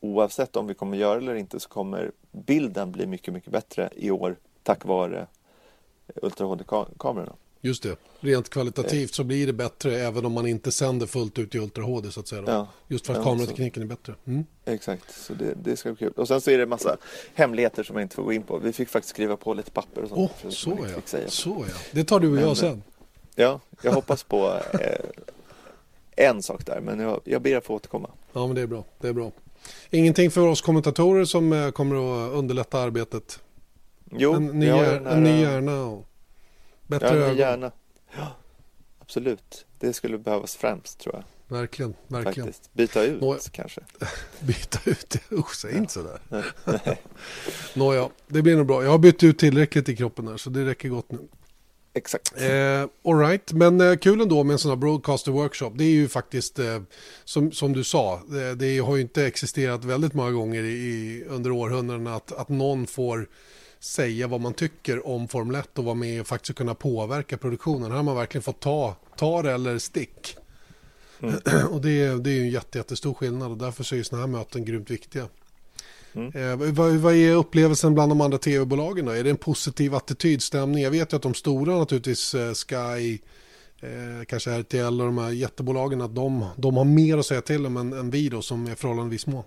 oavsett 0.00 0.56
om 0.56 0.66
vi 0.66 0.74
kommer 0.74 0.96
göra 0.96 1.20
det 1.20 1.24
eller 1.24 1.34
inte 1.34 1.60
så 1.60 1.68
kommer 1.68 2.12
bilden 2.32 2.92
bli 2.92 3.06
mycket, 3.06 3.34
mycket 3.34 3.52
bättre 3.52 3.90
i 3.96 4.10
år 4.10 4.36
tack 4.62 4.84
vare 4.84 5.26
Ultra 6.22 6.46
HD-kamerorna. 6.46 7.32
Just 7.62 7.82
det, 7.82 7.96
rent 8.20 8.50
kvalitativt 8.50 9.14
så 9.14 9.24
blir 9.24 9.46
det 9.46 9.52
bättre 9.52 10.00
även 10.00 10.26
om 10.26 10.32
man 10.32 10.46
inte 10.46 10.72
sänder 10.72 11.06
fullt 11.06 11.38
ut 11.38 11.54
i 11.54 11.58
Ultra 11.58 11.84
HD 11.84 12.10
så 12.10 12.20
att 12.20 12.28
säga. 12.28 12.42
Ja, 12.46 12.68
Just 12.88 13.06
för 13.06 13.12
att 13.12 13.18
ja, 13.18 13.24
kameratekniken 13.24 13.82
är 13.82 13.86
bättre. 13.86 14.14
Mm. 14.24 14.44
Exakt, 14.64 15.14
så 15.14 15.34
det, 15.34 15.54
det 15.62 15.76
ska 15.76 15.92
bli 15.92 15.98
kul. 15.98 16.12
Och 16.16 16.28
sen 16.28 16.40
så 16.40 16.50
är 16.50 16.58
det 16.58 16.66
massa 16.66 16.96
hemligheter 17.34 17.82
som 17.82 17.96
jag 17.96 18.02
inte 18.02 18.14
får 18.14 18.22
gå 18.22 18.32
in 18.32 18.42
på. 18.42 18.58
Vi 18.58 18.72
fick 18.72 18.88
faktiskt 18.88 19.14
skriva 19.14 19.36
på 19.36 19.54
lite 19.54 19.70
papper 19.70 20.02
och 20.02 20.08
sånt. 20.08 20.30
Oh, 20.44 20.50
så, 20.50 20.78
ja. 21.12 21.20
så 21.28 21.64
ja, 21.68 21.74
det 21.92 22.04
tar 22.04 22.20
du 22.20 22.30
och 22.32 22.42
jag 22.42 22.56
sen. 22.56 22.82
Ja, 23.34 23.60
jag 23.82 23.92
hoppas 23.92 24.22
på 24.22 24.60
eh, 24.72 26.26
en 26.26 26.42
sak 26.42 26.66
där, 26.66 26.80
men 26.80 27.00
jag, 27.00 27.20
jag 27.24 27.42
ber 27.42 27.56
att 27.56 27.64
få 27.64 27.74
återkomma. 27.74 28.10
Ja, 28.32 28.46
men 28.46 28.56
det 28.56 28.62
är 28.62 28.66
bra. 28.66 28.84
Det 28.98 29.08
är 29.08 29.12
bra. 29.12 29.30
Ingenting 29.90 30.30
för 30.30 30.46
oss 30.46 30.60
kommentatorer 30.60 31.24
som 31.24 31.52
eh, 31.52 31.70
kommer 31.70 31.96
att 31.96 32.32
underlätta 32.32 32.78
arbetet. 32.78 33.40
Jo, 34.10 34.34
en 34.34 34.46
ny, 34.46 34.66
här... 34.66 35.06
en 35.06 35.22
ny 35.22 35.40
hjärna 35.40 35.82
och 35.82 36.08
bättre 36.86 37.08
ja, 37.08 37.14
ögon. 37.14 37.36
Hjärna. 37.36 37.72
Ja, 38.16 38.36
absolut. 38.98 39.66
Det 39.78 39.92
skulle 39.92 40.18
behövas 40.18 40.56
främst 40.56 40.98
tror 40.98 41.14
jag. 41.14 41.24
Verkligen, 41.58 41.94
verkligen. 42.08 42.46
Faktiskt. 42.46 42.74
Byta 42.74 43.04
ut 43.04 43.20
Nå... 43.20 43.36
kanske. 43.52 43.80
Byta 44.40 44.90
ut? 44.90 45.16
Usch, 45.32 45.54
säg 45.54 45.76
inte 45.76 45.92
sådär. 45.92 46.20
Nåja, 47.74 48.08
det 48.26 48.42
blir 48.42 48.56
nog 48.56 48.66
bra. 48.66 48.84
Jag 48.84 48.90
har 48.90 48.98
bytt 48.98 49.22
ut 49.22 49.38
tillräckligt 49.38 49.88
i 49.88 49.96
kroppen 49.96 50.28
här 50.28 50.36
så 50.36 50.50
det 50.50 50.64
räcker 50.64 50.88
gott 50.88 51.12
nu. 51.12 51.18
Exakt. 51.94 52.40
Eh, 52.40 52.86
Alright, 53.04 53.52
men 53.52 53.80
eh, 53.80 53.96
kul 53.96 54.20
ändå 54.20 54.44
med 54.44 54.52
en 54.52 54.58
sån 54.58 54.68
här 54.68 54.76
broadcaster 54.76 55.32
workshop. 55.32 55.70
Det 55.74 55.84
är 55.84 55.90
ju 55.90 56.08
faktiskt, 56.08 56.58
eh, 56.58 56.82
som, 57.24 57.52
som 57.52 57.72
du 57.72 57.84
sa, 57.84 58.22
det, 58.28 58.54
det, 58.54 58.78
har 58.78 58.96
ju 58.96 59.02
inte 59.02 59.26
existerat 59.26 59.84
väldigt 59.84 60.14
många 60.14 60.30
gånger 60.30 60.62
i, 60.62 61.24
under 61.28 61.50
århundraden 61.50 62.06
att, 62.06 62.32
att 62.32 62.48
någon 62.48 62.86
får 62.86 63.28
säga 63.80 64.26
vad 64.26 64.40
man 64.40 64.54
tycker 64.54 65.06
om 65.06 65.28
Formel 65.28 65.60
1 65.60 65.78
och 65.78 65.84
vara 65.84 65.94
med 65.94 66.20
och 66.20 66.26
faktiskt 66.26 66.58
kunna 66.58 66.74
påverka 66.74 67.38
produktionen. 67.38 67.90
Här 67.90 67.96
har 67.96 68.04
man 68.04 68.16
verkligen 68.16 68.42
fått 68.42 68.60
ta, 68.60 68.96
ta 69.16 69.42
det 69.42 69.52
eller 69.52 69.78
stick. 69.78 70.36
Mm. 71.20 71.34
och 71.70 71.80
det 71.80 72.02
är, 72.02 72.16
det 72.16 72.30
är 72.30 72.40
en 72.40 72.50
jätte, 72.50 72.78
jättestor 72.78 73.14
skillnad 73.14 73.50
och 73.50 73.58
därför 73.58 73.84
så 73.84 73.96
är 73.96 74.02
sådana 74.02 74.26
här 74.26 74.32
möten 74.32 74.64
grymt 74.64 74.90
viktiga. 74.90 75.28
Mm. 76.12 76.50
Eh, 76.50 76.72
vad, 76.72 76.92
vad, 76.92 77.14
är 77.14 77.34
upplevelsen 77.34 77.94
bland 77.94 78.10
de 78.10 78.20
andra 78.20 78.38
tv-bolagen? 78.38 79.08
Är 79.08 79.24
det 79.24 79.30
en 79.30 79.36
positiv 79.36 79.94
attitydstämning? 79.94 80.84
Jag 80.84 80.90
vet 80.90 81.12
ju 81.12 81.16
att 81.16 81.22
de 81.22 81.34
stora 81.34 81.78
naturligtvis, 81.78 82.34
eh, 82.34 82.52
Sky, 82.52 83.18
eh, 83.80 84.24
kanske 84.26 84.50
RTL 84.50 85.00
och 85.00 85.06
de 85.06 85.18
här 85.18 85.30
jättebolagen, 85.30 86.00
att 86.00 86.14
de, 86.14 86.46
de 86.56 86.76
har 86.76 86.84
mer 86.84 87.18
att 87.18 87.26
säga 87.26 87.40
till 87.40 87.66
om 87.66 87.76
än, 87.76 87.92
än 87.92 88.10
vi 88.10 88.28
då 88.28 88.42
som 88.42 88.66
är 88.66 88.74
förhållandevis 88.74 89.22
små. 89.22 89.44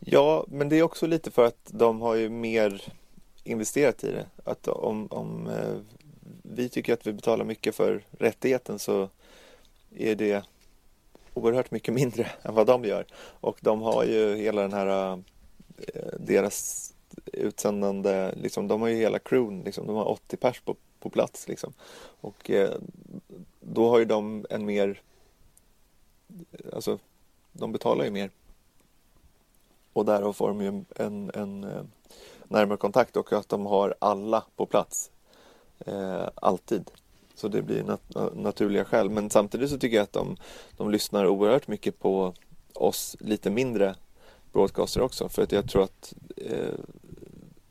Ja, 0.00 0.46
men 0.48 0.68
det 0.68 0.76
är 0.76 0.82
också 0.82 1.06
lite 1.06 1.30
för 1.30 1.44
att 1.44 1.68
de 1.70 2.00
har 2.00 2.14
ju 2.14 2.28
mer 2.28 2.82
investerat 3.44 4.04
i 4.04 4.10
det. 4.10 4.26
Att 4.44 4.68
om, 4.68 5.06
om 5.10 5.46
eh, 5.46 5.76
vi 6.42 6.68
tycker 6.68 6.92
att 6.92 7.06
vi 7.06 7.12
betalar 7.12 7.44
mycket 7.44 7.74
för 7.74 8.02
rättigheten 8.18 8.78
så 8.78 9.08
är 9.96 10.14
det 10.14 10.44
oerhört 11.34 11.70
mycket 11.70 11.94
mindre 11.94 12.30
än 12.42 12.54
vad 12.54 12.66
de 12.66 12.84
gör. 12.84 13.06
Och 13.40 13.58
de 13.60 13.82
har 13.82 14.04
ju 14.04 14.36
hela 14.36 14.62
den 14.62 14.72
här 14.72 15.12
eh, 15.76 16.18
deras 16.18 16.90
utsändande, 17.32 18.34
liksom, 18.36 18.68
de 18.68 18.80
har 18.80 18.88
ju 18.88 18.96
hela 18.96 19.18
crewn, 19.18 19.62
liksom, 19.62 19.86
de 19.86 19.96
har 19.96 20.10
80 20.10 20.36
pers 20.36 20.60
på, 20.60 20.76
på 21.00 21.10
plats. 21.10 21.48
Liksom. 21.48 21.72
Och 22.20 22.50
eh, 22.50 22.74
då 23.60 23.90
har 23.90 23.98
ju 23.98 24.04
de 24.04 24.46
en 24.50 24.64
mer, 24.64 25.02
alltså 26.72 26.98
de 27.52 27.72
betalar 27.72 28.04
ju 28.04 28.10
mer. 28.10 28.30
Och 29.92 30.04
därav 30.04 30.32
får 30.32 30.48
de 30.48 30.60
ju 30.60 30.66
en, 30.66 30.86
en, 30.96 31.30
en 31.34 31.88
närmare 32.48 32.78
kontakt 32.78 33.16
och 33.16 33.32
att 33.32 33.48
de 33.48 33.66
har 33.66 33.94
alla 33.98 34.44
på 34.56 34.66
plats. 34.66 35.10
Eh, 35.78 36.28
alltid. 36.34 36.90
Så 37.34 37.48
det 37.48 37.62
blir 37.62 37.82
nat 37.82 38.36
naturliga 38.36 38.84
skäl. 38.84 39.10
Men 39.10 39.30
samtidigt 39.30 39.70
så 39.70 39.78
tycker 39.78 39.96
jag 39.96 40.04
att 40.04 40.12
de, 40.12 40.36
de 40.76 40.90
lyssnar 40.90 41.26
oerhört 41.26 41.68
mycket 41.68 41.98
på 41.98 42.34
oss 42.72 43.16
lite 43.20 43.50
mindre 43.50 43.94
broadcaster 44.52 45.00
också. 45.00 45.28
För 45.28 45.42
att 45.42 45.52
jag 45.52 45.68
tror 45.68 45.82
att 45.82 46.14
eh, 46.36 46.74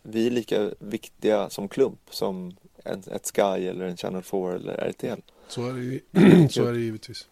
vi 0.04 0.28
är 0.28 0.32
lika 0.32 0.72
viktiga 0.80 1.50
som 1.50 1.68
klump 1.68 2.00
som 2.10 2.56
en, 2.84 3.04
ett 3.12 3.32
Sky 3.36 3.42
eller 3.42 3.86
en 3.86 3.98
Channel 3.98 4.24
4 4.24 4.56
eller 4.56 4.74
RTL. 4.74 5.20
Så 5.48 5.70
är 5.70 5.74
det, 5.74 6.50
så 6.54 6.66
är 6.66 6.74
det 6.74 6.80
givetvis. 6.80 7.28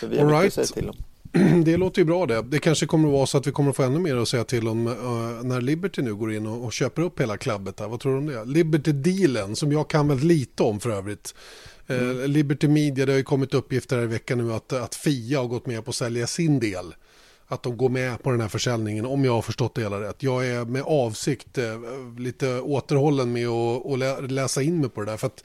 Så 0.00 0.06
vi 0.06 0.18
har 0.18 0.24
All 0.24 0.30
mycket 0.30 0.42
right. 0.42 0.58
att 0.58 0.68
säga 0.68 0.80
till 0.80 0.88
om. 0.88 0.96
det 1.64 1.76
låter 1.76 2.00
ju 2.00 2.04
bra 2.04 2.26
det. 2.26 2.42
Det 2.42 2.58
kanske 2.58 2.86
kommer 2.86 3.08
att 3.08 3.14
vara 3.14 3.26
så 3.26 3.38
att 3.38 3.46
vi 3.46 3.52
kommer 3.52 3.70
att 3.70 3.76
få 3.76 3.82
ännu 3.82 3.98
mer 3.98 4.16
att 4.16 4.28
säga 4.28 4.44
till 4.44 4.68
om 4.68 4.86
uh, 4.86 5.42
när 5.42 5.60
Liberty 5.60 6.02
nu 6.02 6.14
går 6.14 6.32
in 6.32 6.46
och, 6.46 6.64
och, 6.64 6.72
köper 6.72 7.02
upp 7.02 7.20
hela 7.20 7.36
klubbet. 7.36 7.80
Vad 7.80 8.00
tror 8.00 8.12
du 8.12 8.18
om 8.18 8.26
det? 8.26 8.44
Liberty-dealen 8.44 9.54
som 9.54 9.72
jag 9.72 9.90
kan 9.90 10.08
väldigt 10.08 10.26
lite 10.26 10.62
om 10.62 10.80
för 10.80 10.90
övrigt. 10.90 11.34
Eh, 11.86 11.96
mm. 11.96 12.18
Uh, 12.18 12.28
Liberty 12.28 12.68
Media, 12.68 13.06
det 13.06 13.12
har 13.12 13.16
ju 13.16 13.24
kommit 13.24 13.54
uppgifter 13.54 13.96
här 13.96 14.04
i 14.04 14.06
veckan 14.06 14.38
nu 14.38 14.52
att, 14.52 14.72
att 14.72 14.94
Fia 14.94 15.38
har 15.38 15.46
gått 15.46 15.66
med 15.66 15.84
på 15.84 15.88
att 15.88 15.94
sälja 15.94 16.26
sin 16.26 16.60
del. 16.60 16.94
Att 17.46 17.62
de 17.62 17.76
går 17.76 17.88
med 17.88 18.22
på 18.22 18.30
den 18.30 18.40
här 18.40 18.48
försäljningen 18.48 19.06
om 19.06 19.24
jag 19.24 19.32
har 19.32 19.42
förstått 19.42 19.74
det 19.74 19.80
hela 19.80 20.00
rätt. 20.00 20.22
Jag 20.22 20.46
är 20.46 20.64
med 20.64 20.82
avsikt 20.82 21.58
uh, 21.58 22.18
lite 22.18 22.60
återhållen 22.60 23.32
med 23.32 23.48
att, 23.48 24.02
att 24.02 24.30
läsa 24.30 24.62
in 24.62 24.80
mig 24.80 24.90
på 24.90 25.00
det 25.00 25.10
där. 25.10 25.16
För 25.16 25.26
att 25.26 25.44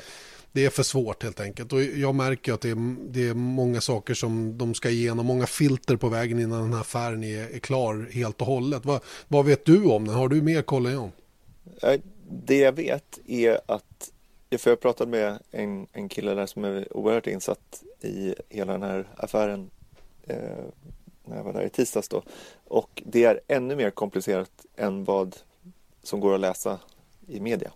det 0.54 0.66
är 0.66 0.70
för 0.70 0.84
svårt 0.84 1.24
helt 1.24 1.39
enkelt. 1.39 1.74
Och 1.74 1.84
jag 1.84 2.16
märker 2.16 2.54
att 2.54 2.62
det 2.62 2.70
är, 2.70 2.95
det 3.12 3.28
är 3.28 3.34
många 3.34 3.82
saker 3.82 4.14
som 4.14 4.58
de 4.58 4.74
ska 4.74 4.89
igenom, 4.89 5.26
många 5.26 5.45
filter 5.45 5.95
på 5.95 6.10
vägen 6.10 6.39
innan 6.39 6.62
den 6.62 6.74
här 6.74 6.82
affären 6.82 7.24
är, 7.24 7.56
är 7.56 7.60
klar 7.60 8.10
helt 8.12 8.41
och 8.41 8.47
hållet. 8.47 8.86
Vad, 8.86 9.01
vad 9.28 9.45
vet 9.45 9.66
du 9.66 9.86
om 9.86 10.08
den? 10.08 10.16
Har 10.16 10.30
du 10.30 10.41
mer 10.41 10.62
koll 10.62 10.86
än 10.86 10.93
jag? 10.93 11.10
Det 12.30 12.58
jag 12.58 12.72
vet 12.72 13.20
är 13.28 13.60
att, 13.66 14.12
för 14.58 14.70
jag 14.70 14.80
pratade 14.80 15.12
med 15.12 15.39
en, 15.51 15.88
en 15.91 16.10
kille 16.10 16.34
där 16.34 16.45
som 16.45 16.64
är 16.64 16.97
oerhört 16.97 17.28
insatt 17.28 17.84
i 18.01 18.36
hela 18.49 18.72
den 18.72 18.84
här 18.84 19.08
affären 19.18 19.70
eh, 20.28 20.38
när 21.26 21.38
jag 21.38 21.43
var 21.43 21.54
där 21.54 21.66
i 21.66 21.70
tisdags 21.70 22.10
då. 22.10 22.24
Och 22.68 23.04
det 23.06 23.24
är 23.24 23.39
ännu 23.47 23.76
mer 23.76 23.89
komplicerat 23.89 24.66
än 24.76 25.04
vad 25.04 25.36
som 26.04 26.20
går 26.20 26.34
att 26.34 26.39
läsa 26.39 26.80
i 27.28 27.39
media. 27.39 27.72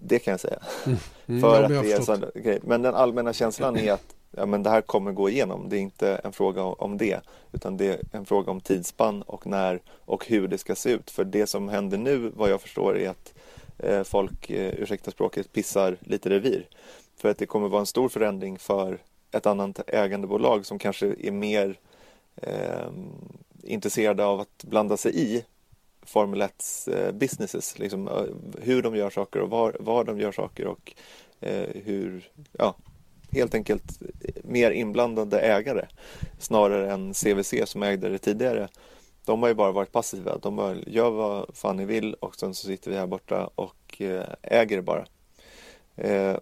Det 0.00 0.18
kan 0.18 0.30
jag 0.30 0.40
säga. 0.40 0.58
Mm. 0.86 0.98
Mm, 1.26 1.40
För 1.42 1.62
att 1.62 1.68
det 1.68 1.92
är 1.92 2.00
så, 2.00 2.14
okay. 2.14 2.58
Men 2.62 2.82
den 2.82 2.94
allmänna 2.94 3.32
känslan 3.32 3.76
är 3.76 3.92
att 3.92 4.14
ja, 4.30 4.46
men 4.46 4.62
det 4.62 4.70
här 4.70 4.80
kommer 4.80 5.12
gå 5.12 5.28
igenom. 5.28 5.68
Det 5.68 5.76
är 5.76 5.80
inte 5.80 6.20
en 6.24 6.32
fråga 6.32 6.62
om 6.62 6.98
det 6.98 7.20
utan 7.52 7.76
det 7.76 7.86
är 7.86 8.00
en 8.12 8.26
fråga 8.26 8.50
om 8.50 8.60
tidsspann 8.60 9.22
och 9.22 9.46
när 9.46 9.80
och 9.88 10.26
hur 10.26 10.48
det 10.48 10.58
ska 10.58 10.74
se 10.74 10.90
ut. 10.90 11.10
För 11.10 11.24
det 11.24 11.46
som 11.46 11.68
händer 11.68 11.98
nu 11.98 12.32
vad 12.36 12.50
jag 12.50 12.60
förstår 12.60 12.98
är 12.98 13.08
att 13.08 13.34
eh, 13.78 14.02
folk, 14.02 14.50
eh, 14.50 14.74
ursäkta 14.74 15.10
språket, 15.10 15.52
pissar 15.52 15.96
lite 16.00 16.30
revir. 16.30 16.66
För 17.16 17.30
att 17.30 17.38
det 17.38 17.46
kommer 17.46 17.68
vara 17.68 17.80
en 17.80 17.86
stor 17.86 18.08
förändring 18.08 18.58
för 18.58 18.98
ett 19.30 19.46
annat 19.46 19.80
ägandebolag 19.86 20.66
som 20.66 20.78
kanske 20.78 21.14
är 21.20 21.30
mer 21.30 21.78
eh, 22.36 22.88
intresserade 23.62 24.24
av 24.24 24.40
att 24.40 24.64
blanda 24.64 24.96
sig 24.96 25.12
i 25.16 25.44
Formel 26.08 26.42
1-businesses. 26.42 27.76
Eh, 27.76 27.80
liksom, 27.82 28.08
eh, 28.08 28.24
hur 28.62 28.82
de 28.82 28.96
gör 28.96 29.10
saker 29.10 29.40
och 29.40 29.50
var, 29.50 29.76
var 29.80 30.04
de 30.04 30.20
gör 30.20 30.32
saker 30.32 30.66
och 30.66 30.94
eh, 31.40 31.68
hur, 31.84 32.30
ja, 32.52 32.74
helt 33.32 33.54
enkelt 33.54 34.02
eh, 34.02 34.34
mer 34.44 34.70
inblandade 34.70 35.40
ägare 35.40 35.86
snarare 36.38 36.92
än 36.92 37.14
CVC 37.14 37.54
som 37.64 37.82
ägde 37.82 38.08
det 38.08 38.18
tidigare. 38.18 38.68
De 39.24 39.42
har 39.42 39.48
ju 39.48 39.54
bara 39.54 39.72
varit 39.72 39.92
passiva. 39.92 40.38
De 40.38 40.56
bara, 40.56 40.76
gör 40.86 41.10
vad 41.10 41.56
fan 41.56 41.76
ni 41.76 41.84
vill 41.84 42.14
och 42.14 42.36
sen 42.36 42.54
så 42.54 42.66
sitter 42.66 42.90
vi 42.90 42.96
här 42.96 43.06
borta 43.06 43.50
och 43.54 44.02
äger 44.42 44.76
det 44.76 44.82
bara. 44.82 45.04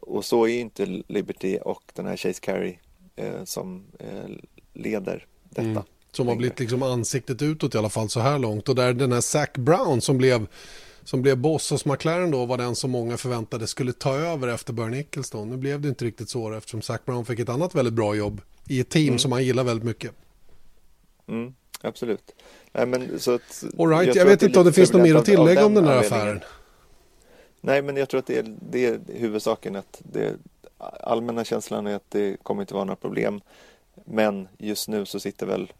och 0.00 0.24
så 0.24 0.46
är 0.48 0.60
inte 0.60 0.86
Liberty 0.86 1.58
och 1.58 1.82
den 1.94 2.06
här 2.06 2.16
Chase 2.16 2.40
Carey 2.40 2.78
som 3.44 3.86
leder 4.72 5.26
detta. 5.50 5.68
Mm. 5.68 5.82
Som 6.16 6.28
har 6.28 6.36
blivit 6.36 6.60
liksom 6.60 6.82
ansiktet 6.82 7.42
utåt 7.42 7.74
i 7.74 7.78
alla 7.78 7.88
fall 7.88 8.08
så 8.08 8.20
här 8.20 8.38
långt. 8.38 8.68
Och 8.68 8.74
där 8.74 8.92
den 8.92 9.12
här 9.12 9.20
Zac 9.20 9.48
Brown 9.52 10.00
som 10.00 10.18
blev, 10.18 10.46
som 11.04 11.22
blev 11.22 11.38
boss 11.38 11.70
hos 11.70 11.84
McLaren 11.84 12.30
då 12.30 12.46
var 12.46 12.58
den 12.58 12.74
som 12.74 12.90
många 12.90 13.16
förväntade 13.16 13.66
skulle 13.66 13.92
ta 13.92 14.14
över 14.14 14.48
efter 14.48 14.72
Bernie 14.72 15.00
Ecclestone. 15.00 15.50
Nu 15.50 15.56
blev 15.56 15.80
det 15.80 15.88
inte 15.88 16.04
riktigt 16.04 16.30
så 16.30 16.52
eftersom 16.52 16.82
Zac 16.82 17.00
Brown 17.04 17.24
fick 17.24 17.38
ett 17.38 17.48
annat 17.48 17.74
väldigt 17.74 17.94
bra 17.94 18.14
jobb 18.14 18.40
i 18.68 18.80
ett 18.80 18.88
team 18.88 19.08
mm. 19.08 19.18
som 19.18 19.32
han 19.32 19.44
gillar 19.44 19.64
väldigt 19.64 19.84
mycket. 19.84 20.12
Mm, 21.28 21.54
absolut. 21.80 22.34
Nej, 22.72 22.86
men, 22.86 23.20
så 23.20 23.34
att, 23.34 23.64
All 23.78 23.88
right, 23.88 24.06
jag, 24.06 24.16
jag 24.16 24.26
vet 24.26 24.42
inte 24.42 24.58
om 24.58 24.64
det 24.64 24.72
finns 24.72 24.92
något 24.92 25.02
mer 25.02 25.14
att 25.14 25.24
tillägga 25.24 25.66
om 25.66 25.74
den 25.74 25.84
här 25.84 25.96
affären. 25.96 26.40
Nej, 27.60 27.82
men 27.82 27.96
jag 27.96 28.08
tror 28.08 28.18
att 28.18 28.26
det 28.26 28.38
är, 28.38 28.56
det 28.70 28.86
är 28.86 29.00
huvudsaken. 29.06 29.76
Att 29.76 30.02
det, 30.12 30.36
allmänna 31.00 31.44
känslan 31.44 31.86
är 31.86 31.94
att 31.94 32.10
det 32.10 32.36
kommer 32.42 32.62
inte 32.62 32.74
vara 32.74 32.84
några 32.84 32.96
problem. 32.96 33.40
Men 34.04 34.48
just 34.58 34.88
nu 34.88 35.06
så 35.06 35.20
sitter 35.20 35.46
väl 35.46 35.72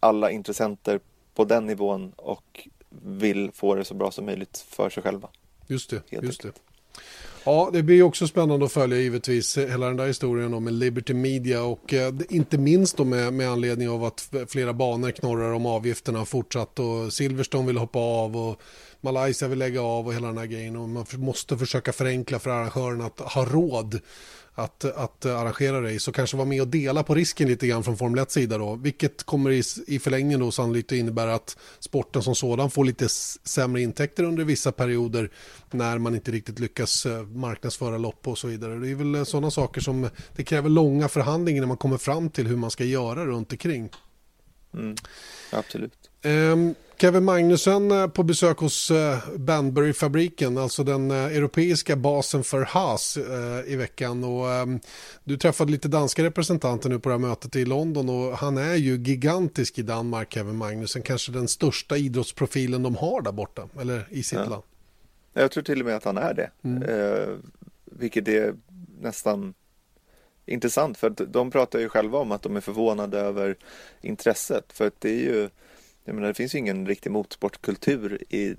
alla 0.00 0.30
intressenter 0.30 1.00
på 1.34 1.44
den 1.44 1.66
nivån 1.66 2.12
och 2.16 2.68
vill 3.02 3.50
få 3.54 3.74
det 3.74 3.84
så 3.84 3.94
bra 3.94 4.10
som 4.10 4.26
möjligt 4.26 4.66
för 4.70 4.90
sig 4.90 5.02
själva. 5.02 5.28
Just 5.66 5.90
det, 5.90 6.02
just 6.10 6.42
det. 6.42 6.52
Ja, 7.44 7.70
det 7.72 7.82
blir 7.82 8.02
också 8.02 8.26
spännande 8.26 8.66
att 8.66 8.72
följa 8.72 8.98
givetvis 8.98 9.58
hela 9.58 9.86
den 9.86 9.96
där 9.96 10.06
historien 10.06 10.64
med 10.64 10.72
Liberty 10.72 11.14
Media 11.14 11.62
och 11.62 11.94
eh, 11.94 12.14
inte 12.28 12.58
minst 12.58 12.96
då 12.96 13.04
med, 13.04 13.32
med 13.32 13.50
anledning 13.50 13.88
av 13.88 14.04
att 14.04 14.30
flera 14.48 14.72
banor 14.72 15.10
knorrar 15.10 15.52
om 15.52 15.66
avgifterna 15.66 16.24
fortsatt 16.24 16.78
och 16.78 17.12
Silverstone 17.12 17.66
vill 17.66 17.76
hoppa 17.76 17.98
av 17.98 18.36
och 18.36 18.60
Malaysia 19.00 19.48
vill 19.48 19.58
lägga 19.58 19.82
av 19.82 20.06
och 20.06 20.14
hela 20.14 20.26
den 20.26 20.38
här 20.38 20.46
grejen 20.46 20.76
och 20.76 20.88
man 20.88 21.06
måste 21.12 21.58
försöka 21.58 21.92
förenkla 21.92 22.38
för 22.38 22.50
arrangörerna 22.50 23.06
att 23.06 23.20
ha 23.20 23.44
råd 23.44 24.00
att, 24.58 24.84
att 24.84 25.26
arrangera 25.26 25.94
race 25.94 26.10
och 26.10 26.14
kanske 26.14 26.36
vara 26.36 26.48
med 26.48 26.62
och 26.62 26.68
dela 26.68 27.02
på 27.02 27.14
risken 27.14 27.48
lite 27.48 27.66
grann 27.66 27.84
från 27.84 27.96
Formel 27.96 28.22
1 28.22 28.30
sida 28.30 28.58
då. 28.58 28.74
Vilket 28.74 29.22
kommer 29.22 29.50
i, 29.50 29.62
i 29.86 29.98
förlängningen 29.98 30.40
då 30.40 30.50
sannolikt 30.50 30.92
att 30.92 30.98
innebära 30.98 31.34
att 31.34 31.56
sporten 31.78 32.22
som 32.22 32.34
sådan 32.34 32.70
får 32.70 32.84
lite 32.84 33.08
sämre 33.08 33.82
intäkter 33.82 34.24
under 34.24 34.44
vissa 34.44 34.72
perioder 34.72 35.30
när 35.70 35.98
man 35.98 36.14
inte 36.14 36.30
riktigt 36.30 36.58
lyckas 36.58 37.06
eh, 37.06 37.22
marknadsföra 37.22 37.98
lopp 37.98 38.28
och 38.28 38.38
så 38.38 38.48
vidare. 38.48 38.78
Det 38.78 38.90
är 38.90 38.94
väl 38.94 39.14
eh, 39.14 39.24
sådana 39.24 39.50
saker 39.50 39.80
som 39.80 40.08
det 40.36 40.44
kräver 40.44 40.68
långa 40.68 41.08
förhandlingar 41.08 41.60
när 41.60 41.68
man 41.68 41.76
kommer 41.76 41.98
fram 41.98 42.30
till 42.30 42.46
hur 42.46 42.56
man 42.56 42.70
ska 42.70 42.84
göra 42.84 43.26
runt 43.26 43.52
omkring. 43.52 43.90
Mm, 44.78 44.96
absolut. 45.52 46.10
Um, 46.24 46.74
Kevin 47.00 47.24
Magnussen 47.24 47.90
eh, 47.90 48.06
på 48.06 48.22
besök 48.22 48.58
hos 48.58 48.90
eh, 48.90 49.18
Banbury-fabriken, 49.36 50.58
alltså 50.58 50.84
den 50.84 51.10
eh, 51.10 51.16
europeiska 51.16 51.96
basen 51.96 52.44
för 52.44 52.62
Haas 52.62 53.18
i 53.66 53.76
veckan. 53.76 54.24
Och, 54.24 54.52
ehm, 54.52 54.80
du 55.24 55.36
träffade 55.36 55.72
lite 55.72 55.88
danska 55.88 56.22
representanter 56.22 56.88
nu 56.88 56.98
på 56.98 57.08
det 57.08 57.14
här 57.14 57.18
mötet 57.18 57.56
i 57.56 57.64
London 57.64 58.08
och 58.08 58.38
han 58.38 58.58
är 58.58 58.74
ju 58.74 58.96
gigantisk 58.96 59.78
i 59.78 59.82
Danmark, 59.82 60.32
Kevin 60.32 60.56
Magnussen. 60.56 61.02
Kanske 61.02 61.32
den 61.32 61.48
största 61.48 61.96
idrottsprofilen 61.96 62.82
de 62.82 62.96
har 62.96 63.22
där 63.22 63.32
borta, 63.32 63.68
eller 63.80 64.06
i 64.10 64.22
sitt 64.22 64.38
ja. 64.38 64.44
land. 64.44 64.62
Jag 65.32 65.50
tror 65.50 65.62
till 65.62 65.80
och 65.80 65.86
med 65.86 65.96
att 65.96 66.04
han 66.04 66.18
är 66.18 66.34
det, 66.34 66.50
mm. 66.62 66.82
eh, 66.82 67.28
vilket 67.84 68.28
är 68.28 68.54
nästan 69.00 69.54
intressant 70.48 70.98
för 70.98 71.10
de 71.10 71.50
pratar 71.50 71.78
ju 71.78 71.88
själva 71.88 72.18
om 72.18 72.32
att 72.32 72.42
de 72.42 72.56
är 72.56 72.60
förvånade 72.60 73.18
över 73.18 73.56
intresset 74.00 74.72
för 74.72 74.86
att 74.86 75.00
det 75.00 75.10
är 75.10 75.20
ju 75.20 75.48
jag 76.04 76.14
menar, 76.14 76.28
det 76.28 76.34
finns 76.34 76.54
ju 76.54 76.58
ingen 76.58 76.86
riktig 76.86 77.10
motorsportkultur 77.10 78.22
i 78.28 78.54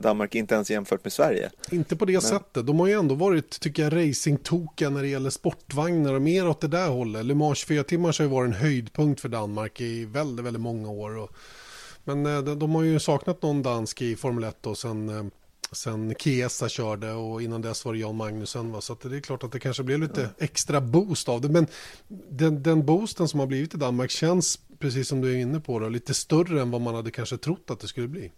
Danmark, 0.00 0.34
inte 0.34 0.54
ens 0.54 0.70
jämfört 0.70 1.04
med 1.04 1.12
Sverige. 1.12 1.50
Inte 1.70 1.96
på 1.96 2.04
det 2.04 2.12
Men... 2.12 2.22
sättet. 2.22 2.66
De 2.66 2.80
har 2.80 2.86
ju 2.86 2.92
ändå 2.92 3.14
varit, 3.14 3.60
tycker 3.60 3.82
jag, 3.82 3.96
racingtokiga 3.96 4.90
när 4.90 5.02
det 5.02 5.08
gäller 5.08 5.30
sportvagnar 5.30 6.14
och 6.14 6.22
mer 6.22 6.48
åt 6.48 6.60
det 6.60 6.68
där 6.68 6.88
hållet. 6.88 7.24
Le 7.24 7.34
Mans 7.34 7.64
4 7.64 7.84
timmar 7.84 8.18
har 8.18 8.24
ju 8.24 8.30
varit 8.30 8.48
en 8.48 8.60
höjdpunkt 8.60 9.20
för 9.20 9.28
Danmark 9.28 9.80
i 9.80 10.04
väldigt, 10.04 10.46
väldigt 10.46 10.62
många 10.62 10.90
år. 10.90 11.28
Men 12.04 12.26
eh, 12.26 12.42
de, 12.42 12.74
har 12.74 12.82
ju 12.82 13.00
saknat 13.00 13.42
någon 13.42 13.62
dansk 13.62 14.02
i 14.02 14.16
Formel 14.16 14.44
1 14.44 14.66
och 14.66 14.78
sen 14.78 15.08
eh, 15.08 15.24
sen 15.72 16.14
Kesa 16.18 16.68
körde 16.68 17.12
och 17.12 17.42
innan 17.42 17.62
dess 17.62 17.84
var 17.84 17.92
det 17.92 17.98
Jan 17.98 18.16
Magnusen. 18.16 18.72
Va? 18.72 18.80
Så 18.80 18.96
det 19.02 19.16
är 19.16 19.20
klart 19.20 19.44
att 19.44 19.52
det 19.52 19.60
kanske 19.60 19.82
blev 19.82 19.98
lite 19.98 20.30
extra 20.38 20.80
boost 20.80 21.28
av 21.28 21.40
det. 21.40 21.48
Men 21.48 21.66
den, 22.28 22.62
den 22.62 22.86
boosten 22.86 23.28
som 23.28 23.40
har 23.40 23.46
blivit 23.46 23.74
i 23.74 23.76
Danmark 23.76 24.10
känns, 24.10 24.58
precis 24.78 25.08
som 25.08 25.20
du 25.20 25.32
är 25.32 25.36
inne 25.36 25.60
på, 25.60 25.78
då, 25.78 25.88
lite 25.88 26.14
större 26.14 26.60
än 26.60 26.70
vad 26.70 26.80
man 26.80 26.94
hade 26.94 27.10
kanske 27.10 27.36
trott 27.36 27.70
att 27.70 27.80
det 27.80 27.88
skulle 27.88 28.08
bli. 28.08 28.30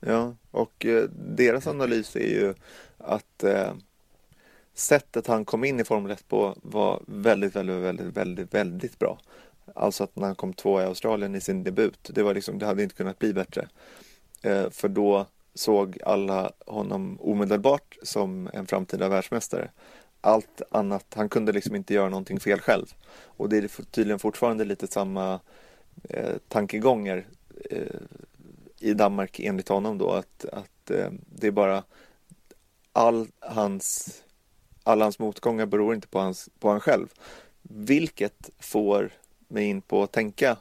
Ja, 0.00 0.34
och 0.50 0.86
eh, 0.86 1.04
deras 1.12 1.66
analys 1.66 2.16
är 2.16 2.40
ju 2.40 2.54
att 2.98 3.44
eh, 3.44 3.72
sättet 4.74 5.26
han 5.26 5.44
kom 5.44 5.64
in 5.64 5.80
i 5.80 5.84
Formel 5.84 6.12
1 6.12 6.28
på 6.28 6.56
var 6.62 7.02
väldigt, 7.06 7.56
väldigt, 7.56 7.76
väldigt, 7.76 8.16
väldigt, 8.16 8.54
väldigt 8.54 8.98
bra. 8.98 9.18
Alltså 9.74 10.04
att 10.04 10.16
när 10.16 10.26
han 10.26 10.34
kom 10.34 10.52
två 10.52 10.80
i 10.80 10.84
Australien 10.84 11.34
i 11.34 11.40
sin 11.40 11.64
debut, 11.64 12.10
det 12.14 12.22
var 12.22 12.34
liksom, 12.34 12.58
det 12.58 12.66
hade 12.66 12.82
inte 12.82 12.94
kunnat 12.94 13.18
bli 13.18 13.32
bättre. 13.32 13.68
Eh, 14.42 14.70
för 14.70 14.88
då 14.88 15.26
såg 15.54 15.98
alla 16.04 16.52
honom 16.66 17.18
omedelbart 17.20 17.96
som 18.02 18.50
en 18.52 18.66
framtida 18.66 19.08
världsmästare. 19.08 19.70
Allt 20.20 20.62
annat, 20.70 21.06
han 21.14 21.28
kunde 21.28 21.52
liksom 21.52 21.76
inte 21.76 21.94
göra 21.94 22.08
någonting 22.08 22.40
fel 22.40 22.60
själv. 22.60 22.94
Och 23.24 23.48
det 23.48 23.56
är 23.56 23.84
tydligen 23.84 24.18
fortfarande 24.18 24.64
lite 24.64 24.86
samma 24.86 25.40
eh, 26.08 26.36
tankegångar 26.48 27.26
eh, 27.70 28.00
i 28.78 28.94
Danmark 28.94 29.40
enligt 29.40 29.68
honom 29.68 29.98
då 29.98 30.10
att, 30.10 30.44
att 30.44 30.90
eh, 30.90 31.10
det 31.26 31.46
är 31.46 31.50
bara 31.50 31.84
all 32.92 33.28
hans, 33.40 34.14
alla 34.82 35.04
hans 35.04 35.18
motgångar 35.18 35.66
beror 35.66 35.94
inte 35.94 36.08
på, 36.08 36.18
hans, 36.18 36.48
på 36.58 36.70
han 36.70 36.80
själv. 36.80 37.08
Vilket 37.62 38.50
får 38.58 39.12
mig 39.48 39.64
in 39.64 39.82
på 39.82 40.02
att 40.02 40.12
tänka 40.12 40.56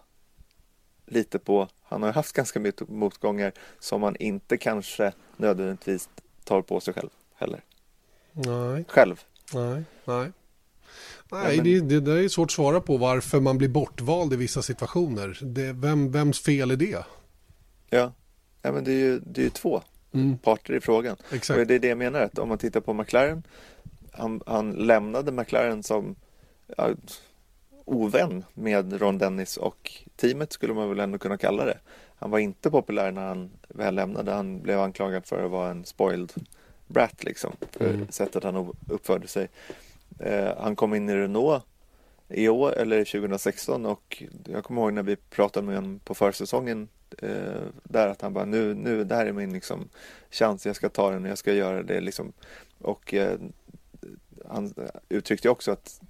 lite 1.05 1.39
på, 1.39 1.67
han 1.89 2.03
har 2.03 2.11
haft 2.11 2.33
ganska 2.33 2.59
mycket 2.59 2.89
motgångar 2.89 3.51
som 3.79 4.03
han 4.03 4.15
inte 4.15 4.57
kanske 4.57 5.13
nödvändigtvis 5.37 6.09
tar 6.43 6.61
på 6.61 6.79
sig 6.79 6.93
själv 6.93 7.09
heller. 7.35 7.61
Nej. 8.31 8.85
Själv. 8.87 9.23
Nej, 9.53 9.83
nej. 10.05 10.31
Nej, 11.31 11.55
ja, 11.55 11.63
men... 11.63 11.63
det, 11.63 11.79
det, 11.79 11.99
det 11.99 12.23
är 12.23 12.29
svårt 12.29 12.47
att 12.47 12.51
svara 12.51 12.81
på 12.81 12.97
varför 12.97 13.39
man 13.39 13.57
blir 13.57 13.69
bortvald 13.69 14.33
i 14.33 14.35
vissa 14.35 14.61
situationer. 14.61 15.39
Det, 15.41 15.73
vem, 15.73 16.11
vems 16.11 16.39
fel 16.39 16.71
är 16.71 16.75
det? 16.75 17.05
Ja, 17.89 18.13
ja 18.61 18.71
men 18.71 18.83
det 18.83 18.91
är 18.91 18.99
ju, 18.99 19.19
det 19.19 19.41
är 19.41 19.43
ju 19.43 19.49
två 19.49 19.81
mm. 20.11 20.37
parter 20.37 20.73
i 20.73 20.79
frågan. 20.79 21.15
Exakt. 21.31 21.59
Och 21.59 21.67
det 21.67 21.75
är 21.75 21.79
det 21.79 21.87
jag 21.87 21.97
menar, 21.97 22.21
att 22.21 22.39
om 22.39 22.49
man 22.49 22.57
tittar 22.57 22.79
på 22.79 22.93
McLaren, 22.93 23.43
han, 24.11 24.41
han 24.45 24.71
lämnade 24.71 25.31
McLaren 25.31 25.83
som 25.83 26.15
ja, 26.77 26.89
ovän 27.89 28.43
med 28.53 29.01
Ron 29.01 29.17
Dennis 29.17 29.57
och 29.57 29.91
teamet 30.15 30.53
skulle 30.53 30.73
man 30.73 30.89
väl 30.89 30.99
ändå 30.99 31.17
kunna 31.17 31.37
kalla 31.37 31.65
det. 31.65 31.77
Han 32.15 32.31
var 32.31 32.39
inte 32.39 32.71
populär 32.71 33.11
när 33.11 33.27
han 33.27 33.51
väl 33.67 33.95
lämnade. 33.95 34.31
Han 34.31 34.61
blev 34.61 34.79
anklagad 34.79 35.25
för 35.25 35.45
att 35.45 35.51
vara 35.51 35.71
en 35.71 35.85
spoiled 35.85 36.33
brat 36.87 37.23
liksom. 37.23 37.53
För 37.71 37.89
mm. 37.89 38.07
sättet 38.09 38.43
han 38.43 38.73
uppförde 38.87 39.27
sig. 39.27 39.47
Eh, 40.19 40.57
han 40.57 40.75
kom 40.75 40.93
in 40.93 41.09
i 41.09 41.15
Renault 41.15 41.63
i 42.27 42.49
år 42.49 42.71
eller 42.71 43.05
2016 43.05 43.85
och 43.85 44.23
jag 44.45 44.63
kommer 44.63 44.81
ihåg 44.81 44.93
när 44.93 45.03
vi 45.03 45.15
pratade 45.15 45.65
med 45.65 45.75
honom 45.75 45.99
på 45.99 46.15
försäsongen 46.15 46.87
eh, 47.21 47.61
där 47.83 48.07
att 48.07 48.21
han 48.21 48.33
bara 48.33 48.45
nu, 48.45 48.73
nu, 48.73 49.03
det 49.03 49.15
här 49.15 49.25
är 49.25 49.31
min 49.31 49.53
liksom 49.53 49.89
chans, 50.31 50.65
jag 50.65 50.75
ska 50.75 50.89
ta 50.89 51.11
den, 51.11 51.25
jag 51.25 51.37
ska 51.37 51.53
göra 51.53 51.83
det 51.83 52.01
liksom. 52.01 52.33
Och 52.79 53.13
eh, 53.13 53.39
han 54.47 54.73
uttryckte 55.09 55.49
också 55.49 55.71
att 55.71 56.01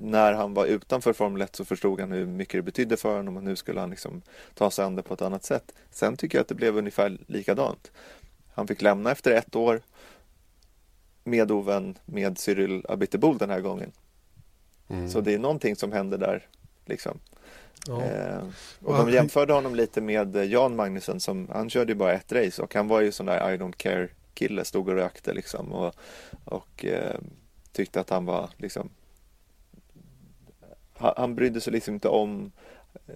när 0.00 0.32
han 0.32 0.54
var 0.54 0.66
utanför 0.66 1.12
Formel 1.12 1.42
1 1.42 1.56
så 1.56 1.64
förstod 1.64 2.00
han 2.00 2.12
hur 2.12 2.26
mycket 2.26 2.58
det 2.58 2.62
betydde 2.62 2.96
för 2.96 3.16
honom 3.16 3.36
och 3.36 3.42
nu 3.42 3.56
skulle 3.56 3.80
han 3.80 3.90
liksom 3.90 4.22
ta 4.54 4.70
sig 4.70 4.84
an 4.84 4.96
det 4.96 5.02
på 5.02 5.14
ett 5.14 5.22
annat 5.22 5.44
sätt. 5.44 5.74
Sen 5.90 6.16
tycker 6.16 6.38
jag 6.38 6.42
att 6.42 6.48
det 6.48 6.54
blev 6.54 6.76
ungefär 6.76 7.18
likadant. 7.26 7.90
Han 8.54 8.66
fick 8.66 8.82
lämna 8.82 9.10
efter 9.10 9.30
ett 9.30 9.56
år 9.56 9.80
med 11.24 11.50
ovän 11.50 11.98
med 12.04 12.38
Cyril 12.38 12.84
Abiteboul 12.88 13.38
den 13.38 13.50
här 13.50 13.60
gången. 13.60 13.92
Mm. 14.88 15.10
Så 15.10 15.20
det 15.20 15.34
är 15.34 15.38
någonting 15.38 15.76
som 15.76 15.92
händer 15.92 16.18
där. 16.18 16.46
Liksom. 16.84 17.18
Ja. 17.86 18.02
Eh, 18.02 18.42
och 18.84 18.96
de 18.96 19.10
jämförde 19.10 19.52
honom 19.52 19.74
lite 19.74 20.00
med 20.00 20.36
Jan 20.36 20.76
Magnusson 20.76 21.20
som 21.20 21.48
han 21.52 21.70
körde 21.70 21.92
ju 21.92 21.96
bara 21.96 22.12
ett 22.12 22.32
race 22.32 22.62
och 22.62 22.74
han 22.74 22.88
var 22.88 23.00
ju 23.00 23.12
sån 23.12 23.26
där 23.26 23.52
I 23.52 23.56
don't 23.56 23.76
care 23.76 24.08
kille, 24.34 24.64
stod 24.64 24.88
och 24.88 24.94
rökte 24.94 25.32
liksom 25.32 25.72
och, 25.72 25.94
och 26.44 26.84
eh, 26.84 27.16
tyckte 27.72 28.00
att 28.00 28.10
han 28.10 28.24
var 28.24 28.50
liksom 28.56 28.90
han, 30.98 31.14
han 31.16 31.34
brydde 31.34 31.60
sig 31.60 31.72
liksom 31.72 31.94
inte 31.94 32.08
om 32.08 32.52
eh, 33.06 33.14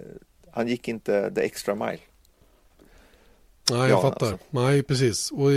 han 0.51 0.69
gick 0.69 0.89
inte 0.89 1.31
the 1.35 1.41
extra 1.41 1.75
mile. 1.75 1.99
Nej, 3.71 3.79
jag 3.79 3.91
ja, 3.91 4.03
fattar. 4.03 4.27
Alltså. 4.27 4.47
Nej, 4.51 4.83
precis. 4.83 5.31
Och 5.31 5.53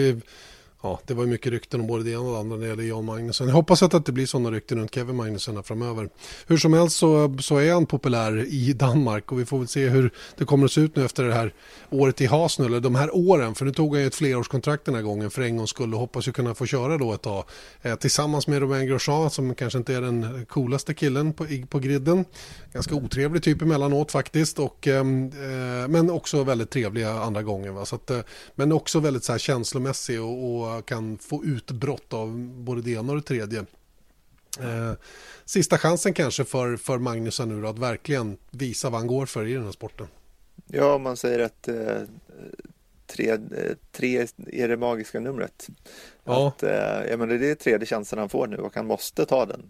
ja, 0.86 1.00
det 1.06 1.14
var 1.14 1.26
mycket 1.26 1.52
rykten 1.52 1.82
om 1.82 1.88
både 1.88 2.04
det 2.04 2.12
ena 2.12 2.22
och 2.22 2.34
det 2.34 2.40
andra 2.40 2.56
när 2.56 2.64
det 2.64 2.70
gäller 2.70 2.84
Jan 2.84 3.06
Magnusson. 3.06 3.48
Jag 3.48 3.56
hoppas 3.56 3.84
att 3.84 3.92
det 3.92 3.98
inte 3.98 4.12
blir 4.12 4.26
sådana 4.26 4.52
rykten 4.52 4.78
runt 4.80 4.96
Kevin 4.96 5.16
Magnusson 5.16 5.64
framöver. 5.64 6.10
Hur 6.48 6.58
som 6.58 6.74
helst 6.74 6.98
så, 6.98 7.38
så 7.40 7.58
är 7.58 7.74
han 7.74 7.86
populär 7.86 8.46
i 8.50 8.74
Danmark 8.74 9.32
och 9.32 9.40
vi 9.40 9.46
får 9.46 9.58
väl 9.58 9.68
se 9.68 9.90
hur 9.90 10.12
det 10.38 10.46
kommer 10.46 10.66
att 10.66 10.72
se 10.72 10.82
ut 10.82 10.96
nu 10.96 11.06
efter 11.06 11.24
det 11.24 11.34
här 11.34 11.54
året 11.90 12.22
i 12.22 12.26
Haas 12.26 12.60
nu, 12.60 12.66
eller 12.66 12.80
de 12.80 12.96
här 12.96 13.16
åren. 13.16 13.56
För 13.56 13.66
nu 13.66 13.72
tog 13.72 13.94
han 13.94 14.02
ju 14.02 14.08
ett 14.08 14.16
flerårskontrakt 14.16 14.86
den 14.86 14.96
här 14.96 15.02
gången 15.02 15.30
för 15.30 15.42
en 15.42 15.58
gångs 15.58 15.70
skull 15.70 15.94
och 15.94 16.00
hoppas 16.00 16.28
ju 16.28 16.32
kunna 16.32 16.56
få 16.56 16.66
köra 16.66 16.98
då 16.98 17.14
ett 17.14 17.22
tag. 17.22 17.44
Eh, 17.82 17.96
tillsammans 17.96 18.48
med 18.48 18.62
Romain 18.62 18.88
Grosjean 18.88 19.30
som 19.30 19.56
kanske 19.56 19.78
inte 19.78 19.94
är 19.94 20.02
den 20.02 20.46
coolaste 20.46 20.94
killen 20.94 21.34
på, 21.34 21.48
på 21.70 21.80
griden. 21.80 22.26
Ganska 22.74 22.96
otrevlig 22.96 23.44
typ 23.44 23.62
emellanåt 23.62 24.12
faktiskt. 24.12 24.60
Och, 24.60 24.88
ehm, 24.88 25.26
eh, 25.26 25.88
men 25.88 26.10
också 26.10 26.44
väldigt 26.44 26.70
trevliga 26.70 27.12
andra 27.12 27.44
gången. 27.44 27.76
Va? 27.76 27.86
Så 27.86 27.96
att, 27.96 28.12
eh, 28.12 28.20
men 28.56 28.72
också 28.72 29.00
väldigt 29.00 29.24
så 29.24 29.32
här 29.32 29.40
känslomässig 29.40 30.22
och, 30.22 30.66
och 30.66 30.75
kan 30.82 31.18
få 31.18 31.46
utbrott 31.46 32.14
av 32.14 32.38
både 32.40 32.82
det 32.82 32.92
ena 32.92 33.12
och 33.12 33.18
det 33.18 33.22
tredje. 33.24 33.66
Eh, 34.60 34.94
sista 35.46 35.78
chansen 35.78 36.14
kanske 36.14 36.44
för, 36.46 36.78
för 36.78 36.98
Magnusson 36.98 37.50
nu 37.50 37.62
då, 37.62 37.68
att 37.68 37.80
verkligen 37.80 38.38
visa 38.52 38.90
vad 38.90 39.00
han 39.00 39.08
går 39.08 39.26
för 39.26 39.46
i 39.46 39.54
den 39.54 39.64
här 39.64 39.72
sporten. 39.72 40.08
Ja, 40.68 40.98
man 40.98 41.18
säger 41.18 41.40
att 41.40 41.68
eh, 41.68 42.02
tre, 43.08 43.30
eh, 43.32 43.38
tre 43.92 44.28
är 44.48 44.68
det 44.68 44.78
magiska 44.78 45.20
numret. 45.20 45.68
Ja. 46.24 46.48
Att, 46.48 46.64
eh, 46.64 47.10
ja, 47.10 47.18
men 47.18 47.30
det 47.30 47.50
är 47.50 47.56
tredje 47.56 47.86
chansen 47.86 48.20
han 48.20 48.30
får 48.30 48.48
nu 48.48 48.58
och 48.58 48.76
han 48.76 48.88
måste 48.88 49.26
ta 49.26 49.46
den. 49.46 49.64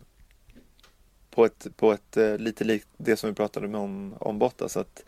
På 1.30 1.46
ett, 1.46 1.68
på 1.78 1.92
ett 1.92 2.18
eh, 2.18 2.38
lite 2.38 2.64
likt 2.64 2.88
det 2.98 3.18
som 3.18 3.30
vi 3.30 3.36
pratade 3.36 3.78
om, 3.78 4.14
om 4.20 4.40
Bottas. 4.40 4.78
Att, 4.78 5.04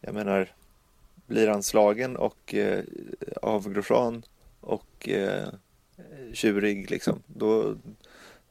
jag 0.00 0.14
menar, 0.14 0.52
blir 1.26 1.48
han 1.48 1.62
slagen 1.62 2.16
och 2.16 2.54
eh, 2.54 2.84
av 3.42 3.72
Grosjean 3.72 4.22
och 4.64 5.08
eh, 5.08 5.48
tjurig 6.32 6.90
liksom, 6.90 7.22
då, 7.26 7.76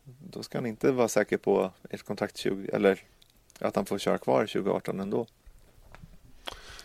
då 0.03 0.43
ska 0.43 0.57
han 0.57 0.65
inte 0.65 0.91
vara 0.91 1.07
säker 1.07 1.37
på 1.37 1.71
ett 1.89 2.03
kontrakt 2.03 2.37
20 2.37 2.69
eller 2.73 2.99
att 3.59 3.75
han 3.75 3.85
får 3.85 3.97
köra 3.97 4.17
kvar 4.17 4.45
2018 4.45 4.99
ändå. 4.99 5.27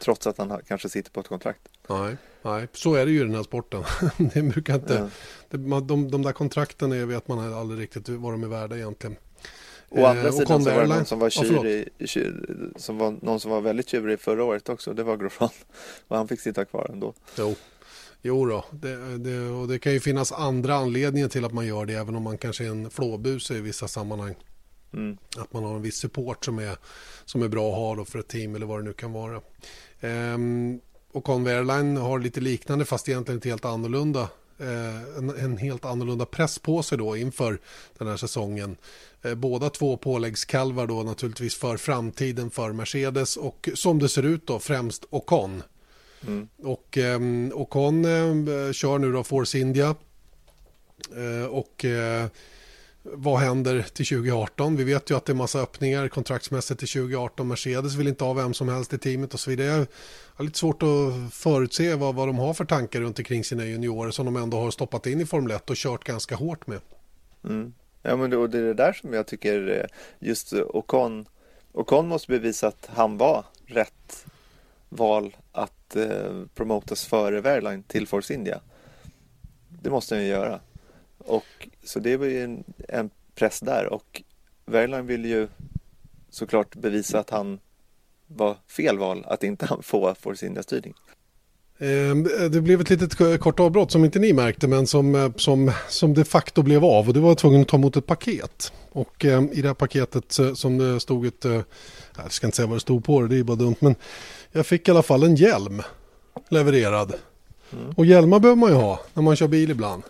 Trots 0.00 0.26
att 0.26 0.38
han 0.38 0.60
kanske 0.68 0.88
sitter 0.88 1.10
på 1.10 1.20
ett 1.20 1.28
kontrakt. 1.28 1.68
Nej, 1.88 2.16
nej. 2.42 2.68
så 2.72 2.94
är 2.94 3.06
det 3.06 3.12
ju 3.12 3.20
i 3.20 3.24
den 3.24 3.34
här 3.34 3.42
sporten. 3.42 3.84
det 4.34 4.42
brukar 4.42 4.74
inte, 4.74 4.94
ja. 4.94 5.08
det, 5.48 5.80
de, 5.80 6.10
de 6.10 6.22
där 6.22 6.32
kontrakten 6.32 6.92
är, 6.92 7.06
vet 7.06 7.28
man 7.28 7.54
aldrig 7.54 7.80
riktigt 7.80 8.08
vad 8.08 8.32
de 8.32 8.42
är 8.42 8.48
värda 8.48 8.76
egentligen. 8.76 9.16
Å 9.90 10.04
andra 10.04 10.28
eh, 10.28 10.32
sidan 10.32 10.64
så 10.64 10.70
var 10.70 10.82
det 10.82 10.88
någon 10.88 11.04
som 11.04 11.18
var, 11.18 11.30
tjurig, 11.30 11.88
som 12.76 12.98
var 12.98 13.14
någon 13.22 13.40
som 13.40 13.50
var 13.50 13.60
väldigt 13.60 13.88
tjurig 13.88 14.20
förra 14.20 14.44
året 14.44 14.68
också. 14.68 14.92
Det 14.92 15.02
var 15.02 15.16
Grosjean. 15.16 15.50
Och 16.08 16.16
han 16.16 16.28
fick 16.28 16.40
sitta 16.40 16.64
kvar 16.64 16.90
ändå. 16.92 17.14
Jo, 17.38 17.56
Jo 18.22 18.46
då, 18.46 18.64
det, 18.70 19.18
det, 19.18 19.48
och 19.48 19.68
det 19.68 19.78
kan 19.78 19.92
ju 19.92 20.00
finnas 20.00 20.32
andra 20.32 20.74
anledningar 20.74 21.28
till 21.28 21.44
att 21.44 21.52
man 21.52 21.66
gör 21.66 21.86
det 21.86 21.94
även 21.94 22.16
om 22.16 22.22
man 22.22 22.38
kanske 22.38 22.64
är 22.64 22.70
en 22.70 22.90
flåbuse 22.90 23.54
i 23.54 23.60
vissa 23.60 23.88
sammanhang. 23.88 24.34
Mm. 24.92 25.18
Att 25.36 25.52
man 25.52 25.64
har 25.64 25.74
en 25.74 25.82
viss 25.82 25.96
support 25.96 26.44
som 26.44 26.58
är, 26.58 26.76
som 27.24 27.42
är 27.42 27.48
bra 27.48 27.68
att 27.70 27.76
ha 27.76 27.94
då 27.94 28.04
för 28.04 28.18
ett 28.18 28.28
team 28.28 28.54
eller 28.54 28.66
vad 28.66 28.78
det 28.78 28.84
nu 28.84 28.92
kan 28.92 29.12
vara. 29.12 29.40
Ehm, 30.00 30.80
och 31.12 31.24
Conway 31.24 31.54
Airline 31.54 31.96
har 31.96 32.18
lite 32.18 32.40
liknande 32.40 32.84
fast 32.84 33.08
egentligen 33.08 33.36
inte 33.36 33.48
helt 33.48 33.64
annorlunda. 33.64 34.28
Eh, 34.58 35.18
en, 35.18 35.30
en, 35.30 35.56
helt 35.56 35.84
annorlunda 35.84 36.26
press 36.26 36.58
på 36.58 36.82
sig 36.82 36.98
då 36.98 37.16
inför 37.16 37.58
den 37.98 38.08
här 38.08 38.16
säsongen. 38.16 38.76
Eh, 39.22 39.34
båda 39.34 39.70
två 39.70 39.96
påläggskalvar 39.96 40.86
då 40.86 41.02
naturligtvis 41.02 41.54
för 41.54 41.76
framtiden 41.76 42.50
för 42.50 42.72
Mercedes 42.72 43.36
och 43.36 43.68
som 43.74 43.98
det 43.98 44.08
ser 44.08 44.22
ut 44.22 44.46
då 44.46 44.58
främst 44.58 45.04
Ocon. 45.10 45.62
Mm. 46.26 46.48
Och 46.62 46.98
eh, 46.98 47.20
Ocon 47.52 48.04
eh, 48.04 48.72
kör 48.72 48.98
nu 48.98 49.12
då 49.12 49.24
Force 49.24 49.58
India. 49.58 49.94
Eh, 51.16 51.46
och 51.46 51.84
eh, 51.84 52.26
vad 53.02 53.38
händer 53.38 53.82
till 53.82 54.06
2018? 54.06 54.76
Vi 54.76 54.84
vet 54.84 55.10
ju 55.10 55.16
att 55.16 55.24
det 55.24 55.32
är 55.32 55.34
massa 55.34 55.60
öppningar 55.60 56.08
kontraktsmässigt 56.08 56.80
till 56.80 56.88
2018. 56.88 57.48
Mercedes 57.48 57.94
vill 57.94 58.08
inte 58.08 58.24
ha 58.24 58.32
vem 58.32 58.54
som 58.54 58.68
helst 58.68 58.92
i 58.92 58.98
teamet 58.98 59.34
och 59.34 59.40
så 59.40 59.50
vidare. 59.50 59.66
Jag 59.68 59.86
har 60.34 60.44
lite 60.44 60.58
svårt 60.58 60.82
att 60.82 61.34
förutse 61.34 61.94
vad, 61.94 62.14
vad 62.14 62.28
de 62.28 62.38
har 62.38 62.54
för 62.54 62.64
tankar 62.64 63.00
runt 63.00 63.18
omkring 63.18 63.44
sina 63.44 63.64
juniorer 63.64 64.10
som 64.10 64.24
de 64.24 64.36
ändå 64.36 64.60
har 64.60 64.70
stoppat 64.70 65.06
in 65.06 65.20
i 65.20 65.26
Formel 65.26 65.50
1 65.50 65.70
och 65.70 65.76
kört 65.76 66.04
ganska 66.04 66.36
hårt 66.36 66.66
med. 66.66 66.80
Mm. 67.44 67.74
Ja, 68.02 68.16
men 68.16 68.30
det, 68.30 68.48
det 68.48 68.58
är 68.58 68.62
det 68.62 68.74
där 68.74 68.92
som 68.92 69.12
jag 69.12 69.26
tycker 69.26 69.80
eh, 69.80 70.28
just 70.28 70.52
eh, 70.52 70.62
Ocon, 70.68 71.26
Ocon 71.72 72.08
måste 72.08 72.32
bevisa 72.32 72.68
att 72.68 72.88
han 72.92 73.18
var 73.18 73.44
rätt 73.66 74.26
val 74.88 75.36
att 75.52 75.77
eh, 75.96 76.44
promotas 76.54 77.04
före 77.04 77.40
Verline 77.40 77.82
till 77.82 78.06
Force 78.06 78.34
India. 78.34 78.60
Det 79.82 79.90
måste 79.90 80.14
han 80.14 80.24
ju 80.24 80.30
göra. 80.30 80.60
Och, 81.18 81.68
så 81.84 81.98
det 81.98 82.16
var 82.16 82.26
ju 82.26 82.44
en, 82.44 82.64
en 82.88 83.10
press 83.34 83.60
där 83.60 83.86
och 83.86 84.22
Verline 84.64 85.06
vill 85.06 85.24
ju 85.24 85.48
såklart 86.30 86.76
bevisa 86.76 87.18
att 87.18 87.30
han 87.30 87.60
var 88.26 88.56
fel 88.68 88.98
val 88.98 89.24
att 89.26 89.44
inte 89.44 89.66
han 89.66 89.82
få 89.82 90.14
Force 90.14 90.46
India-styrning. 90.46 90.94
Ehm, 91.78 92.22
det 92.50 92.60
blev 92.60 92.80
ett 92.80 92.90
litet 92.90 93.40
kort 93.40 93.60
avbrott 93.60 93.92
som 93.92 94.04
inte 94.04 94.18
ni 94.18 94.32
märkte 94.32 94.68
men 94.68 94.86
som, 94.86 95.14
eh, 95.14 95.30
som, 95.36 95.72
som 95.88 96.14
de 96.14 96.24
facto 96.24 96.62
blev 96.62 96.84
av 96.84 97.08
och 97.08 97.14
det 97.14 97.20
var 97.20 97.34
tvungen 97.34 97.62
att 97.62 97.68
ta 97.68 97.76
emot 97.76 97.96
ett 97.96 98.06
paket. 98.06 98.72
Och 98.92 99.24
eh, 99.24 99.42
i 99.52 99.62
det 99.62 99.68
här 99.68 99.74
paketet 99.74 100.38
eh, 100.38 100.54
som 100.54 100.78
det 100.78 101.00
stod 101.00 101.26
ett, 101.26 101.44
eh, 101.44 101.60
jag 102.16 102.32
ska 102.32 102.46
inte 102.46 102.56
säga 102.56 102.66
vad 102.66 102.76
det 102.76 102.80
stod 102.80 103.04
på 103.04 103.20
det, 103.20 103.28
det 103.28 103.38
är 103.38 103.42
bara 103.42 103.56
dumt 103.56 103.76
men 103.80 103.94
jag 104.52 104.66
fick 104.66 104.88
i 104.88 104.90
alla 104.90 105.02
fall 105.02 105.22
en 105.22 105.34
hjälm 105.34 105.82
levererad. 106.48 107.14
Mm. 107.72 107.90
Och 107.96 108.06
hjälmar 108.06 108.40
behöver 108.40 108.60
man 108.60 108.70
ju 108.70 108.76
ha 108.76 109.00
när 109.14 109.22
man 109.22 109.36
kör 109.36 109.48
bil 109.48 109.70
ibland. 109.70 110.02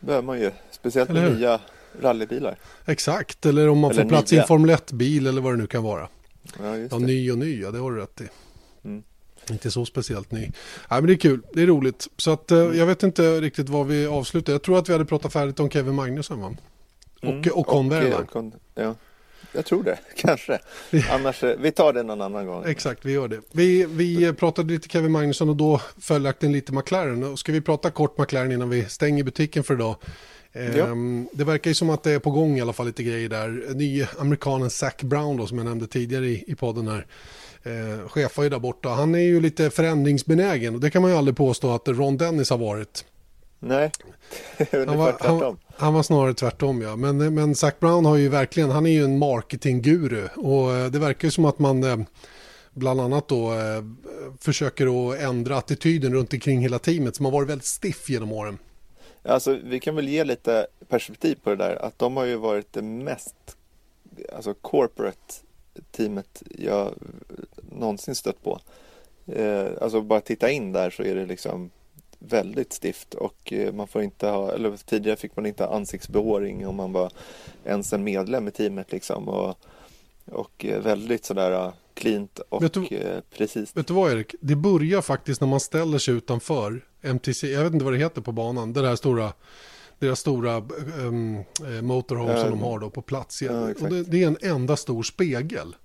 behöver 0.00 0.26
man 0.26 0.40
ju, 0.40 0.50
speciellt 0.70 1.10
med 1.10 1.32
nya 1.32 1.60
rallybilar. 2.00 2.58
Exakt, 2.84 3.46
eller 3.46 3.68
om 3.68 3.78
man 3.78 3.90
eller 3.90 4.02
får 4.02 4.08
plats 4.08 4.32
nya. 4.32 4.40
i 4.40 4.42
en 4.42 4.48
Formel 4.48 4.70
1-bil 4.70 5.26
eller 5.26 5.40
vad 5.40 5.52
det 5.52 5.56
nu 5.56 5.66
kan 5.66 5.82
vara. 5.82 6.08
Ja, 6.58 6.76
ja 6.76 6.98
ny 6.98 7.32
och 7.32 7.38
ny, 7.38 7.62
ja 7.62 7.70
det 7.70 7.78
har 7.78 7.92
du 7.92 8.00
rätt 8.00 8.20
i. 8.20 8.28
Mm. 8.84 9.02
Inte 9.50 9.70
så 9.70 9.84
speciellt 9.84 10.30
ny. 10.30 10.40
Nej, 10.40 10.50
men 10.88 11.06
det 11.06 11.12
är 11.12 11.16
kul, 11.16 11.42
det 11.52 11.62
är 11.62 11.66
roligt. 11.66 12.08
Så 12.16 12.30
att 12.30 12.50
mm. 12.50 12.78
jag 12.78 12.86
vet 12.86 13.02
inte 13.02 13.40
riktigt 13.40 13.68
vad 13.68 13.86
vi 13.86 14.06
avslutar. 14.06 14.52
Jag 14.52 14.62
tror 14.62 14.78
att 14.78 14.88
vi 14.88 14.92
hade 14.92 15.04
pratat 15.04 15.32
färdigt 15.32 15.60
om 15.60 15.70
Kevin 15.70 15.94
Magnusson 15.94 16.40
va? 16.40 16.56
Och, 17.22 17.28
mm. 17.28 17.50
och. 17.52 17.76
Och, 17.76 18.52
ja. 18.74 18.94
Jag 19.52 19.64
tror 19.64 19.82
det, 19.82 19.98
kanske. 20.16 20.58
Annars, 21.10 21.44
eh, 21.44 21.56
vi 21.58 21.72
tar 21.72 21.92
det 21.92 22.02
någon 22.02 22.20
annan 22.20 22.46
gång. 22.46 22.64
Exakt, 22.66 23.04
vi 23.04 23.12
gör 23.12 23.28
det. 23.28 23.40
Vi, 23.52 23.84
vi 23.84 24.32
pratade 24.32 24.72
lite 24.72 24.88
Kevin 24.88 25.12
Magnusson 25.12 25.48
och 25.48 25.56
då 25.56 25.80
följaktligen 26.00 26.52
lite 26.52 26.72
McLaren. 26.72 27.36
ska 27.36 27.52
vi 27.52 27.60
prata 27.60 27.90
kort 27.90 28.18
McLaren 28.18 28.52
innan 28.52 28.70
vi 28.70 28.84
stänger 28.84 29.24
butiken 29.24 29.64
för 29.64 29.74
idag? 29.74 29.96
Ja. 30.52 30.60
Ehm, 30.60 31.28
det 31.32 31.44
verkar 31.44 31.70
ju 31.70 31.74
som 31.74 31.90
att 31.90 32.02
det 32.02 32.12
är 32.12 32.18
på 32.18 32.30
gång 32.30 32.58
i 32.58 32.60
alla 32.60 32.72
fall 32.72 32.86
lite 32.86 33.02
grejer 33.02 33.28
där. 33.28 33.74
Ny 33.74 34.06
amerikanen 34.18 34.70
Zac 34.70 34.96
Brown 35.02 35.36
då, 35.36 35.46
som 35.46 35.58
jag 35.58 35.64
nämnde 35.64 35.86
tidigare 35.86 36.26
i, 36.26 36.44
i 36.46 36.54
podden 36.54 36.88
här. 36.88 37.06
Eh, 37.62 38.08
chefar 38.08 38.42
ju 38.42 38.48
där 38.48 38.58
borta. 38.58 38.88
Han 38.88 39.14
är 39.14 39.18
ju 39.18 39.40
lite 39.40 39.70
förändringsbenägen 39.70 40.74
och 40.74 40.80
det 40.80 40.90
kan 40.90 41.02
man 41.02 41.10
ju 41.10 41.16
aldrig 41.16 41.36
påstå 41.36 41.74
att 41.74 41.88
Ron 41.88 42.16
Dennis 42.16 42.50
har 42.50 42.58
varit. 42.58 43.04
Nej, 43.66 43.90
han 44.86 44.98
var, 44.98 45.16
han, 45.20 45.56
han, 45.76 45.94
var 45.94 46.02
snarare 46.02 46.34
tvärtom 46.34 46.82
ja. 46.82 46.96
Men, 46.96 47.34
men 47.34 47.54
Zac 47.54 47.74
Brown 47.80 48.04
har 48.04 48.16
ju 48.16 48.28
verkligen, 48.28 48.70
han 48.70 48.86
är 48.86 48.90
ju 48.90 49.04
en 49.04 49.18
marketingguru 49.18 50.28
och 50.36 50.72
eh, 50.72 50.90
det 50.90 50.98
verkar 50.98 51.28
ju 51.28 51.32
som 51.32 51.44
att 51.44 51.58
man 51.58 51.84
eh, 51.84 51.96
bland 52.72 53.00
annat 53.00 53.28
då 53.28 53.52
eh, 53.52 53.84
försöker 54.40 55.12
att 55.12 55.20
ändra 55.20 55.56
attityden 55.56 56.14
runt 56.14 56.32
omkring 56.32 56.60
hela 56.60 56.78
teamet 56.78 57.16
som 57.16 57.24
har 57.24 57.32
varit 57.32 57.48
väldigt 57.48 57.66
stiff 57.66 58.10
genom 58.10 58.32
åren. 58.32 58.58
Alltså 59.22 59.58
vi 59.64 59.80
kan 59.80 59.96
väl 59.96 60.08
ge 60.08 60.24
lite 60.24 60.66
perspektiv 60.88 61.38
på 61.42 61.50
det 61.50 61.56
där 61.56 61.76
att 61.76 61.98
de 61.98 62.16
har 62.16 62.24
ju 62.24 62.36
varit 62.36 62.72
det 62.72 62.82
mest 62.82 63.56
alltså 64.32 64.54
corporate 64.54 65.34
teamet 65.90 66.42
jag 66.58 66.94
någonsin 67.72 68.14
stött 68.14 68.42
på. 68.42 68.60
Eh, 69.26 69.66
alltså 69.80 70.00
bara 70.00 70.20
titta 70.20 70.50
in 70.50 70.72
där 70.72 70.90
så 70.90 71.02
är 71.02 71.14
det 71.14 71.26
liksom 71.26 71.70
väldigt 72.18 72.72
stift 72.72 73.14
och 73.14 73.52
eh, 73.52 73.72
man 73.72 73.88
får 73.88 74.02
inte 74.02 74.26
ha, 74.26 74.52
eller 74.52 74.76
tidigare 74.76 75.16
fick 75.16 75.36
man 75.36 75.46
inte 75.46 75.64
ha 75.64 75.76
ansiktsbehåring 75.76 76.66
om 76.66 76.76
man 76.76 76.92
var 76.92 77.12
ens 77.64 77.92
en 77.92 78.04
medlem 78.04 78.48
i 78.48 78.50
teamet 78.50 78.92
liksom 78.92 79.28
och, 79.28 79.58
och 80.24 80.64
eh, 80.64 80.82
väldigt 80.82 81.24
sådär 81.24 81.52
eh, 81.52 81.72
cleant 81.94 82.38
och 82.48 82.62
vet 82.62 82.72
du, 82.72 82.88
precis. 83.36 83.76
Vet 83.76 83.86
du 83.86 83.94
vad 83.94 84.12
Erik, 84.12 84.34
det 84.40 84.56
börjar 84.56 85.02
faktiskt 85.02 85.40
när 85.40 85.48
man 85.48 85.60
ställer 85.60 85.98
sig 85.98 86.14
utanför 86.14 86.84
MTC, 87.02 87.52
jag 87.52 87.64
vet 87.64 87.72
inte 87.72 87.84
vad 87.84 87.94
det 87.94 87.98
heter 87.98 88.20
på 88.20 88.32
banan, 88.32 88.72
det 88.72 88.82
där 88.82 88.96
stora 88.96 89.32
deras 89.98 90.20
stora 90.20 90.62
um, 90.98 91.44
motorhome 91.82 92.32
ja, 92.32 92.40
som 92.40 92.50
de 92.50 92.60
har 92.60 92.78
då 92.78 92.90
på 92.90 93.02
plats. 93.02 93.42
Ja, 93.42 93.60
och 93.80 93.88
det, 93.88 94.02
det, 94.02 94.22
är 94.22 94.26
en 94.26 94.38
enda 94.40 94.76
stor 94.76 95.02
spegel. 95.02 95.76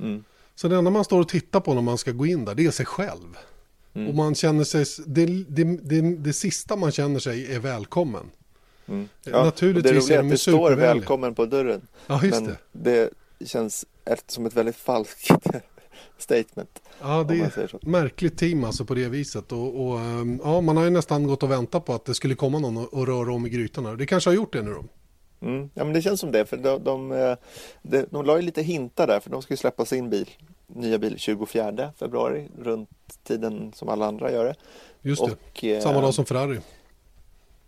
Mm. 0.00 0.24
Så 0.54 0.68
det 0.68 0.76
enda 0.76 0.90
man 0.90 1.04
står 1.04 1.20
och 1.20 1.28
tittar 1.28 1.60
på 1.60 1.74
när 1.74 1.82
man 1.82 1.98
ska 1.98 2.12
gå 2.12 2.26
in 2.26 2.44
där, 2.44 2.54
det 2.54 2.66
är 2.66 2.70
sig 2.70 2.86
själv. 2.86 3.38
Mm. 3.94 4.08
Och 4.08 4.14
man 4.14 4.34
känner 4.34 4.64
sig, 4.64 4.84
det, 5.06 5.26
det, 5.26 5.64
det, 5.64 6.00
det, 6.16 6.32
sista 6.32 6.76
man 6.76 6.92
känner 6.92 7.20
sig 7.20 7.54
är 7.54 7.58
välkommen. 7.58 8.30
Mm. 8.88 9.08
Ja, 9.24 9.44
Naturligtvis 9.44 10.06
det 10.06 10.14
är, 10.14 10.18
är 10.18 10.22
de 10.22 10.28
Det 10.28 10.38
står 10.38 10.72
välkommen 10.72 11.34
på 11.34 11.46
dörren. 11.46 11.86
Ja, 12.06 12.24
just 12.24 12.40
men 12.40 12.56
det. 12.72 13.10
det 13.38 13.46
känns 13.48 13.86
som 14.26 14.46
ett 14.46 14.54
väldigt 14.54 14.76
falskt 14.76 15.30
statement. 16.18 16.82
Ja, 17.00 17.24
det 17.28 17.40
är 17.40 17.64
ett 17.64 17.86
märkligt 17.86 18.38
team 18.38 18.64
alltså 18.64 18.84
på 18.84 18.94
det 18.94 19.08
viset. 19.08 19.52
Och, 19.52 19.86
och, 19.86 20.00
ehm, 20.00 20.40
ja, 20.44 20.60
man 20.60 20.76
har 20.76 20.84
ju 20.84 20.90
nästan 20.90 21.26
gått 21.26 21.42
och 21.42 21.50
väntat 21.50 21.84
på 21.84 21.94
att 21.94 22.04
det 22.04 22.14
skulle 22.14 22.34
komma 22.34 22.58
någon 22.58 22.76
och, 22.76 22.94
och 22.94 23.06
röra 23.06 23.34
om 23.34 23.46
i 23.46 23.48
grytorna. 23.48 23.94
Det 23.94 24.06
kanske 24.06 24.30
har 24.30 24.34
gjort 24.34 24.52
det 24.52 24.62
nu 24.62 24.70
då. 24.74 24.84
Mm. 25.46 25.70
Ja, 25.74 25.84
men 25.84 25.92
det 25.92 26.02
känns 26.02 26.20
som 26.20 26.32
det. 26.32 26.46
För 26.46 26.56
de, 26.56 26.84
de, 26.84 27.12
eh, 27.12 27.36
de, 27.82 28.06
de 28.10 28.24
la 28.24 28.36
ju 28.36 28.42
lite 28.42 28.62
hintar 28.62 29.06
där, 29.06 29.20
för 29.20 29.30
de 29.30 29.42
ska 29.42 29.52
ju 29.52 29.58
släppa 29.58 29.84
sin 29.84 30.10
bil, 30.10 30.30
nya 30.74 30.98
bil 30.98 31.18
24 31.18 31.92
februari, 31.98 32.48
runt 32.58 32.90
tiden 33.22 33.72
som 33.74 33.88
alla 33.88 34.06
andra 34.06 34.32
gör 34.32 34.44
det. 34.44 34.54
Just 35.02 35.26
det, 35.26 35.32
och, 35.32 35.64
eh, 35.64 35.82
samma 35.82 36.00
dag 36.00 36.14
som 36.14 36.24
Ferrari. 36.24 36.60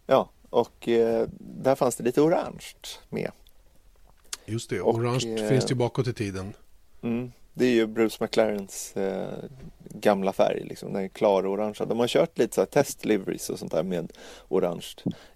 Ja, 0.07 0.29
och 0.51 0.89
eh, 0.89 1.29
där 1.39 1.75
fanns 1.75 1.97
det 1.97 2.05
lite 2.05 2.21
orange 2.21 2.75
med. 3.09 3.31
Just 4.47 4.71
det, 4.71 4.81
orange 4.81 5.43
och, 5.43 5.49
finns 5.49 5.71
ju 5.71 5.75
bakåt 5.75 6.07
i 6.07 6.13
tiden. 6.13 6.53
Mm, 7.03 7.33
det 7.55 7.65
är 7.65 7.71
ju 7.71 7.87
Bruce 7.87 8.25
McLarens 8.25 8.97
eh, 8.97 9.45
gamla 9.81 10.33
färg, 10.33 10.65
liksom, 10.65 10.93
den 10.93 11.09
klara 11.09 11.49
orangea. 11.49 11.87
De 11.87 11.99
har 11.99 12.09
kört 12.09 12.39
lite 12.39 12.55
så 12.55 12.61
här 12.61 12.67
testliveries 12.67 13.51
och 13.51 13.59
sånt 13.59 13.73
där 13.73 13.83
med 13.83 14.13
orange. 14.49 14.87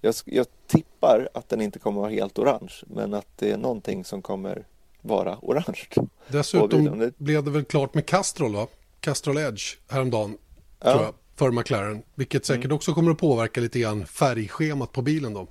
Jag, 0.01 0.15
jag 0.25 0.47
tippar 0.67 1.29
att 1.35 1.49
den 1.49 1.61
inte 1.61 1.79
kommer 1.79 2.01
att 2.01 2.03
vara 2.03 2.13
helt 2.13 2.39
orange, 2.39 2.75
men 2.87 3.15
att 3.15 3.27
det 3.37 3.51
är 3.51 3.57
någonting 3.57 4.05
som 4.05 4.23
kommer 4.23 4.67
vara 5.09 5.39
orange. 5.43 5.89
Dessutom 6.29 6.99
det... 6.99 7.19
blev 7.19 7.45
det 7.45 7.51
väl 7.51 7.65
klart 7.65 7.95
med 7.95 8.07
Castrol, 8.07 8.55
va? 8.55 8.67
Castrol 9.01 9.39
Edge 9.39 9.63
häromdagen, 9.89 10.39
ja. 10.81 10.93
tror 10.93 11.05
jag, 11.05 11.15
för 11.37 11.51
McLaren. 11.51 12.03
Vilket 12.15 12.47
säkert 12.47 12.65
mm. 12.65 12.77
också 12.77 12.95
kommer 12.95 13.11
att 13.11 13.19
påverka 13.19 13.61
lite 13.61 13.79
grann 13.79 14.07
färgschemat 14.07 14.93
på 14.93 15.03
bilen 15.03 15.35
då. 15.35 15.47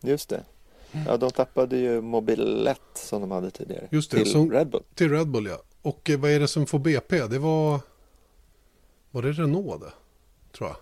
Just 0.00 0.28
det. 0.28 0.44
Ja, 1.06 1.16
de 1.16 1.30
tappade 1.30 1.76
ju 1.76 2.00
Mobil 2.00 2.66
1 2.66 2.80
som 2.94 3.20
de 3.20 3.30
hade 3.30 3.50
tidigare. 3.50 3.88
Just 3.90 4.10
det, 4.10 4.16
till 4.16 4.32
som, 4.32 4.52
Red 4.52 4.68
Bull. 4.68 4.82
Till 4.94 5.10
Red 5.10 5.28
Bull, 5.28 5.46
ja. 5.46 5.58
Och 5.82 6.10
eh, 6.10 6.18
vad 6.18 6.30
är 6.30 6.40
det 6.40 6.48
som 6.48 6.66
får 6.66 6.78
BP? 6.78 7.26
Det 7.26 7.38
var... 7.38 7.80
Var 9.10 9.22
det 9.22 9.32
Renault 9.32 9.80
det? 9.80 9.92
Tror 10.56 10.68
jag. 10.68 10.76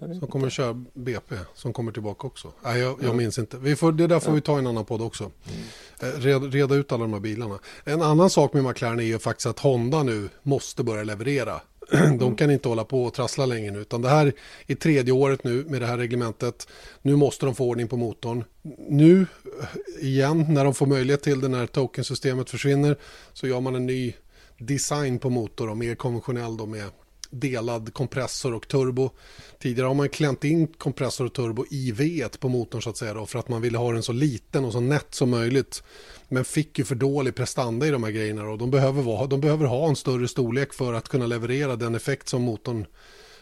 Som 0.00 0.28
kommer 0.28 0.46
att 0.46 0.52
köra 0.52 0.84
BP. 0.94 1.34
Som 1.54 1.72
kommer 1.72 1.92
tillbaka 1.92 2.26
också. 2.26 2.52
Nej, 2.64 2.80
jag, 2.80 2.98
jag 3.02 3.16
minns 3.16 3.38
inte. 3.38 3.58
Vi 3.58 3.76
får, 3.76 3.92
det 3.92 4.06
där 4.06 4.20
får 4.20 4.32
vi 4.32 4.40
ta 4.40 4.56
i 4.56 4.58
en 4.58 4.66
annan 4.66 4.84
podd 4.84 5.02
också. 5.02 5.24
Mm. 5.24 6.20
Reda, 6.20 6.46
reda, 6.46 6.74
ut 6.74 6.92
alla 6.92 7.02
de 7.02 7.12
här 7.12 7.20
bilarna. 7.20 7.58
En 7.84 8.02
annan 8.02 8.30
sak 8.30 8.52
med 8.52 8.64
McLaren 8.64 9.00
är 9.00 9.04
ju 9.04 9.18
faktiskt 9.18 9.46
att 9.46 9.58
Honda 9.58 10.02
nu 10.02 10.28
måste 10.42 10.82
börja 10.82 11.04
leverera. 11.04 11.60
De 12.18 12.36
kan 12.36 12.50
inte 12.50 12.68
hålla 12.68 12.84
på 12.84 13.04
och 13.04 13.14
trassla 13.14 13.46
längre 13.46 13.70
nu. 13.70 13.78
Utan 13.78 14.02
det 14.02 14.08
här 14.08 14.32
är 14.66 14.74
tredje 14.74 15.12
året 15.12 15.44
nu 15.44 15.64
med 15.64 15.80
det 15.80 15.86
här 15.86 15.98
reglementet. 15.98 16.68
Nu 17.02 17.16
måste 17.16 17.46
de 17.46 17.54
få 17.54 17.68
ordning 17.68 17.88
på 17.88 17.96
motorn. 17.96 18.44
Nu 18.88 19.26
igen 20.00 20.46
när 20.48 20.64
de 20.64 20.74
får 20.74 20.86
möjlighet 20.86 21.22
till 21.22 21.40
det 21.40 21.48
när 21.48 21.66
tokensystemet 21.66 22.50
försvinner 22.50 22.96
så 23.32 23.46
gör 23.46 23.60
man 23.60 23.74
en 23.74 23.86
ny 23.86 24.14
design 24.58 25.18
på 25.18 25.30
motor 25.30 25.70
och 25.70 25.76
mer 25.76 25.94
konventionell 25.94 26.56
då 26.56 26.66
med 26.66 26.84
delad 27.32 27.94
kompressor 27.94 28.54
och 28.54 28.68
turbo. 28.68 29.10
Tidigare 29.58 29.86
har 29.86 29.94
man 29.94 30.08
klämt 30.08 30.44
in 30.44 30.66
kompressor 30.66 31.24
och 31.24 31.32
turbo 31.32 31.64
i 31.70 31.92
V1 31.92 32.38
på 32.38 32.48
motorn 32.48 32.82
så 32.82 32.90
att 32.90 32.96
säga 32.96 33.14
då, 33.14 33.26
för 33.26 33.38
att 33.38 33.48
man 33.48 33.62
ville 33.62 33.78
ha 33.78 33.92
den 33.92 34.02
så 34.02 34.12
liten 34.12 34.64
och 34.64 34.72
så 34.72 34.80
nätt 34.80 35.14
som 35.14 35.30
möjligt. 35.30 35.82
Men 36.28 36.44
fick 36.44 36.78
ju 36.78 36.84
för 36.84 36.94
dålig 36.94 37.34
prestanda 37.34 37.86
i 37.86 37.90
de 37.90 38.04
här 38.04 38.10
grejerna 38.10 38.44
och 38.44 38.58
de 38.58 38.70
behöver, 38.70 39.02
vara, 39.02 39.26
de 39.26 39.40
behöver 39.40 39.66
ha 39.66 39.88
en 39.88 39.96
större 39.96 40.28
storlek 40.28 40.72
för 40.72 40.92
att 40.92 41.08
kunna 41.08 41.26
leverera 41.26 41.76
den 41.76 41.94
effekt 41.94 42.28
som 42.28 42.42
motorn 42.42 42.86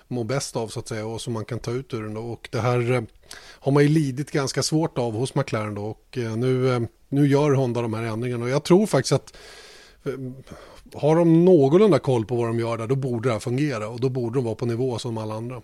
mår 0.08 0.24
bäst 0.24 0.56
av 0.56 0.68
så 0.68 0.80
att 0.80 0.88
säga 0.88 1.06
och 1.06 1.20
som 1.20 1.32
man 1.32 1.44
kan 1.44 1.58
ta 1.58 1.70
ut 1.70 1.94
ur 1.94 2.02
den 2.02 2.14
då. 2.14 2.20
Och 2.20 2.48
det 2.52 2.60
här 2.60 2.92
eh, 2.92 3.02
har 3.38 3.72
man 3.72 3.82
ju 3.82 3.88
lidit 3.88 4.30
ganska 4.30 4.62
svårt 4.62 4.98
av 4.98 5.14
hos 5.14 5.34
McLaren 5.34 5.74
då 5.74 5.84
och 5.84 6.18
eh, 6.18 6.36
nu, 6.36 6.72
eh, 6.74 6.80
nu 7.08 7.26
gör 7.26 7.50
Honda 7.50 7.82
de 7.82 7.94
här 7.94 8.02
ändringarna 8.02 8.44
och 8.44 8.50
jag 8.50 8.64
tror 8.64 8.86
faktiskt 8.86 9.12
att 9.12 9.36
eh, 10.04 10.12
har 10.94 11.16
de 11.16 11.44
någorlunda 11.44 11.98
koll 11.98 12.26
på 12.26 12.36
vad 12.36 12.46
de 12.46 12.58
gör 12.58 12.78
där 12.78 12.86
då 12.86 12.96
borde 12.96 13.28
det 13.28 13.32
här 13.32 13.40
fungera 13.40 13.88
och 13.88 14.00
då 14.00 14.08
borde 14.08 14.38
de 14.38 14.44
vara 14.44 14.54
på 14.54 14.66
nivå 14.66 14.98
som 14.98 15.18
alla 15.18 15.34
andra. 15.34 15.62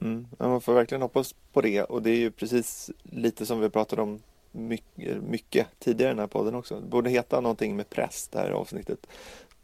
Mm, 0.00 0.26
man 0.38 0.60
får 0.60 0.74
verkligen 0.74 1.02
hoppas 1.02 1.34
på 1.52 1.60
det 1.60 1.82
och 1.82 2.02
det 2.02 2.10
är 2.10 2.16
ju 2.16 2.30
precis 2.30 2.90
lite 3.02 3.46
som 3.46 3.60
vi 3.60 3.70
pratade 3.70 4.02
om 4.02 4.20
mycket, 4.52 5.22
mycket 5.22 5.66
tidigare 5.78 6.10
i 6.10 6.14
den 6.14 6.18
här 6.18 6.26
podden 6.26 6.54
också. 6.54 6.80
Det 6.80 6.86
borde 6.86 7.10
heta 7.10 7.40
någonting 7.40 7.76
med 7.76 7.90
press, 7.90 8.28
det 8.32 8.38
här 8.38 8.50
avsnittet. 8.50 9.06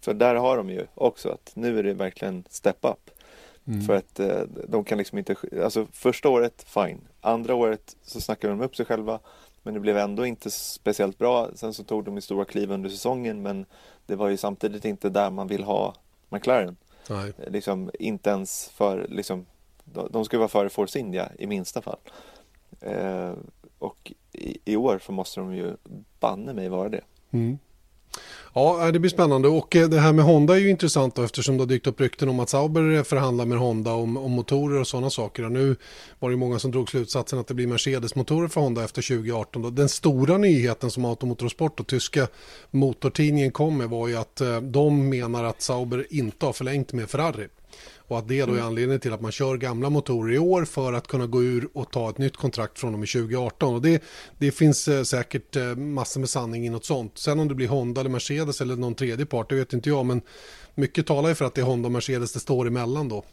För 0.00 0.14
där 0.14 0.34
har 0.34 0.56
de 0.56 0.70
ju 0.70 0.86
också 0.94 1.28
att 1.28 1.52
nu 1.54 1.78
är 1.78 1.82
det 1.82 1.94
verkligen 1.94 2.44
step 2.48 2.78
up. 2.80 3.10
Mm. 3.66 3.82
För 3.82 3.96
att 3.96 4.20
eh, 4.20 4.40
de 4.68 4.84
kan 4.84 4.98
liksom 4.98 5.18
inte, 5.18 5.36
alltså 5.64 5.86
första 5.92 6.28
året 6.28 6.66
fine, 6.68 7.00
andra 7.20 7.54
året 7.54 7.96
så 8.02 8.20
snackade 8.20 8.52
de 8.52 8.60
upp 8.60 8.76
sig 8.76 8.86
själva 8.86 9.18
men 9.66 9.74
det 9.74 9.80
blev 9.80 9.98
ändå 9.98 10.26
inte 10.26 10.50
speciellt 10.50 11.18
bra. 11.18 11.48
Sen 11.54 11.74
så 11.74 11.84
tog 11.84 12.04
de 12.04 12.14
ju 12.14 12.20
stora 12.20 12.44
kliv 12.44 12.70
under 12.70 12.90
säsongen 12.90 13.42
men 13.42 13.66
det 14.06 14.16
var 14.16 14.28
ju 14.28 14.36
samtidigt 14.36 14.84
inte 14.84 15.08
där 15.08 15.30
man 15.30 15.48
vill 15.48 15.64
ha 15.64 15.94
McLaren. 16.28 16.76
Nej. 17.10 17.32
Liksom 17.46 17.90
inte 17.98 18.30
ens 18.30 18.68
för, 18.68 19.06
liksom, 19.08 19.46
de 20.10 20.24
ska 20.24 20.38
vara 20.38 20.48
före 20.48 20.68
Force 20.68 20.98
India 20.98 21.32
i 21.38 21.46
minsta 21.46 21.82
fall. 21.82 21.98
Eh, 22.80 23.32
och 23.78 24.12
i, 24.32 24.58
i, 24.64 24.76
år 24.76 25.00
så 25.06 25.12
måste 25.12 25.40
de 25.40 25.54
ju 25.54 25.76
banne 26.20 26.52
mig 26.52 26.68
vara 26.68 26.88
det. 26.88 27.02
Mm. 27.30 27.58
Ja, 28.58 28.86
eh, 28.86 28.92
det 28.92 28.98
blir 28.98 29.10
spännande 29.10 29.48
och 29.48 29.76
eh, 29.76 29.88
det 29.88 30.00
här 30.00 30.12
med 30.12 30.24
Honda 30.24 30.54
är 30.54 30.58
ju 30.58 30.70
intressant 30.70 31.14
då, 31.14 31.22
eftersom 31.22 31.56
det 31.56 31.62
har 31.62 31.68
dykt 31.68 31.86
upp 31.86 32.00
rykten 32.00 32.28
om 32.28 32.40
att 32.40 32.48
Sauber 32.48 33.02
förhandlar 33.02 33.46
med 33.46 33.58
Honda 33.58 33.92
om, 33.92 34.16
om 34.16 34.32
motorer 34.32 34.80
och 34.80 34.86
sådana 34.86 35.10
saker. 35.10 35.44
Och 35.44 35.52
nu 35.52 35.76
var 36.18 36.30
det 36.30 36.36
många 36.36 36.58
som 36.58 36.70
drog 36.70 36.90
slutsatsen 36.90 37.38
att 37.38 37.46
det 37.46 37.54
blir 37.54 37.66
Mercedes-motorer 37.66 38.48
för 38.48 38.60
Honda 38.60 38.84
efter 38.84 39.02
2018. 39.02 39.62
Då. 39.62 39.70
Den 39.70 39.88
stora 39.88 40.38
nyheten 40.38 40.90
som 40.90 41.04
Automotorsport 41.04 41.80
och 41.80 41.86
tyska 41.86 42.26
motortidningen 42.70 43.50
kom 43.50 43.78
med 43.78 43.88
var 43.88 44.08
ju 44.08 44.16
att 44.16 44.40
eh, 44.40 44.60
de 44.60 45.08
menar 45.08 45.44
att 45.44 45.62
Sauber 45.62 46.06
inte 46.10 46.46
har 46.46 46.52
förlängt 46.52 46.92
med 46.92 47.10
Ferrari. 47.10 47.48
Och 48.08 48.18
att 48.18 48.28
det 48.28 48.40
då 48.44 48.52
är 48.52 48.56
mm. 48.56 48.66
anledningen 48.66 49.00
till 49.00 49.12
att 49.12 49.20
man 49.20 49.32
kör 49.32 49.56
gamla 49.56 49.90
motorer 49.90 50.34
i 50.34 50.38
år 50.38 50.64
för 50.64 50.92
att 50.92 51.06
kunna 51.06 51.26
gå 51.26 51.42
ur 51.42 51.68
och 51.72 51.90
ta 51.92 52.10
ett 52.10 52.18
nytt 52.18 52.36
kontrakt 52.36 52.78
från 52.78 52.94
och 52.94 53.00
med 53.00 53.08
2018. 53.08 53.74
Och 53.74 53.82
det, 53.82 54.02
det 54.38 54.50
finns 54.50 54.88
eh, 54.88 55.02
säkert 55.02 55.56
eh, 55.56 55.76
massor 55.76 56.20
med 56.20 56.28
sanning 56.30 56.66
i 56.66 56.70
något 56.70 56.84
sånt. 56.84 57.18
Sen 57.18 57.40
om 57.40 57.48
det 57.48 57.54
blir 57.54 57.68
Honda 57.68 58.00
eller 58.00 58.10
Mercedes 58.10 58.60
eller 58.60 58.76
någon 58.76 58.94
tredje 58.94 59.26
part, 59.26 59.48
det 59.48 59.54
vet 59.54 59.72
inte 59.72 59.88
jag. 59.88 60.06
Men 60.06 60.20
mycket 60.74 61.06
talar 61.06 61.28
ju 61.28 61.34
för 61.34 61.44
att 61.44 61.54
det 61.54 61.60
är 61.60 61.64
Honda 61.64 61.86
och 61.86 61.92
Mercedes 61.92 62.32
det 62.32 62.40
står 62.40 62.66
emellan 62.66 63.08
då. 63.08 63.24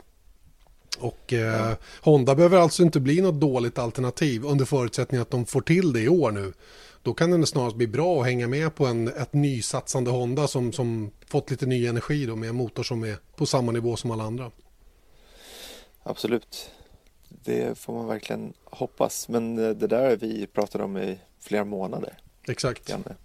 Och 1.00 1.34
eh, 1.34 1.40
ja. 1.40 1.76
Honda 2.02 2.36
behöver 2.36 2.58
alltså 2.58 2.84
inte 2.84 3.00
bli 3.00 3.22
något 3.22 3.42
dåligt 3.42 3.80
alternativ 3.80 4.46
under 4.46 4.66
förutsättning 4.66 5.22
att 5.22 5.32
de 5.32 5.46
får 5.46 5.62
till 5.62 5.94
det 5.94 6.02
i 6.02 6.10
år 6.10 6.32
nu. 6.32 6.54
Då 7.04 7.14
kan 7.14 7.42
det 7.42 7.48
snarast 7.48 7.76
bli 7.76 7.88
bra 7.88 8.20
att 8.20 8.26
hänga 8.26 8.48
med 8.48 8.76
på 8.76 8.86
en, 8.86 9.08
ett 9.08 9.34
nysatsande 9.34 10.12
Honda 10.12 10.48
som, 10.48 10.72
som 10.72 11.12
fått 11.28 11.52
lite 11.52 11.66
ny 11.66 11.88
energi 11.88 12.26
då 12.26 12.36
med 12.36 12.50
en 12.50 12.56
motor 12.56 12.84
som 12.84 13.04
är 13.04 13.18
på 13.36 13.46
samma 13.46 13.72
nivå 13.72 13.96
som 13.96 14.12
alla 14.12 14.24
andra. 14.24 14.52
Absolut. 16.04 16.72
Det 17.30 17.78
får 17.78 17.94
man 17.94 18.08
verkligen 18.08 18.54
hoppas. 18.64 19.30
Men 19.30 19.58
eh, 19.58 19.70
det 19.70 19.88
där 19.88 20.10
har 20.10 20.16
vi 20.16 20.48
pratat 20.48 20.82
om 20.82 20.98
i 20.98 21.18
flera 21.40 21.66
månader. 21.66 22.18
Exakt. 22.48 22.90
Janne. 22.90 23.16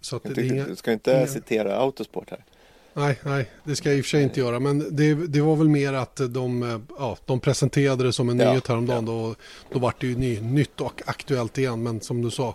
Så 0.00 0.16
att 0.16 0.22
det 0.22 0.46
inga, 0.46 0.66
du 0.66 0.76
ska 0.76 0.92
inte 0.92 1.10
inga... 1.10 1.26
citera 1.26 1.76
Autosport 1.76 2.30
här. 2.30 2.44
Nej, 2.92 3.18
nej, 3.24 3.50
det 3.64 3.76
ska 3.76 3.88
jag 3.88 3.98
i 3.98 4.00
och 4.00 4.04
för 4.04 4.10
sig 4.10 4.22
inte 4.22 4.40
göra. 4.40 4.60
Men 4.60 4.96
det, 4.96 5.14
det 5.14 5.40
var 5.40 5.56
väl 5.56 5.68
mer 5.68 5.92
att 5.92 6.16
de, 6.16 6.62
eh, 6.62 6.80
ja, 6.98 7.16
de 7.24 7.40
presenterade 7.40 8.04
det 8.04 8.12
som 8.12 8.28
en 8.28 8.38
ja, 8.38 8.50
nyhet 8.50 8.66
häromdagen. 8.66 9.06
Ja. 9.06 9.12
Då, 9.12 9.34
då 9.72 9.78
var 9.78 9.94
det 9.98 10.06
ju 10.06 10.16
ny, 10.16 10.40
nytt 10.40 10.80
och 10.80 11.02
aktuellt 11.06 11.58
igen. 11.58 11.82
Men 11.82 12.00
som 12.00 12.22
du 12.22 12.30
sa, 12.30 12.54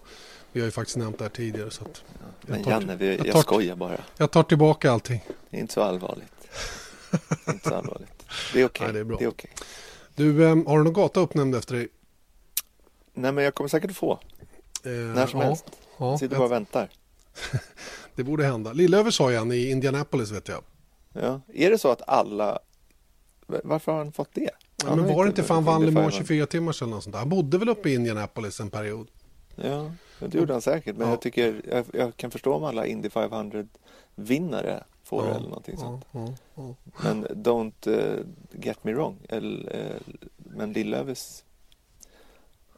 vi 0.52 0.60
har 0.60 0.66
ju 0.66 0.72
faktiskt 0.72 0.98
nämnt 0.98 1.18
det 1.18 1.24
här 1.24 1.30
tidigare. 1.30 1.72
Så 1.72 1.84
att 1.84 2.04
ja, 2.20 2.26
men 2.46 2.64
Janne, 2.64 2.96
vi, 2.96 3.18
jag, 3.18 3.28
jag 3.28 3.34
tar, 3.34 3.42
skojar 3.42 3.76
bara. 3.76 3.98
Jag 4.18 4.32
tar 4.32 4.44
tillbaka 4.44 4.92
allting. 4.92 5.24
Det 5.50 5.58
är 5.58 5.62
inte 5.62 5.74
så 5.74 5.82
allvarligt. 5.82 6.48
inte 7.48 7.70
så 7.70 7.76
allvarligt. 7.76 8.23
Det 8.54 8.62
är 8.62 8.66
okej. 8.66 8.90
Okay. 8.90 9.04
Det 9.04 9.24
är 9.24 9.28
okay. 9.28 9.52
Du, 10.16 10.48
äm, 10.48 10.66
har 10.66 10.78
du 10.78 10.84
någon 10.84 10.94
gata 10.94 11.20
uppnämnd 11.20 11.56
efter 11.56 11.76
dig? 11.76 11.88
Nej, 13.14 13.32
men 13.32 13.44
jag 13.44 13.56
kommer 13.56 13.68
säkert 13.68 13.96
få. 13.96 14.20
Eh, 14.84 14.92
När 14.92 15.28
som 15.28 15.40
ja, 15.40 15.46
helst. 15.46 15.66
Ja, 15.98 16.18
Sitter 16.18 16.36
bara 16.36 16.46
och 16.46 16.52
väntar. 16.52 16.90
det 18.16 18.24
borde 18.24 18.44
hända. 18.44 18.74
Lillöver 18.74 19.12
sa 19.12 19.32
jag 19.32 19.56
i 19.56 19.72
Indianapolis 19.72 20.32
vet 20.32 20.48
jag. 20.48 20.64
Ja, 21.14 21.42
är 21.54 21.70
det 21.70 21.78
så 21.78 21.92
att 21.92 22.10
alla... 22.10 22.60
Varför 23.48 23.92
har 23.92 24.00
han 24.00 24.12
fått 24.12 24.30
det? 24.34 24.50
Ja, 24.86 24.96
men 24.96 25.16
var 25.16 25.24
det 25.24 25.28
inte 25.28 25.44
fan 25.44 25.66
vann 25.66 25.86
Le 25.86 25.92
Mans 25.92 26.16
24 26.16 26.46
timmar 26.46 26.66
något 26.88 27.04
sånt 27.04 27.12
där? 27.12 27.20
Han 27.20 27.30
bodde 27.30 27.58
väl 27.58 27.70
uppe 27.70 27.90
i 27.90 27.94
Indianapolis 27.94 28.60
en 28.60 28.70
period. 28.70 29.08
Ja, 29.56 29.92
det 30.20 30.38
gjorde 30.38 30.54
han 30.54 30.62
säkert. 30.62 30.98
Men 30.98 31.08
ja. 31.08 31.14
jag 31.14 31.22
tycker, 31.22 31.62
jag, 31.70 31.86
jag, 31.94 32.18
kan 32.18 32.32
förstå 32.32 32.54
om 32.54 32.64
alla 32.64 32.86
Indy 32.86 33.10
500 33.10 33.66
vinnare 34.16 34.84
får 35.14 35.28
ja, 35.28 35.36
eller 35.36 35.48
någonting 35.48 35.78
sånt. 35.78 36.06
Ja, 36.12 36.28
ja, 36.56 36.76
men 37.04 37.26
don't 37.28 37.88
uh, 37.88 38.26
get 38.52 38.84
me 38.84 38.94
wrong. 38.94 39.18
El, 39.30 39.70
uh, 39.76 40.16
men 40.38 40.74
Lillövis, 40.74 41.44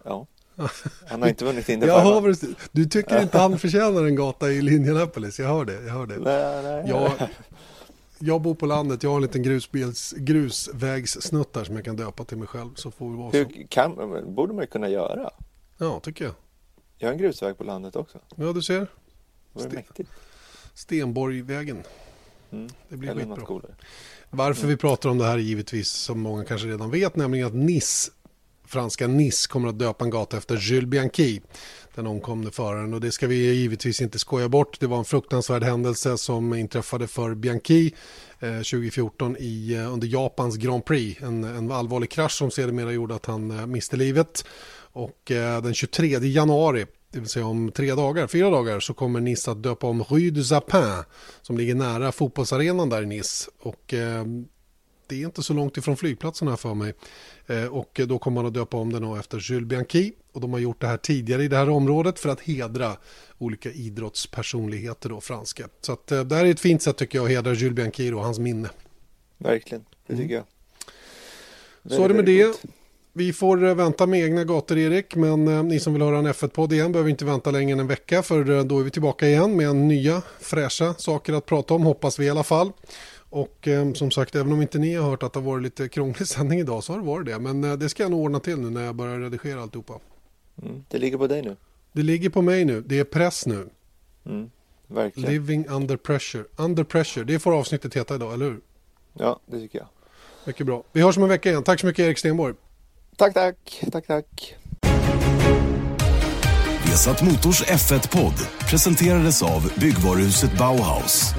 ja. 0.04 0.28
Han 1.08 1.22
har 1.22 1.30
inte 1.30 1.46
vunnit 1.46 1.70
Indy 1.70 1.88
jag 1.88 2.00
hör, 2.00 2.36
Du 2.72 2.86
tycker 2.86 3.22
inte 3.22 3.38
han 3.38 3.60
förtjänar 3.60 4.06
en 4.06 4.16
gata 4.16 4.52
i 4.52 4.60
Indianapolis, 4.60 5.40
jag 5.40 5.48
hör 5.48 5.66
det. 5.66 5.74
Jag, 5.74 5.94
hör 5.94 6.06
det. 6.06 6.18
Nej, 6.18 6.64
nej. 6.64 6.86
Jag, 6.90 7.30
jag 8.20 8.42
bor 8.42 8.56
på 8.56 8.66
landet, 8.66 9.04
jag 9.04 9.10
har 9.10 9.16
en 9.18 9.22
liten 9.22 9.44
grusbils, 9.44 10.14
grusvägssnuttar 10.18 11.64
som 11.64 11.76
jag 11.76 11.86
kan 11.86 11.96
döpa 11.96 12.24
till 12.24 12.38
mig 12.38 12.48
själv. 12.48 12.76
Så 12.76 12.92
får 12.92 13.10
vi 13.10 13.18
vara 13.18 13.30
Hur 13.30 13.46
så. 13.46 13.68
Kan, 13.70 13.96
borde 14.36 14.54
man 14.54 14.64
ju 14.64 14.68
kunna 14.68 14.90
göra. 14.90 15.30
Ja, 15.78 16.00
tycker 16.00 16.26
jag. 16.26 16.34
Jag 16.98 17.08
har 17.08 17.14
en 17.14 17.20
grusväg 17.20 17.58
på 17.58 17.64
landet 17.64 17.96
också. 17.96 18.20
Ja, 18.36 18.54
du 18.54 18.62
ser. 18.62 18.80
Det 18.80 18.88
var 19.52 19.70
mäktigt. 19.70 20.10
Stenborgvägen. 20.74 21.84
Mm. 22.52 22.70
Det 22.90 22.98
blir 22.98 23.10
Eller 23.10 23.36
skitbra. 23.36 23.62
Varför 24.30 24.64
mm. 24.64 24.70
vi 24.70 24.78
pratar 24.78 25.10
om 25.10 25.18
det 25.18 25.26
här 25.26 25.34
är 25.34 25.38
givetvis 25.38 25.90
som 25.90 26.20
många 26.20 26.44
kanske 26.44 26.68
redan 26.68 26.92
vet, 26.92 27.16
nämligen 27.16 27.48
att 27.48 27.54
Nice, 27.54 28.12
franska 28.66 29.08
Nice 29.08 29.48
kommer 29.48 29.70
att 29.70 29.80
döpa 29.80 30.06
en 30.06 30.12
gata 30.12 30.38
efter 30.38 30.58
Jules 30.58 30.90
Bianchi, 30.90 31.42
den 31.96 32.08
omkomne 32.08 32.52
föraren. 32.52 32.94
Och 32.94 33.02
det 33.02 33.12
ska 33.12 33.28
vi 33.28 33.54
givetvis 33.54 34.02
inte 34.02 34.20
skoja 34.20 34.50
bort. 34.50 34.80
Det 34.80 34.88
var 34.88 34.98
en 34.98 35.06
fruktansvärd 35.06 35.64
händelse 35.64 36.18
som 36.18 36.54
inträffade 36.54 37.08
för 37.08 37.36
Bianchi 37.36 37.94
eh, 38.40 38.50
2014 38.50 39.38
i, 39.40 39.74
eh, 39.74 39.94
under 39.94 40.08
Japans 40.08 40.56
Grand 40.56 40.86
Prix. 40.86 41.22
En, 41.22 41.44
en 41.44 41.72
allvarlig 41.72 42.10
krasch 42.10 42.32
som 42.32 42.52
sedermera 42.52 42.92
gjorde 42.92 43.16
att 43.16 43.26
han 43.26 43.60
eh, 43.60 43.66
miste 43.66 43.98
livet. 43.98 44.46
Och 44.78 45.32
eh, 45.32 45.62
den 45.62 45.74
23 45.74 46.08
januari 46.18 46.86
det 47.16 47.22
vill 47.22 47.30
säga 47.30 47.46
om 47.46 47.72
tre 47.72 47.96
dagar, 47.96 48.28
fyra 48.28 48.50
dagar, 48.50 48.80
så 48.80 48.94
kommer 48.94 49.20
Nice 49.20 49.52
att 49.52 49.64
döpa 49.64 49.88
om 49.88 50.04
Rue 50.04 50.32
du 50.32 50.44
Zapin 50.44 51.04
som 51.42 51.58
ligger 51.58 51.76
nära 51.76 52.12
fotbollsarenan 52.12 52.90
där 52.90 53.02
i 53.02 53.06
Nice. 53.06 53.52
Och 53.60 53.94
eh, 53.94 54.26
det 55.08 55.16
är 55.16 55.26
inte 55.26 55.44
så 55.44 55.54
långt 55.54 55.78
ifrån 55.78 55.98
flygplatsen 55.98 56.48
här 56.48 56.56
för 56.56 56.74
mig. 56.74 56.94
Eh, 57.48 57.66
och 57.66 58.02
då 58.08 58.20
kommer 58.20 58.36
man 58.36 58.46
att 58.46 58.54
döpa 58.54 58.78
om 58.78 58.94
den 58.94 59.20
efter 59.20 59.52
Jules 59.52 59.68
Bianchi. 59.68 60.14
Och 60.32 60.42
de 60.42 60.54
har 60.54 60.60
gjort 60.60 60.82
det 60.82 60.88
här 60.88 60.98
tidigare 60.98 61.44
i 61.44 61.48
det 61.48 61.58
här 61.58 61.70
området 61.70 62.20
för 62.20 62.30
att 62.30 62.42
hedra 62.42 62.98
olika 63.38 63.72
idrottspersonligheter 63.72 65.10
då, 65.10 65.22
franska. 65.22 65.68
Så 65.82 65.92
att, 65.92 66.12
eh, 66.12 66.24
det 66.24 66.36
här 66.36 66.46
är 66.46 66.52
ett 66.52 66.60
fint 66.60 66.82
sätt 66.82 66.98
tycker 66.98 67.18
jag 67.18 67.26
att 67.26 67.32
hedra 67.32 67.54
Jules 67.54 67.76
Bianchi 67.76 68.12
och 68.12 68.24
hans 68.24 68.40
minne. 68.40 68.70
Verkligen, 69.38 69.86
det 70.08 70.18
tycker 70.18 70.36
mm. 70.36 70.46
jag. 71.84 71.92
Så 71.98 72.04
är 72.04 72.08
det 72.08 72.14
med 72.14 72.26
det. 72.26 72.66
Vi 73.18 73.34
får 73.34 73.66
eh, 73.66 73.76
vänta 73.76 74.08
med 74.08 74.20
egna 74.20 74.44
gator 74.44 74.78
Erik, 74.78 75.16
men 75.16 75.48
eh, 75.48 75.64
ni 75.64 75.80
som 75.80 75.94
vill 75.94 76.02
höra 76.02 76.18
en 76.18 76.28
F1-podd 76.28 76.74
igen 76.74 76.92
behöver 76.92 77.10
inte 77.10 77.26
vänta 77.26 77.52
längre 77.52 77.74
än 77.74 77.80
en 77.80 77.88
vecka 77.88 78.24
för 78.24 78.50
eh, 78.50 78.64
då 78.64 78.80
är 78.80 78.84
vi 78.84 78.90
tillbaka 78.90 79.28
igen 79.28 79.58
med 79.58 79.76
nya 79.76 80.22
fräscha 80.40 80.94
saker 80.94 81.34
att 81.34 81.46
prata 81.46 81.74
om, 81.74 81.84
hoppas 81.84 82.20
vi 82.20 82.26
i 82.26 82.30
alla 82.30 82.44
fall. 82.44 82.72
Och 83.30 83.68
eh, 83.68 83.94
som 83.94 84.12
sagt, 84.12 84.36
även 84.36 84.52
om 84.52 84.62
inte 84.62 84.80
ni 84.80 84.96
har 84.96 85.10
hört 85.10 85.24
att 85.24 85.34
det 85.34 85.40
har 85.40 85.46
varit 85.46 85.64
lite 85.64 85.90
krånglig 85.90 86.28
sändning 86.28 86.60
idag 86.60 86.84
så 86.84 86.94
har 86.94 87.00
det 87.00 87.06
varit 87.06 87.26
det. 87.26 87.40
Men 87.40 87.64
eh, 87.64 87.74
det 87.74 87.90
ska 87.90 88.04
jag 88.04 88.12
nog 88.12 88.20
ordna 88.20 88.40
till 88.40 88.60
nu 88.60 88.70
när 88.70 88.86
jag 88.86 88.96
börjar 88.96 89.20
redigera 89.20 89.62
alltihopa. 89.62 90.00
Mm. 90.64 90.84
Det 90.90 90.98
ligger 90.98 91.18
på 91.18 91.28
dig 91.28 91.42
nu. 91.42 91.56
Det 91.92 92.04
ligger 92.04 92.30
på 92.30 92.42
mig 92.42 92.66
nu. 92.66 92.82
Det 92.82 93.00
är 93.00 93.04
press 93.04 93.46
nu. 93.46 93.70
Mm. 94.26 94.50
Verkligen. 94.88 95.32
Living 95.32 95.68
under 95.68 95.98
pressure. 95.98 96.44
Under 96.56 96.84
pressure, 96.84 97.26
det 97.26 97.40
får 97.40 97.54
avsnittet 97.60 97.96
heta 97.96 98.16
idag, 98.16 98.34
eller 98.34 98.46
hur? 98.46 98.62
Ja, 99.14 99.40
det 99.46 99.60
tycker 99.60 99.80
jag. 99.80 99.88
Mycket 100.46 100.66
bra. 100.66 100.84
Vi 100.92 101.02
hörs 101.02 101.18
om 101.18 101.24
en 101.24 101.30
vecka 101.30 101.50
igen. 101.50 101.64
Tack 101.64 101.80
så 101.80 101.86
mycket 101.86 102.06
Erik 102.06 102.18
Stenborg. 102.18 102.54
Tack, 103.18 103.34
tack. 103.34 103.56
Tack, 103.92 104.08
tack. 104.08 104.26
Vesat 106.84 107.22
Motors 107.22 107.64
F1-podd 107.64 108.34
presenterades 108.70 109.42
av 109.44 109.72
byggvaruhuset 109.76 110.52
Bauhaus. 110.58 111.34